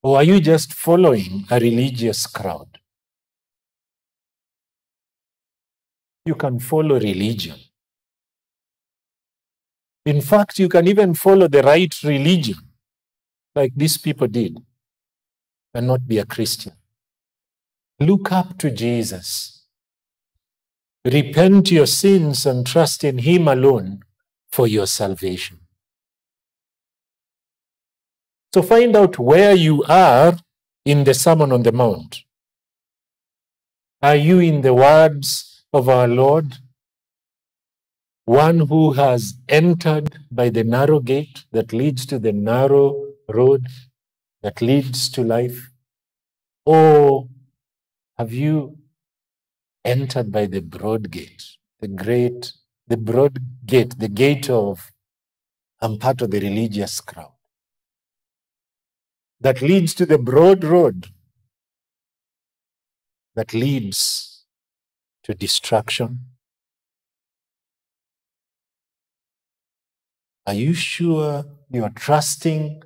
Or 0.06 0.18
are 0.18 0.24
you 0.24 0.39
just 0.39 0.72
following 0.72 1.45
a 1.49 1.60
religious 1.60 2.28
crowd? 2.28 2.78
You 6.28 6.36
can 6.36 6.60
follow 6.60 6.99
religion. 6.99 7.56
In 10.06 10.22
fact, 10.22 10.60
you 10.60 10.70
can 10.70 10.88
even 10.88 11.16
follow 11.16 11.47
the 11.47 11.64
right 11.64 11.91
religion, 12.03 12.60
like 13.56 13.74
these 13.76 13.97
people 13.97 14.28
did, 14.28 14.56
and 15.74 15.88
not 15.88 16.08
be 16.08 16.20
a 16.20 16.26
Christian. 16.26 16.74
Look 17.99 18.32
up 18.32 18.60
to 18.60 18.70
Jesus. 18.70 19.66
Repent 21.03 21.72
your 21.72 21.88
sins 21.88 22.45
and 22.45 22.68
trust 22.68 23.03
in 23.03 23.18
Him 23.18 23.47
alone 23.47 24.01
for 24.51 24.68
your 24.68 24.86
salvation. 24.86 25.64
So 28.56 28.62
find 28.62 28.95
out 28.95 29.20
where 29.20 29.53
you 29.53 29.84
are 29.84 30.38
in 30.86 31.03
the 31.03 31.14
Sermon 31.14 31.51
on 31.51 31.64
the 31.64 31.74
Mount. 31.74 32.22
Are 34.01 34.16
you 34.16 34.39
in 34.39 34.62
the 34.62 34.74
words 34.74 35.66
of 35.74 35.89
our 35.89 36.08
Lord? 36.08 36.60
One 38.24 38.68
who 38.68 38.93
has 38.93 39.34
entered 39.49 40.20
by 40.32 40.47
the 40.47 40.64
narrow 40.64 41.01
gate 41.01 41.43
that 41.51 41.74
leads 41.74 42.06
to 42.06 42.18
the 42.18 42.32
narrow 42.32 43.08
road 43.28 43.68
that 44.41 44.62
leads 44.62 45.10
to 45.10 45.22
life? 45.22 45.72
Or 46.66 47.28
have 48.18 48.32
you 48.32 48.78
entered 49.84 50.32
by 50.32 50.45
the 50.45 50.62
broad 50.62 51.12
gate, 51.12 51.43
the 51.82 51.89
great, 51.89 52.53
the 52.88 52.95
broad 52.95 53.38
gate, 53.66 53.99
the 53.99 54.08
gate 54.08 54.49
of, 54.49 54.93
I'm 55.82 55.99
part 55.99 56.22
of 56.22 56.32
the 56.32 56.39
religious 56.39 57.01
crowd? 57.01 57.34
That 59.39 59.61
leads 59.61 59.93
to 59.95 60.05
the 60.05 60.17
broad 60.17 60.63
road 60.63 61.07
that 63.36 63.53
leads 63.53 64.45
to 65.23 65.33
destruction? 65.33 66.21
Are 70.47 70.53
you 70.53 70.73
sure 70.73 71.45
you 71.69 71.83
are 71.83 71.89
trusting 71.89 72.83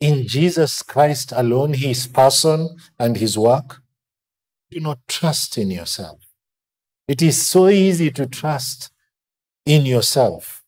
in 0.00 0.26
Jesus 0.26 0.82
Christ 0.82 1.32
alone, 1.34 1.74
his 1.74 2.06
person 2.06 2.76
and 2.98 3.16
his 3.16 3.36
work? 3.38 3.82
Do 4.70 4.80
not 4.80 4.98
trust 5.08 5.58
in 5.58 5.70
yourself. 5.70 6.20
It 7.08 7.22
is 7.22 7.44
so 7.44 7.68
easy 7.68 8.10
to 8.12 8.26
trust 8.26 8.90
in 9.66 9.84
yourself. 9.86 10.59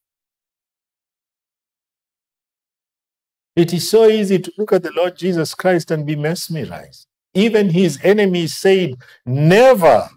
It 3.54 3.72
is 3.74 3.90
so 3.90 4.06
easy 4.06 4.38
to 4.38 4.52
look 4.56 4.72
at 4.72 4.82
the 4.82 4.92
Lord 4.92 5.16
Jesus 5.16 5.54
Christ 5.54 5.90
and 5.90 6.06
be 6.06 6.16
mesmerized. 6.16 7.06
Even 7.34 7.70
his 7.70 7.98
enemies 8.02 8.56
said, 8.56 8.94
Never 9.26 10.08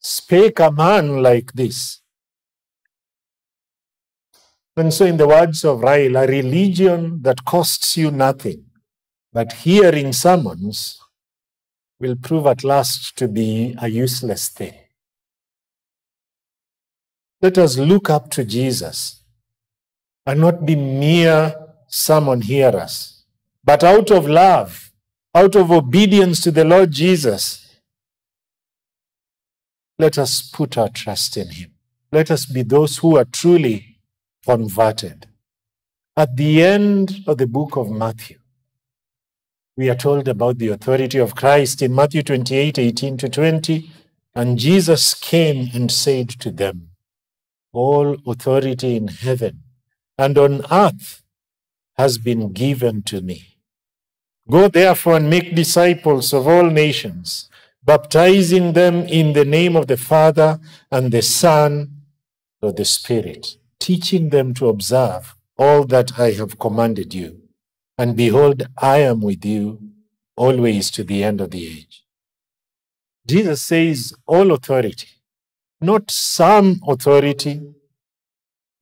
spake 0.00 0.60
a 0.60 0.70
man 0.70 1.22
like 1.22 1.52
this. 1.52 2.00
And 4.78 4.92
so, 4.92 5.06
in 5.06 5.16
the 5.16 5.26
words 5.26 5.64
of 5.64 5.80
Ryle, 5.80 6.16
a 6.16 6.26
religion 6.26 7.22
that 7.22 7.44
costs 7.44 7.96
you 7.96 8.10
nothing, 8.10 8.64
but 9.32 9.52
hearing 9.52 10.12
sermons 10.12 11.00
will 11.98 12.16
prove 12.16 12.46
at 12.46 12.62
last 12.62 13.16
to 13.16 13.26
be 13.26 13.74
a 13.80 13.88
useless 13.88 14.50
thing. 14.50 14.74
Let 17.40 17.56
us 17.56 17.78
look 17.78 18.10
up 18.10 18.30
to 18.32 18.44
Jesus 18.44 19.22
and 20.26 20.40
not 20.40 20.66
be 20.66 20.74
mere 20.74 21.54
sermon 21.86 22.40
hearers, 22.40 23.24
but 23.64 23.84
out 23.84 24.10
of 24.10 24.28
love, 24.28 24.90
out 25.34 25.54
of 25.54 25.70
obedience 25.70 26.40
to 26.40 26.50
the 26.50 26.64
Lord 26.64 26.90
Jesus, 26.90 27.76
let 29.98 30.18
us 30.18 30.42
put 30.42 30.76
our 30.76 30.88
trust 30.88 31.36
in 31.36 31.50
Him. 31.50 31.72
Let 32.12 32.30
us 32.30 32.44
be 32.46 32.62
those 32.62 32.98
who 32.98 33.16
are 33.16 33.24
truly 33.24 33.98
converted. 34.44 35.26
At 36.16 36.36
the 36.36 36.62
end 36.62 37.24
of 37.26 37.38
the 37.38 37.46
book 37.46 37.76
of 37.76 37.90
Matthew, 37.90 38.38
we 39.76 39.90
are 39.90 39.94
told 39.94 40.26
about 40.28 40.58
the 40.58 40.68
authority 40.68 41.18
of 41.18 41.34
Christ 41.34 41.82
in 41.82 41.94
Matthew 41.94 42.22
28 42.22 42.78
18 42.78 43.18
to 43.18 43.28
20. 43.28 43.90
And 44.34 44.58
Jesus 44.58 45.14
came 45.14 45.68
and 45.74 45.90
said 45.90 46.28
to 46.40 46.50
them, 46.50 46.90
All 47.72 48.16
authority 48.26 48.96
in 48.96 49.08
heaven 49.08 49.62
and 50.18 50.38
on 50.38 50.64
earth 50.70 51.22
has 51.96 52.18
been 52.18 52.52
given 52.52 53.02
to 53.02 53.20
me. 53.20 53.58
Go 54.50 54.68
therefore 54.68 55.16
and 55.16 55.28
make 55.28 55.54
disciples 55.54 56.32
of 56.32 56.46
all 56.46 56.70
nations, 56.70 57.48
baptizing 57.82 58.74
them 58.74 59.06
in 59.06 59.32
the 59.32 59.44
name 59.44 59.76
of 59.76 59.86
the 59.86 59.96
Father 59.96 60.60
and 60.90 61.10
the 61.10 61.22
Son 61.22 61.72
and 61.72 61.90
of 62.62 62.76
the 62.76 62.84
Spirit, 62.84 63.56
teaching 63.78 64.30
them 64.30 64.54
to 64.54 64.68
observe 64.68 65.36
all 65.58 65.84
that 65.84 66.18
I 66.18 66.32
have 66.32 66.58
commanded 66.58 67.14
you. 67.14 67.42
And 67.98 68.16
behold, 68.16 68.68
I 68.76 68.98
am 68.98 69.20
with 69.20 69.44
you 69.44 69.80
always 70.36 70.90
to 70.92 71.04
the 71.04 71.24
end 71.24 71.40
of 71.40 71.50
the 71.50 71.66
age. 71.66 72.04
Jesus 73.26 73.62
says, 73.62 74.12
All 74.26 74.52
authority, 74.52 75.08
not 75.80 76.10
some 76.10 76.80
authority, 76.86 77.60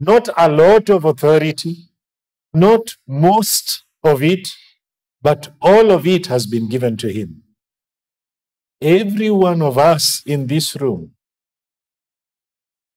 not 0.06 0.28
a 0.36 0.48
lot 0.48 0.88
of 0.90 1.04
authority, 1.04 1.88
not 2.52 2.96
most 3.06 3.84
of 4.02 4.22
it, 4.22 4.48
but 5.22 5.52
all 5.60 5.90
of 5.90 6.06
it 6.06 6.26
has 6.26 6.46
been 6.46 6.68
given 6.68 6.96
to 6.98 7.12
him. 7.12 7.42
Every 8.80 9.30
one 9.30 9.62
of 9.62 9.78
us 9.78 10.22
in 10.26 10.46
this 10.46 10.76
room 10.76 11.12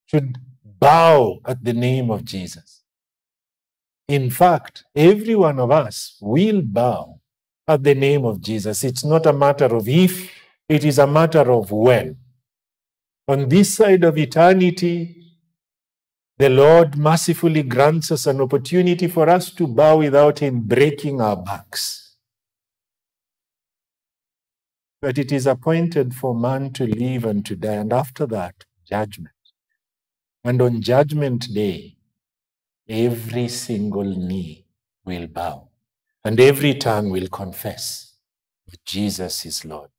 should 0.08 0.38
bow 0.64 1.40
at 1.46 1.64
the 1.64 1.74
name 1.74 2.12
of 2.12 2.26
Jesus. 2.26 2.84
In 4.08 4.30
fact, 4.30 4.86
every 4.96 5.36
one 5.36 5.60
of 5.60 5.72
us 5.72 6.18
will 6.22 6.62
bow 6.62 7.20
at 7.68 7.84
the 7.84 7.96
name 7.96 8.26
of 8.26 8.42
Jesus. 8.42 8.84
It's 8.84 9.04
not 9.04 9.26
a 9.26 9.34
matter 9.34 9.66
of 9.66 9.88
if, 9.88 10.32
it 10.70 10.86
is 10.86 11.00
a 11.00 11.08
matter 11.08 11.52
of 11.52 11.72
when. 11.72 12.18
On 13.28 13.50
this 13.50 13.76
side 13.76 14.04
of 14.04 14.18
eternity, 14.18 15.17
the 16.40 16.50
Lord 16.50 16.98
mercifully 16.98 17.64
grants 17.64 18.12
us 18.12 18.28
an 18.28 18.40
opportunity 18.42 19.08
for 19.08 19.28
us 19.28 19.52
to 19.52 19.66
bow 19.66 19.98
without 19.98 20.40
Him 20.40 20.62
breaking 20.62 21.20
our 21.20 21.36
backs. 21.36 22.16
But 25.02 25.18
it 25.18 25.32
is 25.32 25.48
appointed 25.48 26.14
for 26.14 26.36
man 26.36 26.74
to 26.74 26.86
live 26.86 27.26
and 27.26 27.46
to 27.46 27.56
die, 27.56 27.74
and 27.74 27.92
after 27.92 28.28
that, 28.28 28.66
judgment. 28.88 29.34
And 30.44 30.62
on 30.62 30.82
Judgment 30.82 31.54
Day, 31.54 31.98
every 32.88 33.48
single 33.48 34.04
knee 34.04 34.66
will 35.06 35.28
bow, 35.28 35.70
and 36.24 36.40
every 36.40 36.76
tongue 36.76 37.10
will 37.10 37.28
confess 37.28 38.14
that 38.68 38.84
Jesus 38.86 39.46
is 39.46 39.66
Lord. 39.66 39.90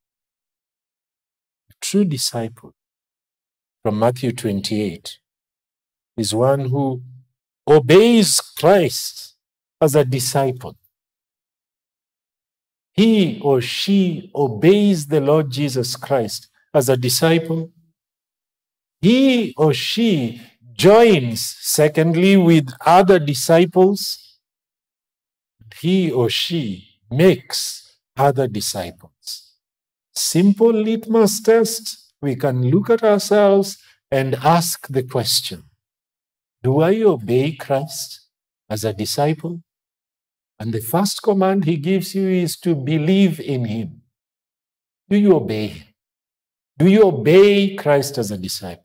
A 1.70 1.74
true 1.80 2.04
disciple 2.04 2.74
from 3.82 3.98
Matthew 3.98 4.32
28 4.32 5.18
is 6.18 6.34
one 6.34 6.68
who 6.68 7.00
obeys 7.66 8.40
Christ 8.40 9.36
as 9.80 9.94
a 9.94 10.04
disciple. 10.04 10.76
He 12.92 13.40
or 13.40 13.60
she 13.60 14.30
obeys 14.34 15.06
the 15.06 15.20
Lord 15.20 15.50
Jesus 15.50 15.94
Christ 15.94 16.48
as 16.74 16.88
a 16.88 16.96
disciple. 16.96 17.70
He 19.00 19.54
or 19.56 19.72
she 19.72 20.42
joins, 20.72 21.56
secondly, 21.60 22.36
with 22.36 22.68
other 22.84 23.20
disciples. 23.20 24.38
He 25.80 26.10
or 26.10 26.28
she 26.28 26.88
makes 27.08 27.96
other 28.16 28.48
disciples. 28.48 29.52
Simple 30.12 30.72
litmus 30.72 31.40
test. 31.40 32.12
We 32.20 32.34
can 32.34 32.68
look 32.68 32.90
at 32.90 33.04
ourselves 33.04 33.78
and 34.10 34.34
ask 34.36 34.88
the 34.88 35.04
question 35.04 35.67
do 36.62 36.80
I 36.80 37.02
obey 37.02 37.52
Christ 37.52 38.20
as 38.68 38.84
a 38.84 38.92
disciple? 38.92 39.62
And 40.58 40.72
the 40.72 40.80
first 40.80 41.22
command 41.22 41.64
he 41.64 41.76
gives 41.76 42.14
you 42.14 42.28
is 42.28 42.56
to 42.60 42.74
believe 42.74 43.38
in 43.38 43.64
him. 43.64 44.02
Do 45.08 45.16
you 45.16 45.36
obey 45.36 45.68
him? 45.68 45.86
Do 46.76 46.88
you 46.88 47.04
obey 47.04 47.76
Christ 47.76 48.18
as 48.18 48.30
a 48.30 48.38
disciple? 48.38 48.84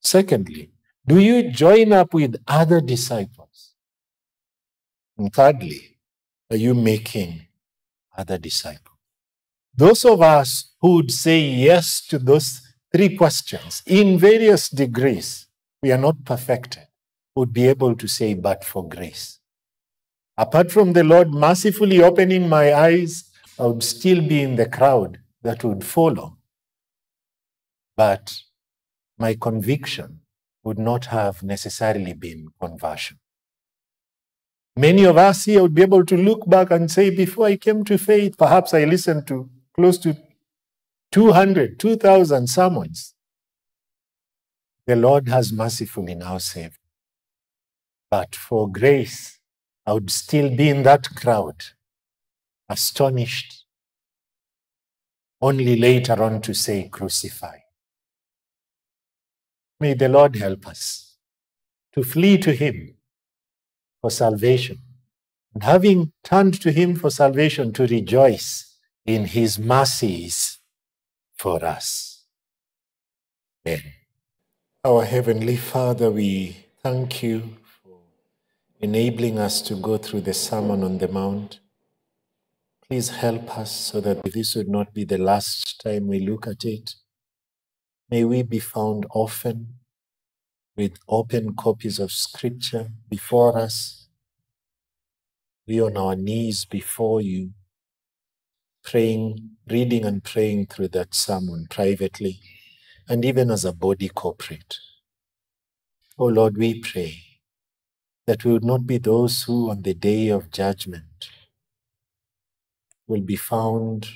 Secondly, 0.00 0.70
do 1.06 1.18
you 1.18 1.50
join 1.50 1.92
up 1.92 2.14
with 2.14 2.42
other 2.46 2.80
disciples? 2.80 3.74
And 5.18 5.32
thirdly, 5.32 5.98
are 6.50 6.56
you 6.56 6.74
making 6.74 7.46
other 8.16 8.38
disciples? 8.38 8.96
Those 9.74 10.04
of 10.06 10.22
us 10.22 10.74
who 10.80 10.96
would 10.96 11.10
say 11.10 11.40
yes 11.40 12.04
to 12.06 12.18
those 12.18 12.62
three 12.92 13.14
questions 13.16 13.82
in 13.86 14.18
various 14.18 14.68
degrees, 14.68 15.46
we 15.82 15.92
are 15.92 15.98
not 15.98 16.24
perfected 16.24 16.89
would 17.36 17.52
be 17.52 17.68
able 17.68 17.94
to 17.96 18.08
say, 18.08 18.34
but 18.34 18.64
for 18.64 18.88
grace. 18.88 19.38
Apart 20.36 20.72
from 20.72 20.92
the 20.92 21.04
Lord 21.04 21.30
mercifully 21.30 22.02
opening 22.02 22.48
my 22.48 22.72
eyes, 22.72 23.30
I 23.58 23.66
would 23.66 23.82
still 23.82 24.26
be 24.26 24.42
in 24.42 24.56
the 24.56 24.66
crowd 24.66 25.18
that 25.42 25.62
would 25.64 25.84
follow. 25.84 26.38
But 27.96 28.40
my 29.18 29.34
conviction 29.34 30.20
would 30.64 30.78
not 30.78 31.06
have 31.06 31.42
necessarily 31.42 32.14
been 32.14 32.48
conversion. 32.60 33.18
Many 34.76 35.04
of 35.04 35.18
us 35.18 35.44
here 35.44 35.62
would 35.62 35.74
be 35.74 35.82
able 35.82 36.06
to 36.06 36.16
look 36.16 36.48
back 36.48 36.70
and 36.70 36.90
say, 36.90 37.10
before 37.10 37.46
I 37.46 37.56
came 37.56 37.84
to 37.84 37.98
faith, 37.98 38.38
perhaps 38.38 38.72
I 38.72 38.84
listened 38.84 39.26
to 39.26 39.50
close 39.74 39.98
to 39.98 40.16
200, 41.12 41.78
2,000 41.78 42.46
sermons. 42.48 43.14
The 44.86 44.96
Lord 44.96 45.28
has 45.28 45.52
mercifully 45.52 46.14
now 46.14 46.38
saved. 46.38 46.79
But 48.10 48.34
for 48.34 48.68
grace, 48.70 49.38
I 49.86 49.92
would 49.92 50.10
still 50.10 50.54
be 50.54 50.68
in 50.68 50.82
that 50.82 51.08
crowd, 51.14 51.64
astonished, 52.68 53.64
only 55.40 55.76
later 55.76 56.22
on 56.22 56.40
to 56.42 56.52
say, 56.52 56.88
Crucify. 56.88 57.58
May 59.78 59.94
the 59.94 60.08
Lord 60.08 60.36
help 60.36 60.66
us 60.66 61.16
to 61.94 62.02
flee 62.02 62.36
to 62.38 62.52
Him 62.52 62.96
for 64.00 64.10
salvation, 64.10 64.78
and 65.54 65.62
having 65.62 66.12
turned 66.24 66.60
to 66.62 66.72
Him 66.72 66.96
for 66.96 67.10
salvation, 67.10 67.72
to 67.74 67.86
rejoice 67.86 68.76
in 69.06 69.24
His 69.26 69.58
mercies 69.58 70.58
for 71.36 71.64
us. 71.64 72.24
Amen. 73.66 73.92
Our 74.84 75.04
Heavenly 75.04 75.56
Father, 75.56 76.10
we 76.10 76.56
thank 76.82 77.22
you 77.22 77.56
enabling 78.82 79.38
us 79.38 79.60
to 79.60 79.74
go 79.74 79.98
through 79.98 80.22
the 80.22 80.32
Sermon 80.32 80.82
on 80.82 80.96
the 80.96 81.08
Mount. 81.08 81.60
Please 82.88 83.10
help 83.10 83.58
us 83.58 83.70
so 83.70 84.00
that 84.00 84.22
this 84.32 84.54
would 84.54 84.68
not 84.68 84.94
be 84.94 85.04
the 85.04 85.18
last 85.18 85.78
time 85.84 86.08
we 86.08 86.18
look 86.18 86.46
at 86.46 86.64
it. 86.64 86.94
May 88.10 88.24
we 88.24 88.42
be 88.42 88.58
found 88.58 89.04
often 89.10 89.74
with 90.76 90.98
open 91.08 91.54
copies 91.54 91.98
of 91.98 92.10
Scripture 92.10 92.88
before 93.08 93.58
us. 93.58 94.08
We 95.68 95.82
on 95.82 95.98
our 95.98 96.16
knees 96.16 96.64
before 96.64 97.20
you, 97.20 97.50
praying, 98.82 99.50
reading 99.68 100.06
and 100.06 100.24
praying 100.24 100.66
through 100.66 100.88
that 100.88 101.14
sermon 101.14 101.66
privately 101.68 102.40
and 103.06 103.26
even 103.26 103.50
as 103.50 103.66
a 103.66 103.74
body 103.74 104.08
corporate. 104.08 104.78
Oh 106.18 106.26
Lord, 106.26 106.56
we 106.56 106.80
pray 106.80 107.29
that 108.30 108.44
we 108.44 108.52
would 108.52 108.64
not 108.64 108.86
be 108.86 108.96
those 108.96 109.42
who 109.42 109.68
on 109.70 109.82
the 109.82 109.92
day 109.92 110.28
of 110.28 110.52
judgment 110.52 111.30
will 113.08 113.22
be 113.22 113.34
found 113.34 114.08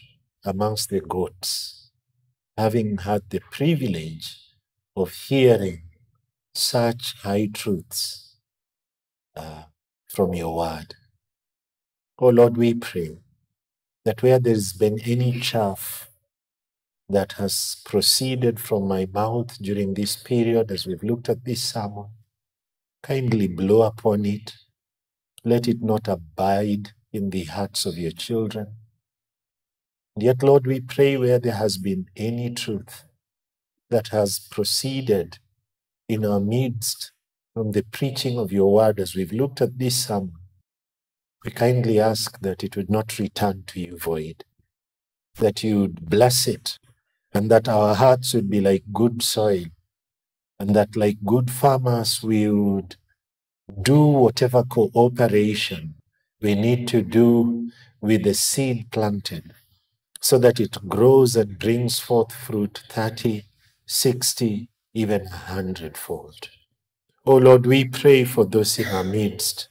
amongst 0.44 0.88
the 0.90 1.00
goats, 1.00 1.90
having 2.56 2.98
had 2.98 3.22
the 3.30 3.40
privilege 3.50 4.38
of 4.94 5.10
hearing 5.10 5.82
such 6.54 7.16
high 7.24 7.48
truths 7.52 8.36
uh, 9.34 9.64
from 10.06 10.32
your 10.32 10.54
word. 10.58 10.94
Oh 12.20 12.28
Lord, 12.28 12.56
we 12.56 12.72
pray 12.74 13.18
that 14.04 14.22
where 14.22 14.38
there's 14.38 14.74
been 14.74 15.00
any 15.00 15.40
chaff 15.40 16.08
that 17.08 17.32
has 17.32 17.78
proceeded 17.84 18.60
from 18.60 18.86
my 18.86 19.08
mouth 19.12 19.58
during 19.60 19.94
this 19.94 20.14
period 20.14 20.70
as 20.70 20.86
we've 20.86 21.02
looked 21.02 21.28
at 21.28 21.44
this 21.44 21.64
sermon, 21.64 22.06
kindly 23.04 23.46
blow 23.46 23.82
upon 23.82 24.24
it. 24.24 24.54
Let 25.44 25.68
it 25.68 25.82
not 25.82 26.08
abide 26.08 26.92
in 27.12 27.30
the 27.30 27.44
hearts 27.44 27.84
of 27.84 27.98
your 27.98 28.12
children. 28.12 28.76
Yet, 30.18 30.42
Lord, 30.42 30.66
we 30.66 30.80
pray 30.80 31.18
where 31.18 31.38
there 31.38 31.54
has 31.54 31.76
been 31.76 32.06
any 32.16 32.54
truth 32.54 33.04
that 33.90 34.08
has 34.08 34.38
proceeded 34.38 35.38
in 36.08 36.24
our 36.24 36.40
midst 36.40 37.12
from 37.52 37.72
the 37.72 37.84
preaching 37.84 38.38
of 38.38 38.52
your 38.52 38.72
word 38.72 38.98
as 38.98 39.14
we've 39.14 39.32
looked 39.32 39.60
at 39.60 39.78
this 39.78 40.06
sermon, 40.06 40.32
we 41.44 41.50
kindly 41.50 42.00
ask 42.00 42.40
that 42.40 42.64
it 42.64 42.74
would 42.74 42.90
not 42.90 43.18
return 43.18 43.64
to 43.66 43.80
you 43.80 43.98
void, 43.98 44.44
that 45.36 45.62
you 45.62 45.80
would 45.80 46.08
bless 46.08 46.48
it, 46.48 46.78
and 47.34 47.50
that 47.50 47.68
our 47.68 47.94
hearts 47.94 48.32
would 48.32 48.48
be 48.48 48.62
like 48.62 48.84
good 48.92 49.22
soil, 49.22 49.66
and 50.58 50.74
that 50.74 50.96
like 50.96 51.18
good 51.24 51.50
farmers 51.50 52.22
we 52.22 52.48
would 52.48 52.96
do 53.82 54.04
whatever 54.04 54.62
cooperation 54.62 55.94
we 56.40 56.54
need 56.54 56.86
to 56.88 57.02
do 57.02 57.70
with 58.00 58.22
the 58.22 58.34
seed 58.34 58.90
planted 58.90 59.52
so 60.20 60.38
that 60.38 60.60
it 60.60 60.76
grows 60.88 61.36
and 61.36 61.58
brings 61.58 61.98
forth 61.98 62.32
fruit 62.32 62.82
30, 62.88 63.42
60, 63.86 64.68
even 64.94 65.26
a 65.26 65.36
hundredfold. 65.36 66.48
Oh 67.26 67.36
Lord, 67.36 67.66
we 67.66 67.86
pray 67.86 68.24
for 68.24 68.44
those 68.44 68.78
in 68.78 68.86
our 68.88 69.04
midst 69.04 69.68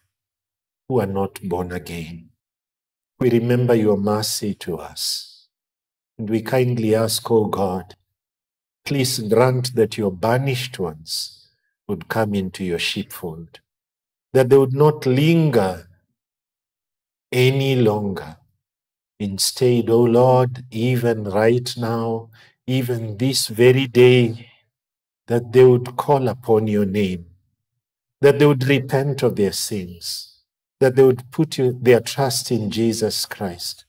who 0.88 1.00
are 1.00 1.08
not 1.08 1.42
born 1.44 1.72
again. 1.72 2.30
We 3.20 3.30
remember 3.30 3.74
your 3.74 3.98
mercy 3.98 4.54
to 4.56 4.78
us. 4.78 5.48
And 6.18 6.30
we 6.30 6.42
kindly 6.42 6.94
ask, 6.94 7.30
O 7.32 7.38
oh 7.38 7.46
God, 7.46 7.96
please 8.86 9.20
grant 9.20 9.76
that 9.76 9.98
your 9.98 10.12
banished 10.12 10.80
ones 10.80 11.50
would 11.88 12.08
come 12.08 12.34
into 12.34 12.64
your 12.64 12.80
sheepfold, 12.80 13.60
that 14.34 14.50
they 14.50 14.58
would 14.58 14.74
not 14.74 15.06
linger 15.06 15.88
any 17.32 17.76
longer. 17.76 18.38
Instead, 19.20 19.90
O 19.90 19.94
oh 19.94 20.04
Lord, 20.04 20.66
even 20.72 21.24
right 21.24 21.74
now, 21.78 22.30
even 22.68 23.18
this 23.18 23.48
very 23.48 23.88
day, 23.88 24.50
that 25.28 25.52
they 25.54 25.64
would 25.64 25.96
call 25.96 26.28
upon 26.28 26.68
your 26.68 26.86
name, 26.86 27.26
that 28.22 28.40
they 28.40 28.46
would 28.46 28.68
repent 28.68 29.24
of 29.24 29.36
their 29.36 29.52
sins 29.54 30.34
that 30.84 30.98
they 30.98 31.04
would 31.04 31.32
put 31.32 31.58
you, 31.58 31.80
their 31.82 32.02
trust 32.02 32.52
in 32.52 32.70
Jesus 32.70 33.26
Christ 33.26 33.86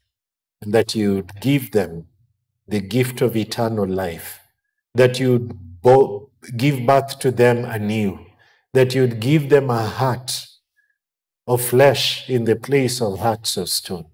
and 0.63 0.73
that 0.73 0.95
you 0.95 1.17
would 1.17 1.41
give 1.41 1.73
them 1.73 2.07
the 2.69 2.81
gift 2.81 3.21
of 3.21 3.35
eternal 3.35 3.85
life, 3.85 4.39
that 4.95 5.19
you 5.19 5.33
would 5.33 5.83
bo- 5.83 6.31
give 6.57 6.87
birth 6.87 7.19
to 7.21 7.31
them 7.31 7.65
anew, 7.65 8.19
that 8.73 8.95
you 8.95 9.03
would 9.03 9.21
give 9.21 9.49
them 9.49 9.71
a 9.71 9.87
heart 9.87 10.47
of 11.47 11.63
flesh 11.63 12.29
in 12.29 12.45
the 12.45 12.57
place 12.57 13.01
of 13.01 13.19
hearts 13.19 13.57
of 13.57 13.69
stone, 13.69 14.07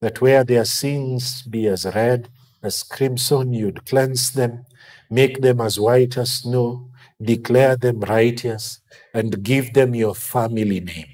that 0.00 0.20
where 0.20 0.44
their 0.44 0.64
sins 0.64 1.42
be 1.42 1.66
as 1.66 1.84
red 1.84 2.28
as 2.62 2.82
crimson, 2.82 3.52
you'd 3.52 3.84
cleanse 3.86 4.32
them, 4.32 4.64
make 5.10 5.40
them 5.40 5.60
as 5.60 5.80
white 5.80 6.16
as 6.16 6.38
snow, 6.38 6.90
declare 7.20 7.76
them 7.76 8.00
righteous, 8.00 8.80
and 9.12 9.42
give 9.42 9.72
them 9.74 9.94
your 9.94 10.14
family 10.14 10.80
name. 10.80 11.08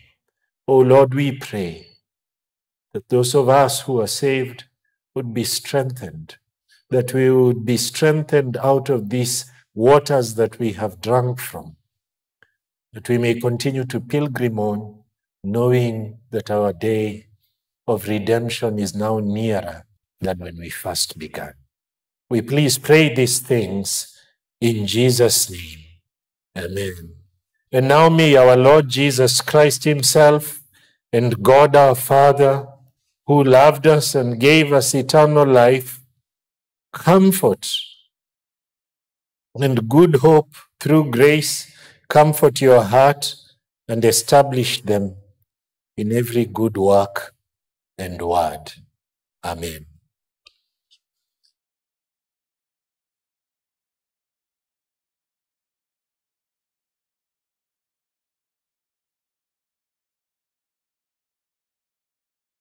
Oh 0.66 0.80
Lord, 0.80 1.14
we 1.14 1.32
pray 1.38 1.86
that 2.92 3.08
those 3.08 3.34
of 3.34 3.48
us 3.48 3.82
who 3.82 4.00
are 4.00 4.06
saved 4.06 4.64
would 5.14 5.32
be 5.32 5.44
strengthened, 5.44 6.36
that 6.90 7.12
we 7.12 7.30
would 7.30 7.64
be 7.64 7.76
strengthened 7.76 8.56
out 8.58 8.88
of 8.88 9.10
these 9.10 9.50
waters 9.74 10.34
that 10.34 10.58
we 10.58 10.72
have 10.72 11.00
drunk 11.00 11.38
from, 11.38 11.76
that 12.92 13.08
we 13.08 13.18
may 13.18 13.38
continue 13.38 13.84
to 13.84 14.00
pilgrim 14.00 14.58
on, 14.58 15.02
knowing 15.44 16.18
that 16.30 16.50
our 16.50 16.72
day 16.72 17.26
of 17.86 18.08
redemption 18.08 18.78
is 18.78 18.94
now 18.94 19.18
nearer 19.18 19.84
than 20.20 20.38
when 20.38 20.58
we 20.58 20.68
first 20.68 21.18
began. 21.18 21.54
We 22.30 22.42
please 22.42 22.76
pray 22.78 23.14
these 23.14 23.38
things 23.38 24.18
in 24.60 24.86
Jesus' 24.86 25.50
name. 25.50 25.78
Amen. 26.56 27.14
And 27.70 27.88
now 27.88 28.08
may 28.08 28.36
our 28.36 28.56
Lord 28.56 28.88
Jesus 28.88 29.40
Christ 29.40 29.84
Himself 29.84 30.62
and 31.12 31.42
God 31.42 31.76
our 31.76 31.94
Father, 31.94 32.66
who 33.26 33.44
loved 33.44 33.86
us 33.86 34.14
and 34.14 34.40
gave 34.40 34.72
us 34.72 34.94
eternal 34.94 35.46
life, 35.46 35.97
comfort 36.92 37.68
and 39.60 39.88
good 39.88 40.16
hope 40.16 40.54
through 40.80 41.10
grace, 41.10 41.72
comfort 42.08 42.60
your 42.60 42.82
heart 42.82 43.34
and 43.88 44.04
establish 44.04 44.80
them 44.82 45.16
in 45.96 46.12
every 46.12 46.44
good 46.44 46.76
work 46.76 47.34
and 47.98 48.20
word. 48.22 48.72
Amen. 49.44 49.86